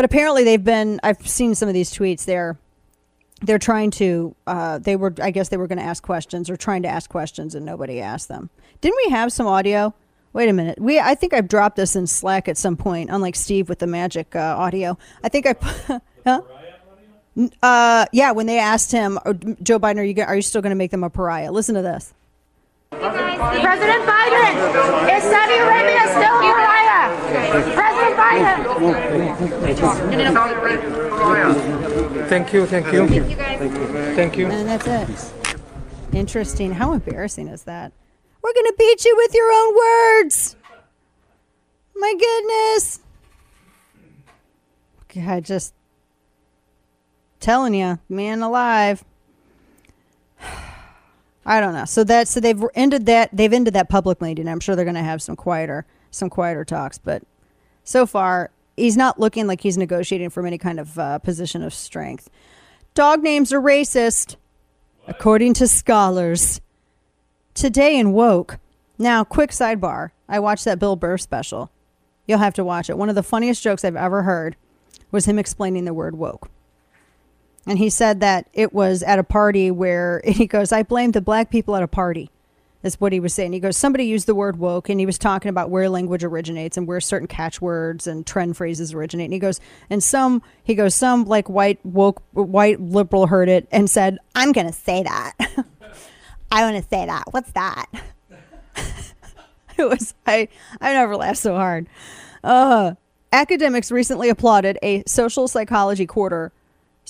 [0.00, 2.24] But apparently, they've been, I've seen some of these tweets.
[2.24, 2.58] They're,
[3.42, 6.56] they're trying to, uh, they were, I guess they were going to ask questions or
[6.56, 8.48] trying to ask questions, and nobody asked them.
[8.80, 9.92] Didn't we have some audio?
[10.32, 10.80] Wait a minute.
[10.80, 13.86] We I think I've dropped this in Slack at some point, unlike Steve with the
[13.86, 14.96] magic uh, audio.
[15.22, 15.54] I think I
[16.26, 16.40] huh?
[17.62, 20.70] Uh, yeah, when they asked him, "Oh, Joe Biden, are you are you still going
[20.70, 21.52] to make them a pariah?
[21.52, 22.14] Listen to this.
[23.00, 24.54] President Biden,
[25.16, 27.08] is Saudi Arabia still a pariah?
[27.74, 28.56] President Biden.
[32.28, 33.08] Thank you, thank you.
[33.08, 33.36] Thank you.
[34.14, 34.46] thank you.
[34.48, 35.08] And that's it.
[36.12, 36.72] Interesting.
[36.72, 37.92] How embarrassing is that?
[38.42, 40.56] We're going to beat you with your own words.
[41.94, 43.00] My goodness.
[45.14, 45.74] God, just
[47.38, 49.04] telling you, man alive.
[51.44, 51.84] I don't know.
[51.86, 54.48] So that so they've ended that they've ended that public meeting.
[54.48, 57.22] I'm sure they're going to have some quieter some quieter talks, but
[57.84, 61.72] so far he's not looking like he's negotiating from any kind of uh, position of
[61.72, 62.28] strength.
[62.94, 64.36] Dog names are racist,
[65.06, 66.60] according to scholars.
[67.54, 68.58] Today in woke.
[68.98, 70.10] Now, quick sidebar.
[70.28, 71.70] I watched that Bill Burr special.
[72.26, 72.98] You'll have to watch it.
[72.98, 74.56] One of the funniest jokes I've ever heard
[75.10, 76.48] was him explaining the word woke.
[77.66, 81.20] And he said that it was at a party where he goes, I blame the
[81.20, 82.30] black people at a party.
[82.82, 83.52] That's what he was saying.
[83.52, 86.78] He goes, somebody used the word woke, and he was talking about where language originates
[86.78, 89.26] and where certain catchwords and trend phrases originate.
[89.26, 89.60] And he goes,
[89.90, 94.52] and some, he goes, some like white woke, white liberal heard it and said, I'm
[94.52, 95.34] going to say that.
[96.52, 97.24] I want to say that.
[97.32, 97.86] What's that?
[99.76, 100.48] it was, I,
[100.80, 101.86] I never laughed so hard.
[102.42, 102.94] Uh,
[103.30, 106.50] academics recently applauded a social psychology quarter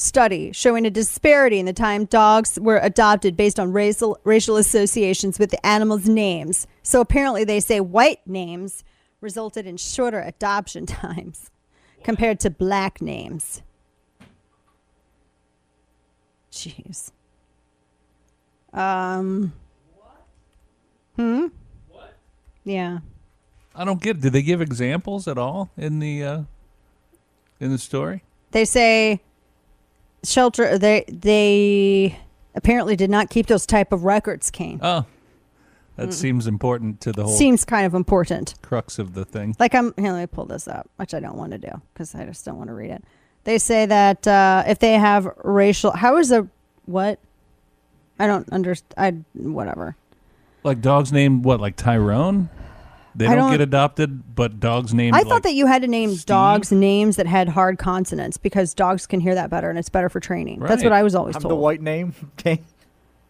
[0.00, 5.38] study showing a disparity in the time dogs were adopted based on racial, racial associations
[5.38, 6.66] with the animals' names.
[6.82, 8.82] So apparently, they say white names
[9.20, 11.50] resulted in shorter adoption times
[12.02, 13.62] compared to black names.
[16.50, 17.12] Jeez.
[18.72, 19.52] Um.
[21.16, 21.46] Hmm.
[21.88, 22.14] What?
[22.64, 22.98] Yeah.
[23.74, 24.20] I don't get.
[24.20, 26.42] Did they give examples at all in the uh,
[27.60, 28.22] in the story?
[28.52, 29.20] They say
[30.24, 30.78] shelter.
[30.78, 32.18] They they
[32.54, 34.50] apparently did not keep those type of records.
[34.50, 35.04] Kane Oh,
[35.96, 36.12] that Mm.
[36.12, 38.54] seems important to the whole seems kind of important.
[38.62, 39.54] crux of the thing.
[39.58, 40.12] Like I'm here.
[40.12, 42.56] Let me pull this up, which I don't want to do because I just don't
[42.56, 43.04] want to read it.
[43.44, 46.46] They say that uh, if they have racial, how is a
[46.86, 47.18] what?
[48.18, 49.24] I don't understand.
[49.36, 49.96] I whatever.
[50.62, 51.58] Like dogs named what?
[51.60, 52.50] Like Tyrone?
[53.20, 55.14] They don't, don't- get adopted, but dogs named.
[55.14, 58.72] I like, thought that you had to name dogs names that had hard consonants because
[58.72, 60.60] dogs can hear that better and it's better for training.
[60.60, 61.52] That's what I was always I'm told.
[61.52, 62.14] the white name.
[62.38, 62.62] Okay.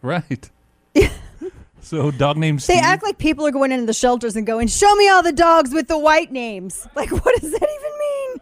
[0.01, 0.49] Right.
[1.81, 2.65] so dog names.
[2.65, 5.33] They act like people are going into the shelters and going, "Show me all the
[5.33, 8.41] dogs with the white names." Like, what does that even mean?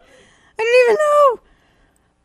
[0.58, 1.40] I don't even know.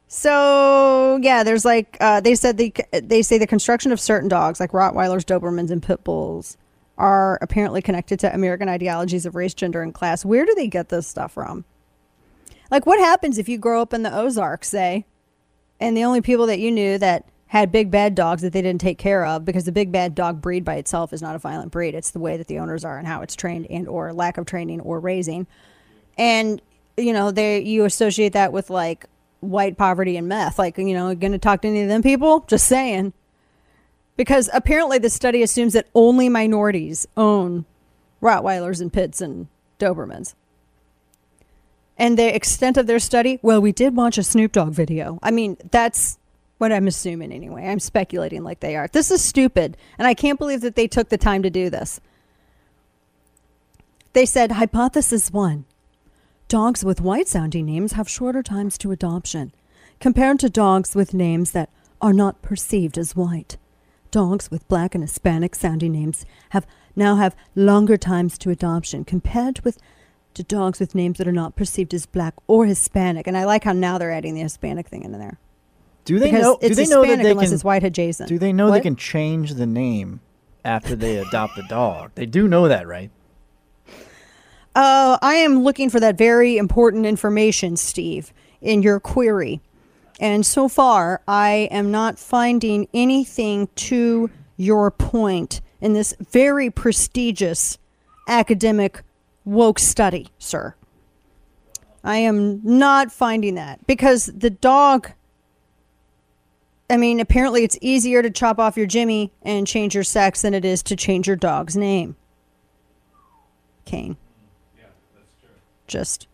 [0.07, 4.59] So yeah, there's like uh, they said the they say the construction of certain dogs
[4.59, 6.57] like Rottweilers, Dobermans, and pit bulls
[6.97, 10.23] are apparently connected to American ideologies of race, gender, and class.
[10.23, 11.65] Where do they get this stuff from?
[12.71, 15.05] Like, what happens if you grow up in the Ozarks, say,
[15.79, 18.81] and the only people that you knew that had big bad dogs that they didn't
[18.81, 21.71] take care of because the big bad dog breed by itself is not a violent
[21.71, 21.93] breed.
[21.93, 24.45] It's the way that the owners are and how it's trained and or lack of
[24.45, 25.47] training or raising.
[26.17, 26.61] And
[26.97, 29.05] you know, they you associate that with like
[29.41, 30.57] white poverty and meth.
[30.57, 32.41] Like, you know, to talk to any of them people?
[32.47, 33.13] Just saying.
[34.17, 37.65] Because apparently the study assumes that only minorities own
[38.21, 39.47] Rottweilers and Pits and
[39.79, 40.35] Dobermans.
[41.97, 45.19] And the extent of their study, well, we did watch a Snoop Dogg video.
[45.21, 46.17] I mean, that's
[46.57, 47.67] What I'm assuming anyway.
[47.67, 48.87] I'm speculating like they are.
[48.87, 51.99] This is stupid, and I can't believe that they took the time to do this.
[54.13, 55.65] They said hypothesis 1.
[56.47, 59.51] Dogs with white sounding names have shorter times to adoption
[59.99, 61.69] compared to dogs with names that
[62.01, 63.57] are not perceived as white.
[64.15, 66.65] Dogs with black and Hispanic sounding names have
[66.95, 69.77] now have longer times to adoption compared with
[70.35, 73.27] to dogs with names that are not perceived as black or Hispanic.
[73.27, 75.37] And I like how now they're adding the Hispanic thing into there.
[76.05, 76.57] Do they Because know?
[76.61, 77.53] it's do they know that Hispanic they unless can?
[77.55, 78.29] it's white adjacent.
[78.29, 78.75] Do they know What?
[78.75, 80.21] they can change the name
[80.63, 82.11] after they adopt the dog?
[82.15, 83.11] They do know that, right?
[84.73, 88.31] Uh, I am looking for that very important information, Steve,
[88.61, 89.59] in your query.
[90.19, 97.77] And so far, I am not finding anything to your point in this very prestigious
[98.27, 99.01] academic
[99.43, 100.75] woke study, sir.
[102.03, 105.11] I am not finding that because the dog.
[106.87, 110.53] I mean, apparently it's easier to chop off your Jimmy and change your sex than
[110.53, 112.15] it is to change your dog's name.
[113.85, 114.17] Kane.
[114.77, 114.85] Yeah,
[115.15, 115.49] that's true.
[115.87, 116.27] Just.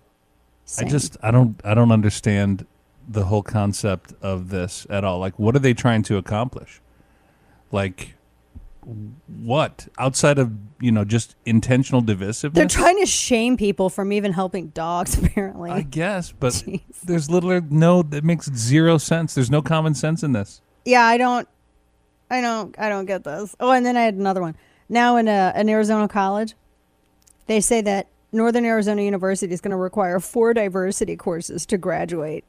[0.78, 2.66] I just I don't I don't understand
[3.08, 5.20] the whole concept of this at all.
[5.20, 6.82] Like what are they trying to accomplish?
[7.72, 8.16] Like
[9.28, 9.88] what?
[10.00, 12.54] Outside of, you know, just intentional divisiveness?
[12.54, 15.72] They're trying to shame people from even helping dogs, apparently.
[15.72, 16.64] I guess, but
[17.04, 19.36] there's literally no that makes zero sense.
[19.36, 20.62] There's no common sense in this.
[20.86, 21.48] yeah, I don't,
[22.30, 23.56] I don't, I don't get this.
[23.60, 24.56] Oh, and then I had another one.
[24.90, 26.56] Now in a, an Arizona college,
[27.48, 32.46] they say that Northern Arizona University is going to require four diversity courses to graduate.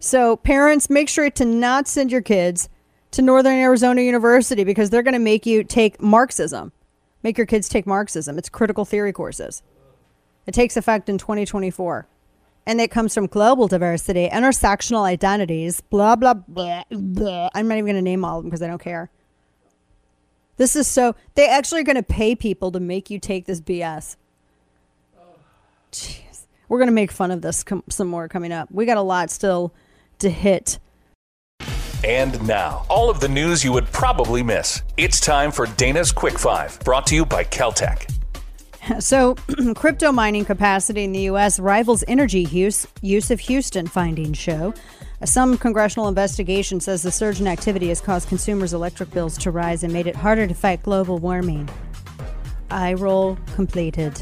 [0.00, 2.70] So parents, make sure to not send your kids
[3.10, 6.72] to Northern Arizona University because they're going to make you take Marxism.
[7.22, 8.38] Make your kids take Marxism.
[8.38, 9.62] It's critical theory courses.
[10.46, 12.08] It takes effect in 2024.
[12.66, 17.50] And it comes from global diversity, intersectional identities, blah, blah, blah, blah.
[17.54, 19.10] I'm not even going to name all of them because I don't care.
[20.56, 23.60] This is so, they actually are going to pay people to make you take this
[23.60, 24.16] BS.
[25.92, 26.46] Jeez.
[26.68, 28.70] We're going to make fun of this com- some more coming up.
[28.70, 29.74] We got a lot still
[30.20, 30.78] to hit.
[32.02, 34.82] And now, all of the news you would probably miss.
[34.96, 38.10] It's time for Dana's Quick Five, brought to you by KelTec.
[38.98, 39.36] So,
[39.76, 41.60] crypto mining capacity in the U.S.
[41.60, 44.72] rivals energy use, use of Houston findings show.
[45.22, 49.84] Some congressional investigation says the surge in activity has caused consumers' electric bills to rise
[49.84, 51.68] and made it harder to fight global warming.
[52.70, 54.20] Eye roll completed.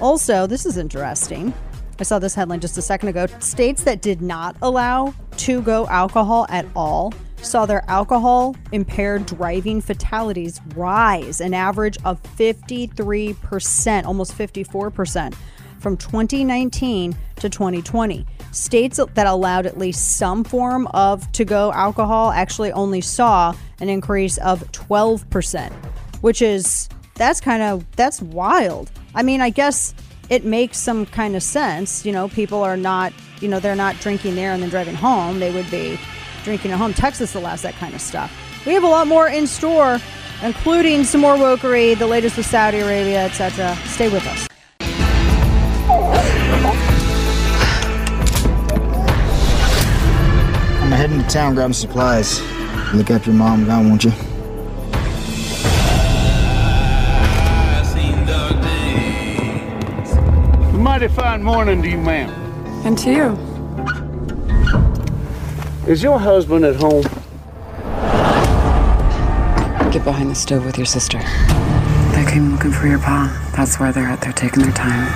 [0.00, 1.52] Also, this is interesting.
[2.00, 3.26] I saw this headline just a second ago.
[3.40, 7.12] States that did not allow to go alcohol at all
[7.42, 15.34] saw their alcohol impaired driving fatalities rise an average of 53%, almost 54%
[15.80, 18.26] from 2019 to 2020.
[18.52, 23.88] States that allowed at least some form of to go alcohol actually only saw an
[23.88, 25.72] increase of 12%,
[26.20, 28.90] which is that's kind of that's wild.
[29.14, 29.94] I mean, I guess
[30.30, 32.04] it makes some kind of sense.
[32.04, 35.40] You know, people are not, you know, they're not drinking there and then driving home.
[35.40, 35.98] They would be
[36.44, 36.92] drinking at home.
[36.94, 38.32] Texas allows that kind of stuff.
[38.66, 39.98] We have a lot more in store,
[40.42, 43.76] including some more wokery, the latest with Saudi Arabia, etc.
[43.86, 44.46] Stay with us.
[50.80, 52.40] I'm heading to town grabbing supplies.
[52.94, 54.12] Look after your mom I won't you?
[60.98, 62.28] Mighty fine morning to you, ma'am.
[62.84, 63.38] And to you.
[65.86, 67.04] Is your husband at home?
[69.92, 71.18] Get behind the stove with your sister.
[71.18, 73.30] They came looking for your pa.
[73.56, 75.06] That's why they're out there taking their time.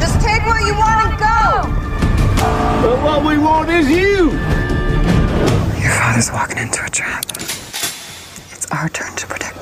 [0.00, 1.62] Just take what you want and go.
[2.82, 4.32] But what we want is you.
[5.80, 7.24] Your father's walking into a trap.
[8.50, 9.59] It's our turn to protect him.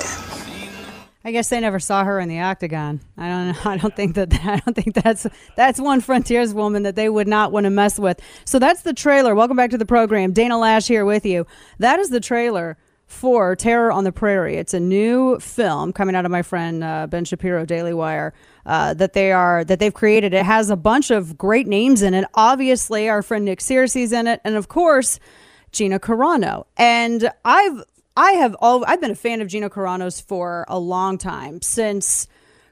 [1.23, 3.01] I guess they never saw her in the octagon.
[3.17, 3.47] I don't.
[3.47, 3.55] know.
[3.71, 4.33] I don't think that.
[4.43, 7.99] I don't think that's that's one frontiers woman that they would not want to mess
[7.99, 8.19] with.
[8.45, 9.35] So that's the trailer.
[9.35, 10.31] Welcome back to the program.
[10.31, 11.45] Dana Loesch here with you.
[11.79, 14.55] That is the trailer for Terror on the Prairie.
[14.55, 18.33] It's a new film coming out of my friend uh, Ben Shapiro, Daily Wire.
[18.65, 20.33] Uh, that they are that they've created.
[20.33, 22.25] It has a bunch of great names in it.
[22.35, 25.19] Obviously, our friend Nick Searcy's in it, and of course,
[25.71, 26.65] Gina Carano.
[26.77, 27.83] And I've
[28.15, 32.27] I have all I've been a fan of Gina Carano's for a long time since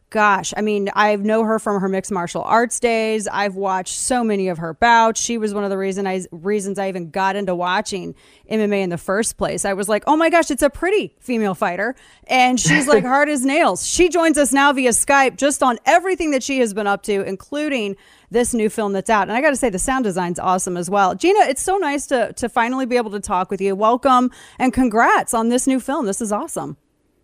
[0.10, 3.28] gosh, I mean, I know her from her mixed martial arts days.
[3.28, 5.20] I've watched so many of her bouts.
[5.22, 8.16] She was one of the reason I reasons I even got into watching
[8.50, 9.66] MMA in the first place.
[9.66, 11.96] I was like, "Oh my gosh, it's a pretty female fighter."
[12.28, 13.86] And she's like hard as nails.
[13.86, 17.22] She joins us now via Skype just on everything that she has been up to,
[17.24, 17.98] including
[18.30, 19.24] this new film that's out.
[19.24, 21.16] And I got to say, the sound design's awesome as well.
[21.16, 23.76] Gina, it's so nice to to finally be able to talk with you.
[23.76, 26.06] Welcome and congrats on this new film.
[26.06, 26.78] This is awesome.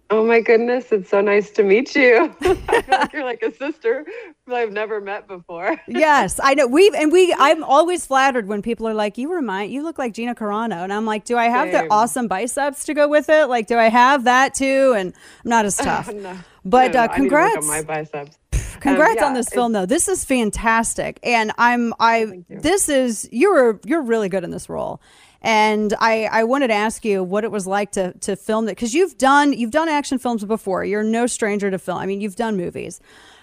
[0.10, 2.36] Oh my goodness, it's so nice to meet you.
[2.42, 4.06] I feel like you're like a sister
[4.46, 5.82] that I've never met before.
[5.88, 6.68] yes, I know.
[6.68, 7.34] We've and we.
[7.40, 10.94] I'm always flattered when people are like, "You remind, you look like Gina Carano," and
[10.94, 11.88] I'm like, "Do I have Same.
[11.88, 13.48] the awesome biceps to go with it?
[13.48, 15.14] Like, do I have that too?" And
[15.44, 16.14] I'm not as tough.
[16.14, 16.38] No.
[16.64, 17.68] But No, uh, no, I need to work on congrats.
[17.68, 18.38] my biceps.
[18.84, 19.86] Congrats Um, on this film though.
[19.86, 21.20] This is fantastic.
[21.24, 25.02] And I'm I this is you're you're really good in this role.
[25.42, 28.72] And I, I wanted to ask you what it was like to to film that
[28.72, 30.86] because you've done you've done action films before.
[30.86, 31.98] You're no stranger to film.
[31.98, 33.02] I mean, you've done movies.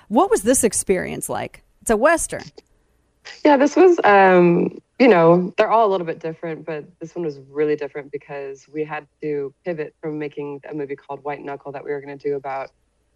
[0.08, 1.62] What was this experience like?
[1.82, 2.44] It's a western.
[3.44, 7.24] Yeah, this was, um, you know, they're all a little bit different, but this one
[7.24, 11.70] was really different because we had to pivot from making a movie called White Knuckle
[11.72, 12.70] that we were going to do about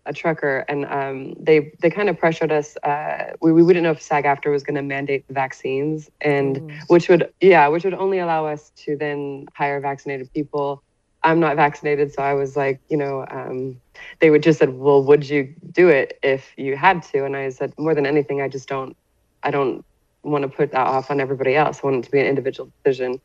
[0.07, 2.77] a trucker, and um, they they kind of pressured us.
[2.79, 6.61] Uh, we we didn't know if SAG after was going to mandate the vaccines, and
[6.89, 10.83] which would yeah, which would only allow us to then hire vaccinated people.
[11.23, 13.81] I'm not vaccinated, so I was like, you know, um,
[14.21, 17.25] they would just said, well, would you do it if you had to?
[17.25, 18.95] And I said, more than anything, I just don't,
[19.43, 19.83] I don't
[20.23, 21.81] want to put that off on everybody else.
[21.83, 23.21] I want it to be an individual decision.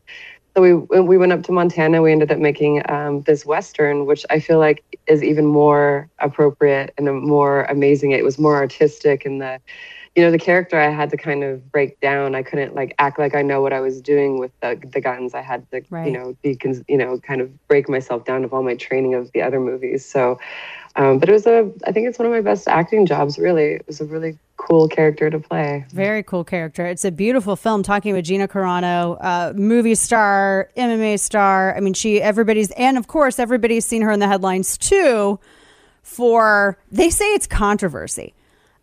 [0.56, 2.02] So we we went up to Montana.
[2.02, 6.94] We ended up making um, this western, which I feel like is even more appropriate
[6.98, 8.12] and more amazing.
[8.12, 9.60] It was more artistic, and the,
[10.16, 12.36] you know, the character I had to kind of break down.
[12.36, 15.34] I couldn't like act like I know what I was doing with the the guns.
[15.34, 16.08] I had to, Right.
[16.08, 16.58] you know, be
[16.88, 20.06] you know, kind of break myself down of all my training of the other movies.
[20.06, 20.40] So,
[20.96, 21.72] um, but it was a.
[21.86, 23.38] I think it's one of my best acting jobs.
[23.38, 25.86] Really, it was a really cool character to play.
[25.92, 26.86] Very cool character.
[26.86, 27.84] It's a beautiful film.
[27.84, 31.76] Talking with Gina Carano, uh, movie star, MMA star.
[31.76, 35.40] I mean, she everybody's and of course everybody's seen her in the headlines too.
[36.02, 38.34] For they say it's controversy,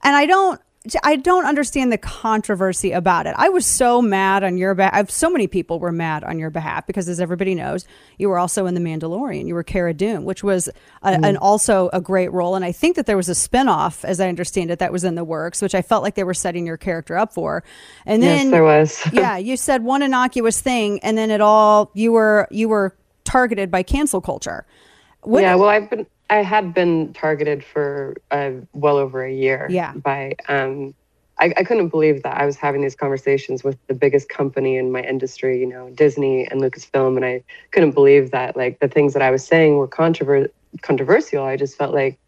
[0.02, 0.60] and I don't.
[1.02, 3.34] I don't understand the controversy about it.
[3.38, 5.10] I was so mad on your behalf.
[5.10, 7.86] So many people were mad on your behalf because, as everybody knows,
[8.18, 9.46] you were also in The Mandalorian.
[9.46, 10.68] You were Cara Dune, which was
[11.02, 11.26] a, Mm.
[11.28, 12.54] an also a great role.
[12.54, 15.14] And I think that there was a spinoff, as I understand it, that was in
[15.14, 17.62] the works, which I felt like they were setting your character up for.
[18.04, 19.00] And Yes, then there was.
[19.12, 22.94] yeah, you said one innocuous thing, and then it all you were you were
[23.24, 24.66] targeted by cancel culture.
[25.22, 29.68] What- yeah, well, I've been, I had been targeted for uh, well over a year.
[29.70, 29.92] Yeah.
[29.92, 30.94] By, um,
[31.38, 34.90] I, I couldn't believe that I was having these conversations with the biggest company in
[34.90, 39.12] my industry, you know, Disney and Lucasfilm, and I couldn't believe that like the things
[39.12, 40.48] that I was saying were controver-
[40.82, 41.44] controversial.
[41.44, 42.18] I just felt like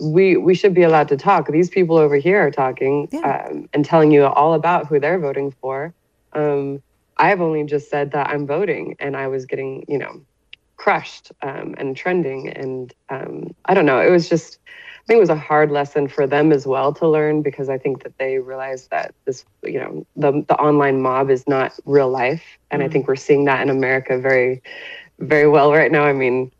[0.00, 1.48] we we should be allowed to talk.
[1.48, 5.54] These people over here are talking um, and telling you all about who they're voting
[5.60, 5.94] for.
[6.32, 6.82] Um,
[7.16, 10.22] I've only just said that I'm voting, and I was getting, you know,
[10.80, 12.48] crushed um, and trending.
[12.48, 16.08] And um, I don't know, it was just, I think it was a hard lesson
[16.08, 19.78] for them as well to learn because I think that they realized that this, you
[19.78, 22.42] know, the, the online mob is not real life.
[22.70, 24.62] And I think we're seeing that in America very,
[25.18, 26.04] very well right now.
[26.04, 26.50] I mean,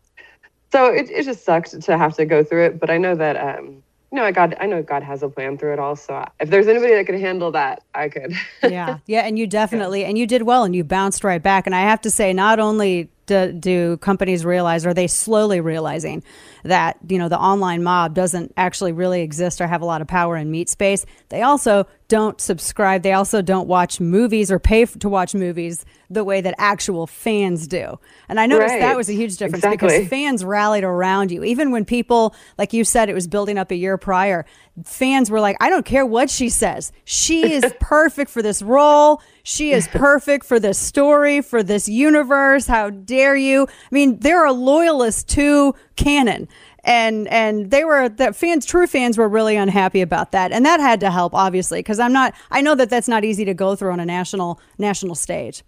[0.71, 2.79] so it, it just sucked to have to go through it.
[2.79, 3.81] But I know that, um,
[4.11, 5.95] you know, I God, I know God has a plan through it all.
[5.95, 8.33] So if there's anybody that could handle that, I could.
[8.61, 11.65] yeah, yeah, and you definitely and you did well, and you bounced right back.
[11.65, 16.23] And I have to say, not only do, do companies realize, are they slowly realizing
[16.63, 20.07] that you know the online mob doesn't actually really exist or have a lot of
[20.07, 21.05] power in meat space?
[21.29, 23.03] They also don't subscribe.
[23.03, 27.67] They also don't watch movies or pay to watch movies the way that actual fans
[27.67, 27.97] do.
[28.27, 29.87] And I noticed that was a huge difference Exactly.
[29.87, 31.45] because fans rallied around you.
[31.45, 34.45] Even when people, like you said, it was building up a year prior,
[34.83, 36.91] fans were like, I don't care what she says.
[37.05, 39.21] She is perfect for this role.
[39.43, 42.67] She is perfect for this story, for this universe.
[42.67, 43.67] How dare you?
[43.69, 46.49] I mean, there are loyalists to canon.
[46.83, 50.79] And and they were the fans, true fans were really unhappy about that, and that
[50.79, 52.33] had to help, obviously, because I'm not.
[52.49, 55.63] I know that that's not easy to go through on a national national stage.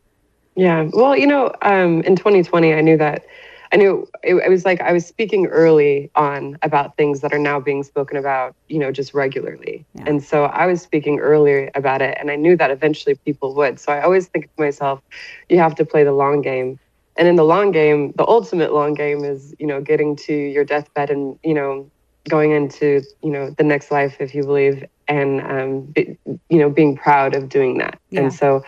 [0.55, 0.89] Yeah.
[0.91, 3.25] Well, you know, um, in 2020, I knew that
[3.73, 7.39] I knew it, it was like I was speaking early on about things that are
[7.39, 9.83] now being spoken about, you know, just regularly.
[10.05, 13.79] And so I was speaking earlier about it, and I knew that eventually people would.
[13.79, 15.01] So I always think to myself,
[15.49, 16.79] you have to play the long game.
[17.15, 20.65] And in the long game, the ultimate long game is, you know, getting to your
[20.65, 21.89] deathbed and, you know,
[22.27, 26.17] going into, you know, the next life, if you believe, and, um, be,
[26.49, 27.99] you know, being proud of doing that.
[28.09, 28.21] Yeah.
[28.21, 28.63] And so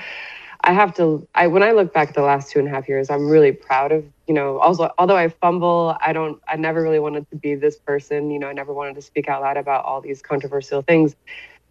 [0.65, 1.27] I have to.
[1.35, 3.51] I when I look back at the last two and a half years, I'm really
[3.51, 4.57] proud of you know.
[4.57, 6.41] Also, although I fumble, I don't.
[6.47, 8.31] I never really wanted to be this person.
[8.31, 11.15] You know, I never wanted to speak out loud about all these controversial things.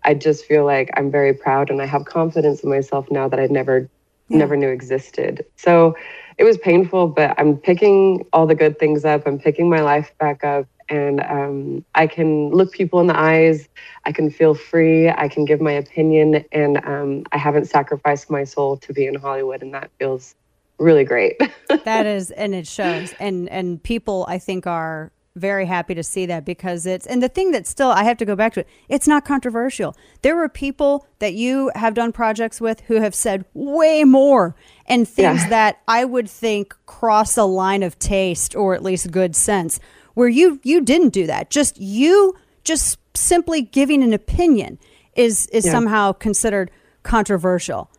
[0.04, 3.40] I just feel like I'm very proud, and I have confidence in myself now that
[3.40, 3.88] I never,
[4.28, 5.44] never knew existed.
[5.56, 5.96] So
[6.38, 9.26] it was painful, but I'm picking all the good things up.
[9.26, 13.68] I'm picking my life back up, and um, I can look people in the eyes.
[14.04, 15.08] I can feel free.
[15.08, 19.14] I can give my opinion, and um, I haven't sacrificed my soul to be in
[19.14, 20.34] Hollywood, and that feels
[20.78, 21.40] really great.
[21.84, 23.14] that is, and it shows.
[23.20, 27.28] And and people, I think, are very happy to see that because it's and the
[27.28, 28.68] thing that still I have to go back to it.
[28.88, 29.96] It's not controversial.
[30.22, 34.54] There were people that you have done projects with who have said way more
[34.86, 35.48] and things Yeah.
[35.48, 39.80] that I would think cross a line of taste or at least good sense.
[40.14, 41.50] Where you you didn't do that.
[41.50, 44.78] Just you just simply giving an opinion
[45.16, 45.72] is is Yeah.
[45.72, 46.70] somehow considered
[47.02, 47.90] controversial.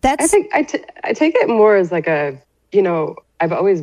[0.00, 2.38] That's I think I, t- I take it more as like a,
[2.72, 3.82] you know, I've always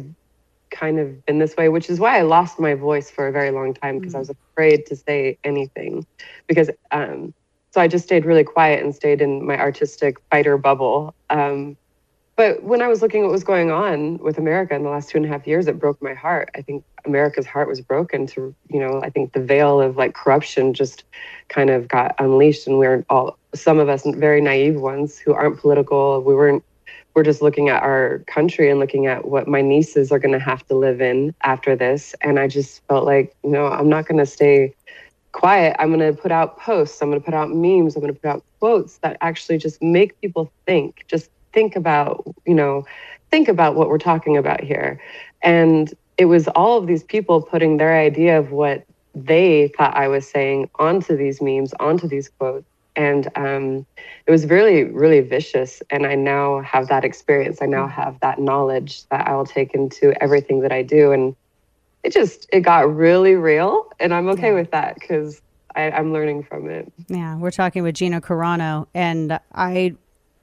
[0.76, 3.52] kind of been this way, which is why I lost my voice for a very
[3.52, 6.06] long time because I was afraid to say anything.
[6.47, 7.34] Because, um,
[7.72, 11.15] so I just stayed really quiet and stayed in my artistic fighter bubble.
[11.30, 11.77] Um,
[12.35, 15.10] but when I was looking at what was going on with America in the last
[15.10, 16.49] two and a half years, it broke my heart.
[16.53, 20.14] I think America's heart was broken to, you know, I think the veil of like
[20.14, 21.06] corruption just
[21.47, 22.68] kind of got unleashed.
[22.68, 26.64] And we're all, some of us very naive ones who aren't political, we weren't,
[27.16, 30.40] we're just looking at our country and looking at what my nieces are going to
[30.40, 32.14] have to live in after this.
[32.22, 34.76] And I just felt like, you know, I'm not going to stay
[35.32, 35.76] quiet.
[35.80, 37.02] I'm going to put out posts.
[37.02, 37.96] I'm going to put out memes.
[37.96, 41.06] I'm going to put out quotes that actually just make people think.
[41.08, 42.86] Just think about, you know,
[43.32, 45.00] think about what we're talking about here.
[45.42, 50.10] And it was all of these people putting their idea of what they thought I
[50.10, 52.66] was saying onto these memes, onto these quotes.
[52.95, 53.85] And um,
[54.26, 55.81] it was really, really vicious.
[55.89, 57.61] And I now have that experience.
[57.61, 61.11] I now have that knowledge that I will take into everything that I do.
[61.11, 61.35] And
[62.03, 63.91] it just, it got really real.
[63.99, 65.41] And I'm okay with that because
[65.76, 66.91] I'm learning from it.
[67.07, 69.95] Yeah, we're talking with Gina Carano, and I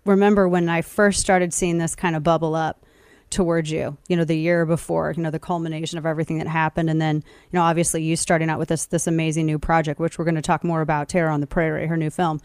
[0.05, 2.85] remember when I first started seeing this kind of bubble up
[3.33, 3.97] towards you.
[4.09, 7.17] You know, the year before, you know, the culmination of everything that happened, and then,
[7.17, 10.37] you know, obviously you starting out with this this amazing new project, which we're going
[10.37, 11.09] to talk more about.
[11.09, 12.41] Terror on the Prairie, her new film,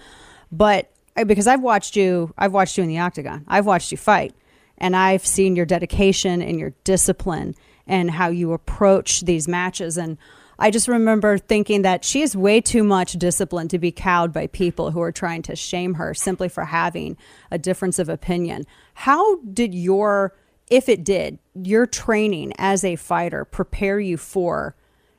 [0.51, 0.91] but
[1.26, 4.34] because I've watched you, I've watched you in the octagon, I've watched you fight,
[4.77, 7.55] and I've seen your dedication and your discipline
[7.85, 10.18] and how you approach these matches and.
[10.59, 14.47] I just remember thinking that she has way too much discipline to be cowed by
[14.47, 17.15] people who are trying to shame her simply for having
[17.51, 18.65] a difference of opinion.
[18.95, 20.34] How did your,
[20.69, 24.76] if it did, your training as a fighter prepare you for,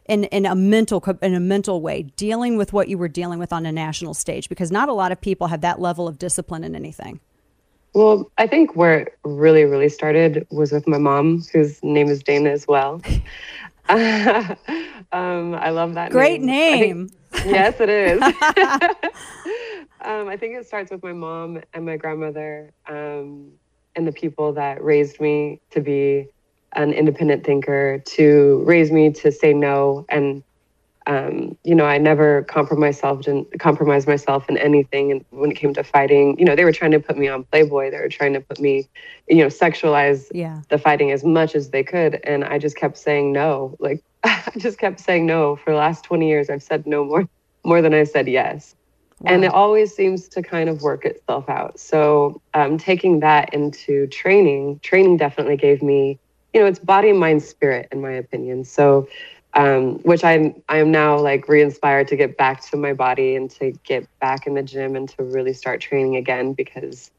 [0.07, 3.53] in, in a mental in a mental way, dealing with what you were dealing with
[3.53, 4.49] on a national stage?
[4.49, 7.21] Because not a lot of people have that level of discipline in anything.
[7.95, 12.23] Well, I think where it really, really started was with my mom, whose name is
[12.23, 13.01] Dana as well.
[13.89, 14.59] um,
[15.55, 16.81] I love that Great name.
[16.81, 17.09] Name.
[17.09, 17.15] think-
[17.47, 18.21] yes, it is.
[20.03, 23.53] um, I think it starts with my mom and my grandmother um,
[23.99, 26.29] and the people that raised me to be
[26.77, 30.07] an independent thinker, to raise me to say no.
[30.09, 30.45] And,
[31.07, 35.11] um, you know, I never compromised myself, didn't compromise myself in anything.
[35.11, 37.45] And when it came to fighting, you know, they were trying to put me on
[37.51, 37.91] Playboy.
[37.91, 38.89] They were trying to put me,
[39.27, 40.61] you know, sexualize Yeah.
[40.71, 42.21] the fighting as much as they could.
[42.23, 43.75] And I just kept saying no.
[43.81, 46.51] Like I just kept saying no for the last 20 years.
[46.51, 47.27] I've said no more,
[47.65, 48.77] more than I said yes.
[49.27, 51.79] And it always seems to kind of work itself out.
[51.79, 56.19] So um, taking that into training, training definitely gave me,
[56.55, 58.65] you know, it's body, mind, spirit, in my opinion.
[58.65, 59.09] So,
[59.55, 63.51] um, which I'm, I am now like re-inspired to get back to my body and
[63.53, 67.11] to get back in the gym and to really start training again because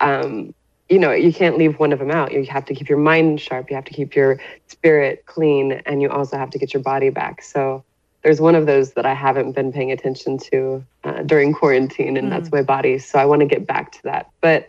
[0.00, 0.54] um,
[0.88, 2.32] you know, you can't leave one of them out.
[2.32, 4.38] You have to keep your mind sharp, you have to keep your
[4.68, 7.42] spirit clean, and you also have to get your body back.
[7.42, 7.84] So
[8.26, 12.32] there's one of those that I haven't been paying attention to uh, during quarantine, and
[12.32, 12.98] that's my body.
[12.98, 14.26] So I want to get back to that.
[14.42, 14.66] But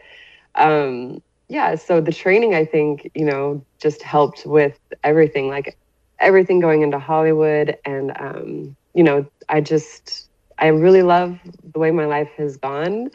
[0.54, 5.76] um, yeah, so the training, I think, you know, just helped with everything, like
[6.20, 7.78] everything going into Hollywood.
[7.84, 10.30] And, um, you know, I just,
[10.60, 11.40] I really love
[11.74, 13.10] the way my life has gone.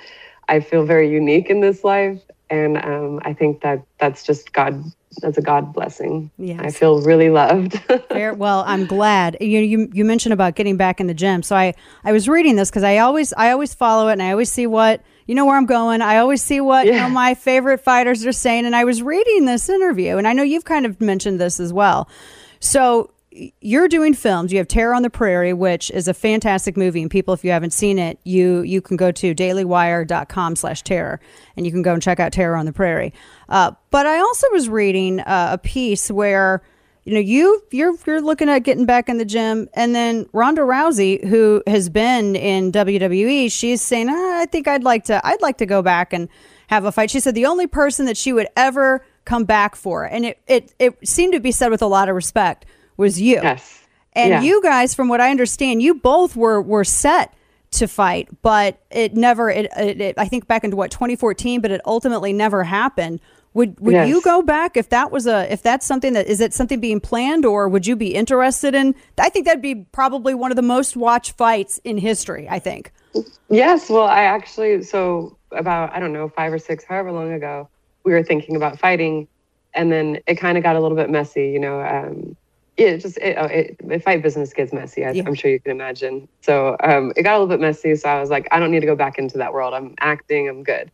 [0.48, 2.20] I feel very unique in this life.
[2.50, 4.82] And um, I think that that's just God,
[5.20, 6.30] that's a God blessing.
[6.38, 7.80] Yeah, I feel really loved.
[8.36, 11.42] Well, I'm glad you you you mentioned about getting back in the gym.
[11.42, 11.74] So I
[12.04, 14.66] I was reading this because I always I always follow it and I always see
[14.66, 16.02] what you know where I'm going.
[16.02, 19.44] I always see what you know my favorite fighters are saying, and I was reading
[19.44, 22.08] this interview, and I know you've kind of mentioned this as well.
[22.60, 23.10] So
[23.60, 24.52] you're doing films.
[24.52, 27.00] You have Terror on the Prairie, which is a fantastic movie.
[27.00, 31.20] And people, if you haven't seen it, you you can go to dailywire.com slash terror
[31.56, 33.12] and you can go and check out Terror on the Prairie.
[33.48, 36.62] Uh, but I also was reading uh, a piece where
[37.04, 40.62] you know you you're you're looking at getting back in the gym and then Ronda
[40.62, 45.42] Rousey who has been in WWE she's saying ah, I think I'd like to I'd
[45.42, 46.28] like to go back and
[46.68, 50.04] have a fight she said the only person that she would ever come back for
[50.04, 53.36] and it it, it seemed to be said with a lot of respect was you
[53.42, 53.80] yes
[54.14, 54.42] And Yeah.
[54.42, 57.32] you guys, from what I understand, you both were were set
[57.72, 59.48] to fight, but it never.
[59.48, 63.20] It, it, it I think back into what 2014, but it ultimately never happened.
[63.54, 64.08] Would would Yes.
[64.08, 67.00] you go back if that was a if that's something that is it something being
[67.00, 68.94] planned or would you be interested in?
[69.18, 72.46] I think that'd be probably one of the most watched fights in history.
[72.50, 72.92] I think.
[73.48, 77.68] Yes, well, I actually so about I don't know five or six, however long ago,
[78.04, 79.28] we were thinking about fighting,
[79.72, 81.80] and then it kind of got a little bit messy, you know.
[81.80, 82.36] Um,
[82.76, 85.04] yeah, it just it, oh, it, the fight business gets messy.
[85.04, 86.28] I, I'm sure you can imagine.
[86.40, 87.94] So um, it got a little bit messy.
[87.96, 89.74] So I was like, I don't need to go back into that world.
[89.74, 90.48] I'm acting.
[90.48, 90.90] I'm good.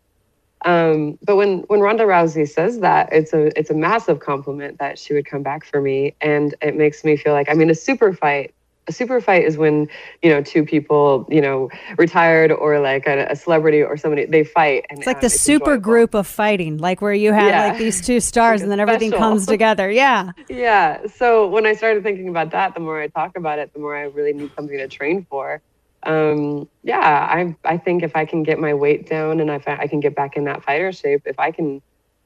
[0.64, 4.98] Um, but when when Ronda Rousey says that, it's a it's a massive compliment that
[4.98, 7.74] she would come back for me, and it makes me feel like I mean a
[7.74, 8.55] super fight.
[8.89, 9.86] A super fight is when
[10.23, 14.44] you know two people you know retired or like a, a celebrity or somebody they
[14.44, 17.69] fight and It's like um, the super group of fighting, like where you have Yeah.
[17.69, 19.28] like these two stars and then everything special.
[19.31, 19.90] comes together.
[19.98, 20.32] Yeah.
[20.48, 21.06] Yeah.
[21.06, 23.97] So when I started thinking about that, the more I talk about it, the more
[23.97, 25.60] I really need something to train for.
[26.05, 26.98] Um, yeah,
[27.31, 30.01] I I think if I can get my weight down and if I, I can
[30.01, 31.82] get back in that fighter shape, if I can,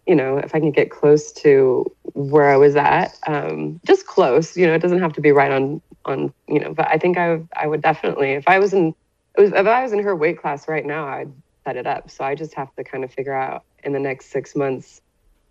[0.06, 4.56] you know, if I can get close to where I was at, um, just close,
[4.56, 7.18] you know, it doesn't have to be right on on, you know, but I think
[7.18, 8.94] I would- I would definitely if I was in
[9.38, 11.32] it was, if I was in her weight class right now, I'd
[11.66, 12.10] set it up.
[12.10, 15.00] So I just have to kind of figure out in the next six months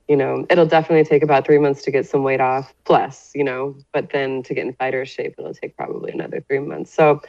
[0.07, 3.44] you know, it'll definitely take about three months to get some weight off plus, you
[3.44, 6.94] know, but then to get in fighter shape, it'll take probably another three months.
[6.94, 7.22] So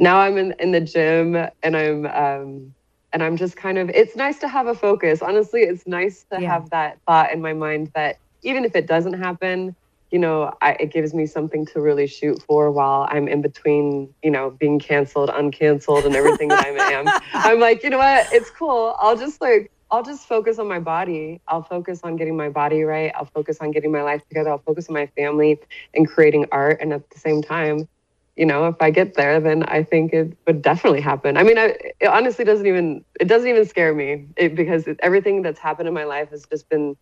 [0.00, 2.74] now I'm in, in the gym and I'm, um,
[3.12, 5.22] and I'm just kind of, it's nice to have a focus.
[5.22, 6.50] Honestly, it's nice to Yeah.
[6.52, 9.76] have that thought in my mind that even if it doesn't happen,
[10.14, 14.14] you know, I, it gives me something to really shoot for while I'm in between,
[14.22, 17.08] you know, being canceled, uncanceled, and everything that I am.
[17.34, 18.32] I'm like, you know what?
[18.32, 18.94] It's cool.
[19.00, 21.40] I'll just like, I'll just focus on my body.
[21.48, 23.10] I'll focus on getting my body right.
[23.16, 24.50] I'll focus on getting my life together.
[24.50, 25.58] I'll focus on my family
[25.94, 26.80] and creating art.
[26.80, 27.88] And at the same time,
[28.36, 31.36] you know, if I get there, then I think it would definitely happen.
[31.36, 35.00] I mean, I, it honestly doesn't even it doesn't even scare me it, because it,
[35.02, 36.96] everything that's happened in my life has just been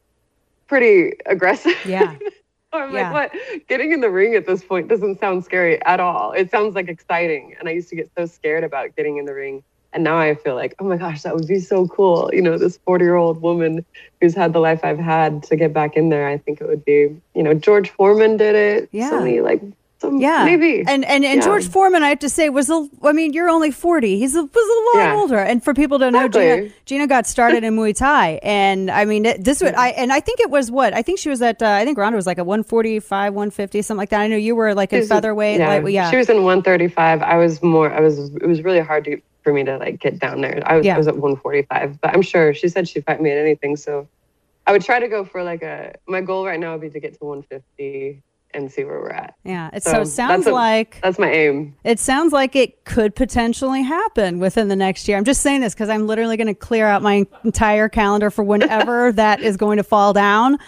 [0.67, 1.77] pretty aggressive.
[1.85, 2.17] Yeah.
[2.73, 3.12] I'm Yeah.
[3.12, 3.69] like, what?
[3.69, 6.32] Getting in the ring at this point doesn't sound scary at all.
[6.32, 7.55] It sounds like exciting.
[7.59, 9.62] And I used to get so scared about getting in the ring.
[9.94, 12.31] And now I feel like, oh my gosh, that would be so cool.
[12.32, 13.85] You know, this 40 year old woman
[14.20, 16.27] who's had the life I've had to get back in there.
[16.27, 18.89] I think it would be, you know, George Foreman did it.
[18.93, 19.11] Yeah.
[19.11, 19.61] So many, like,
[20.03, 20.81] some, Yeah, maybe.
[20.87, 21.41] and and and Yeah.
[21.41, 22.87] George Foreman, I have to say, was a.
[23.03, 24.19] I mean, you're only forty.
[24.19, 25.15] He's a, was a lot Yeah.
[25.16, 25.39] older.
[25.39, 29.23] And for people to know, Gina, Gina got started in Muay Thai, and I mean,
[29.41, 31.62] this would I and I think it was what I think she was at.
[31.62, 34.20] Uh, I think Ronda was like a 145, 150, something like that.
[34.20, 35.59] I know you were like in featherweight.
[35.61, 36.11] Yeah, like, yeah.
[36.11, 37.23] She was in 135.
[37.23, 37.91] I was more.
[37.91, 38.19] I was.
[38.35, 40.61] It was really hard to for me to like get down there.
[40.66, 40.85] I was.
[40.87, 40.95] Yeah.
[40.95, 43.77] I was at 145, but I'm sure she said she'd fight me at anything.
[43.77, 44.07] So
[44.66, 45.95] I would try to go for like a.
[46.09, 48.23] My goal right now would be to get to 150
[48.55, 49.35] and see where we're at.
[49.45, 49.70] yeah.
[49.73, 51.74] It, so, it sounds that's a- like that's my aim.
[51.85, 55.16] It sounds like it could potentially happen within the next year.
[55.16, 58.43] I'm just saying this because I'm literally going to clear out my entire calendar for
[58.43, 60.59] whenever that is going to fall down.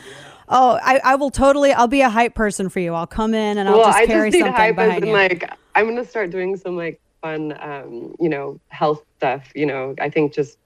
[0.48, 1.72] Oh, I, I will totally.
[1.72, 2.94] I'll be a hype person for you.
[2.94, 5.02] I'll come in and I'll well, just I carry just need something hype as behind
[5.04, 5.14] in you.
[5.14, 9.50] like I'm gonna start doing some like fun, um, you know, health stuff.
[9.54, 10.58] You know, I think just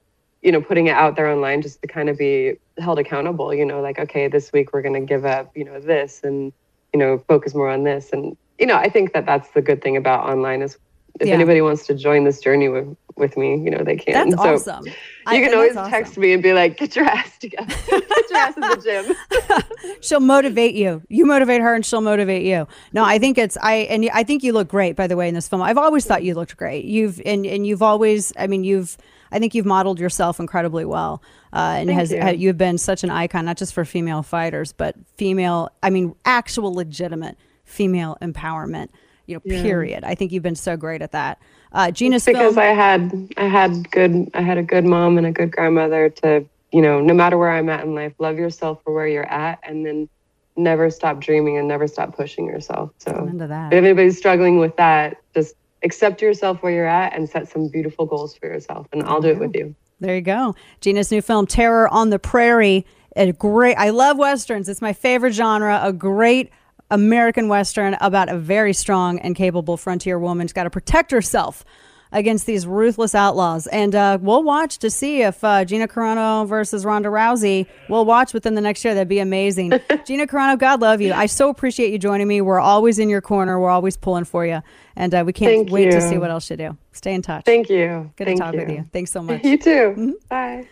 [0.43, 3.55] you know putting it out there online just to kind of be held accountable.
[3.55, 6.53] You know, like okay, this week we're gonna give up, you know, this and
[6.93, 9.83] you know focus more on this and you know I think that that's the good
[9.83, 10.79] thing about online is
[11.21, 11.35] if Yeah.
[11.35, 14.31] anybody wants to join this journey with with me, you know, they can.
[14.31, 14.87] That's so awesome.
[14.87, 14.93] You
[15.27, 17.75] I- can always that's text me and be like, "Get your ass together.
[17.91, 21.03] Get your ass in the gym." she'll motivate you.
[21.09, 22.69] You motivate her, and she'll motivate you.
[22.93, 24.95] No, I think it's I and I think you look great.
[24.95, 26.85] By the way, in this film, I've always thought you looked great.
[26.85, 28.33] You've and and you've always.
[28.39, 28.97] I mean, you've.
[29.33, 31.21] I think you've modeled yourself incredibly well,
[31.53, 32.21] uh, and Thank has you.
[32.21, 35.71] uh, you've been such an icon, not just for female fighters, but female.
[35.83, 38.89] I mean, actual legitimate female empowerment.
[39.27, 39.63] You know, Yeah.
[39.63, 40.05] period.
[40.05, 41.39] I think you've been so great at that.
[41.71, 42.59] Uh, Gina's because film.
[42.59, 46.47] I had I had good I had a good mom and a good grandmother to
[46.73, 49.59] you know no matter where I'm at in life love yourself for where you're at
[49.63, 50.09] and then
[50.57, 55.55] never stop dreaming and never stop pushing yourself so if anybody's struggling with that just
[55.83, 59.29] accept yourself where you're at and set some beautiful goals for yourself and I'll do
[59.29, 60.55] it with you There you go.
[60.81, 62.87] Gina's new film, Terror on the Prairie.
[63.17, 64.69] A great, I love Westerns.
[64.69, 65.81] It's my favorite genre.
[65.83, 66.51] A great
[66.91, 71.65] American Western about a very strong and capable frontier woman who's got to protect herself
[72.13, 73.67] against these ruthless outlaws.
[73.67, 78.33] And uh, we'll watch to see if uh, Gina Carano versus Ronda Rousey, we'll watch
[78.33, 78.95] within the next year.
[78.95, 79.73] That'd be amazing.
[80.05, 81.13] Gina Carano, God love you.
[81.13, 82.41] I so appreciate you joining me.
[82.41, 83.59] We're always in your corner.
[83.61, 84.63] We're always pulling for you.
[84.97, 86.77] And uh, we can't Thank wait to see what else you do.
[86.93, 87.45] Stay in touch.
[87.45, 88.85] thank you Good Thank to talk with you.
[88.93, 89.45] Thanks so much.
[89.45, 90.11] you too Mm-hmm.
[90.29, 90.67] bye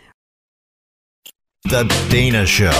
[1.65, 2.73] The Dana Show.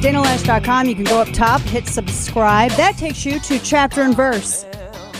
[0.00, 0.86] DanaLoesch.com.
[0.86, 2.70] You can go up top, hit subscribe.
[2.72, 4.64] That takes you to Chapter and Verse,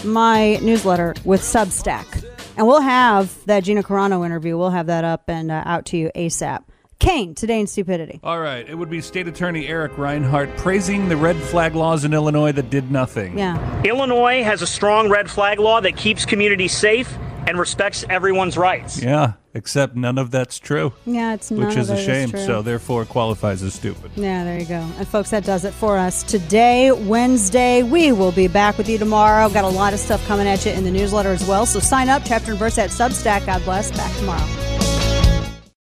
[0.04, 2.24] my newsletter with Substack.
[2.56, 4.56] And we'll have that Gina Carano interview.
[4.56, 6.64] We'll have that up and uh, out to you ASAP.
[7.00, 8.20] Kane, today in stupidity.
[8.22, 12.14] All right, it would be State Attorney Eric Rinehart praising the red flag laws in
[12.14, 13.36] Illinois that did nothing.
[13.36, 13.82] Yeah.
[13.82, 19.02] Illinois has a strong red flag law that keeps communities safe and respects everyone's rights.
[19.02, 20.92] Yeah, except none of that's true.
[21.06, 22.30] Yeah, it's none Which is a shame.
[22.30, 22.44] true.
[22.44, 24.10] so therefore qualifies as stupid.
[24.16, 24.86] Yeah, there you go.
[24.98, 27.82] And folks, that does it for us today, Wednesday.
[27.82, 29.48] We will be back with you tomorrow.
[29.48, 31.66] Got a lot of stuff coming at you in the newsletter as well.
[31.66, 33.46] So sign up, chapter and verse at Substack.
[33.46, 33.90] God bless.
[33.90, 34.73] Back tomorrow.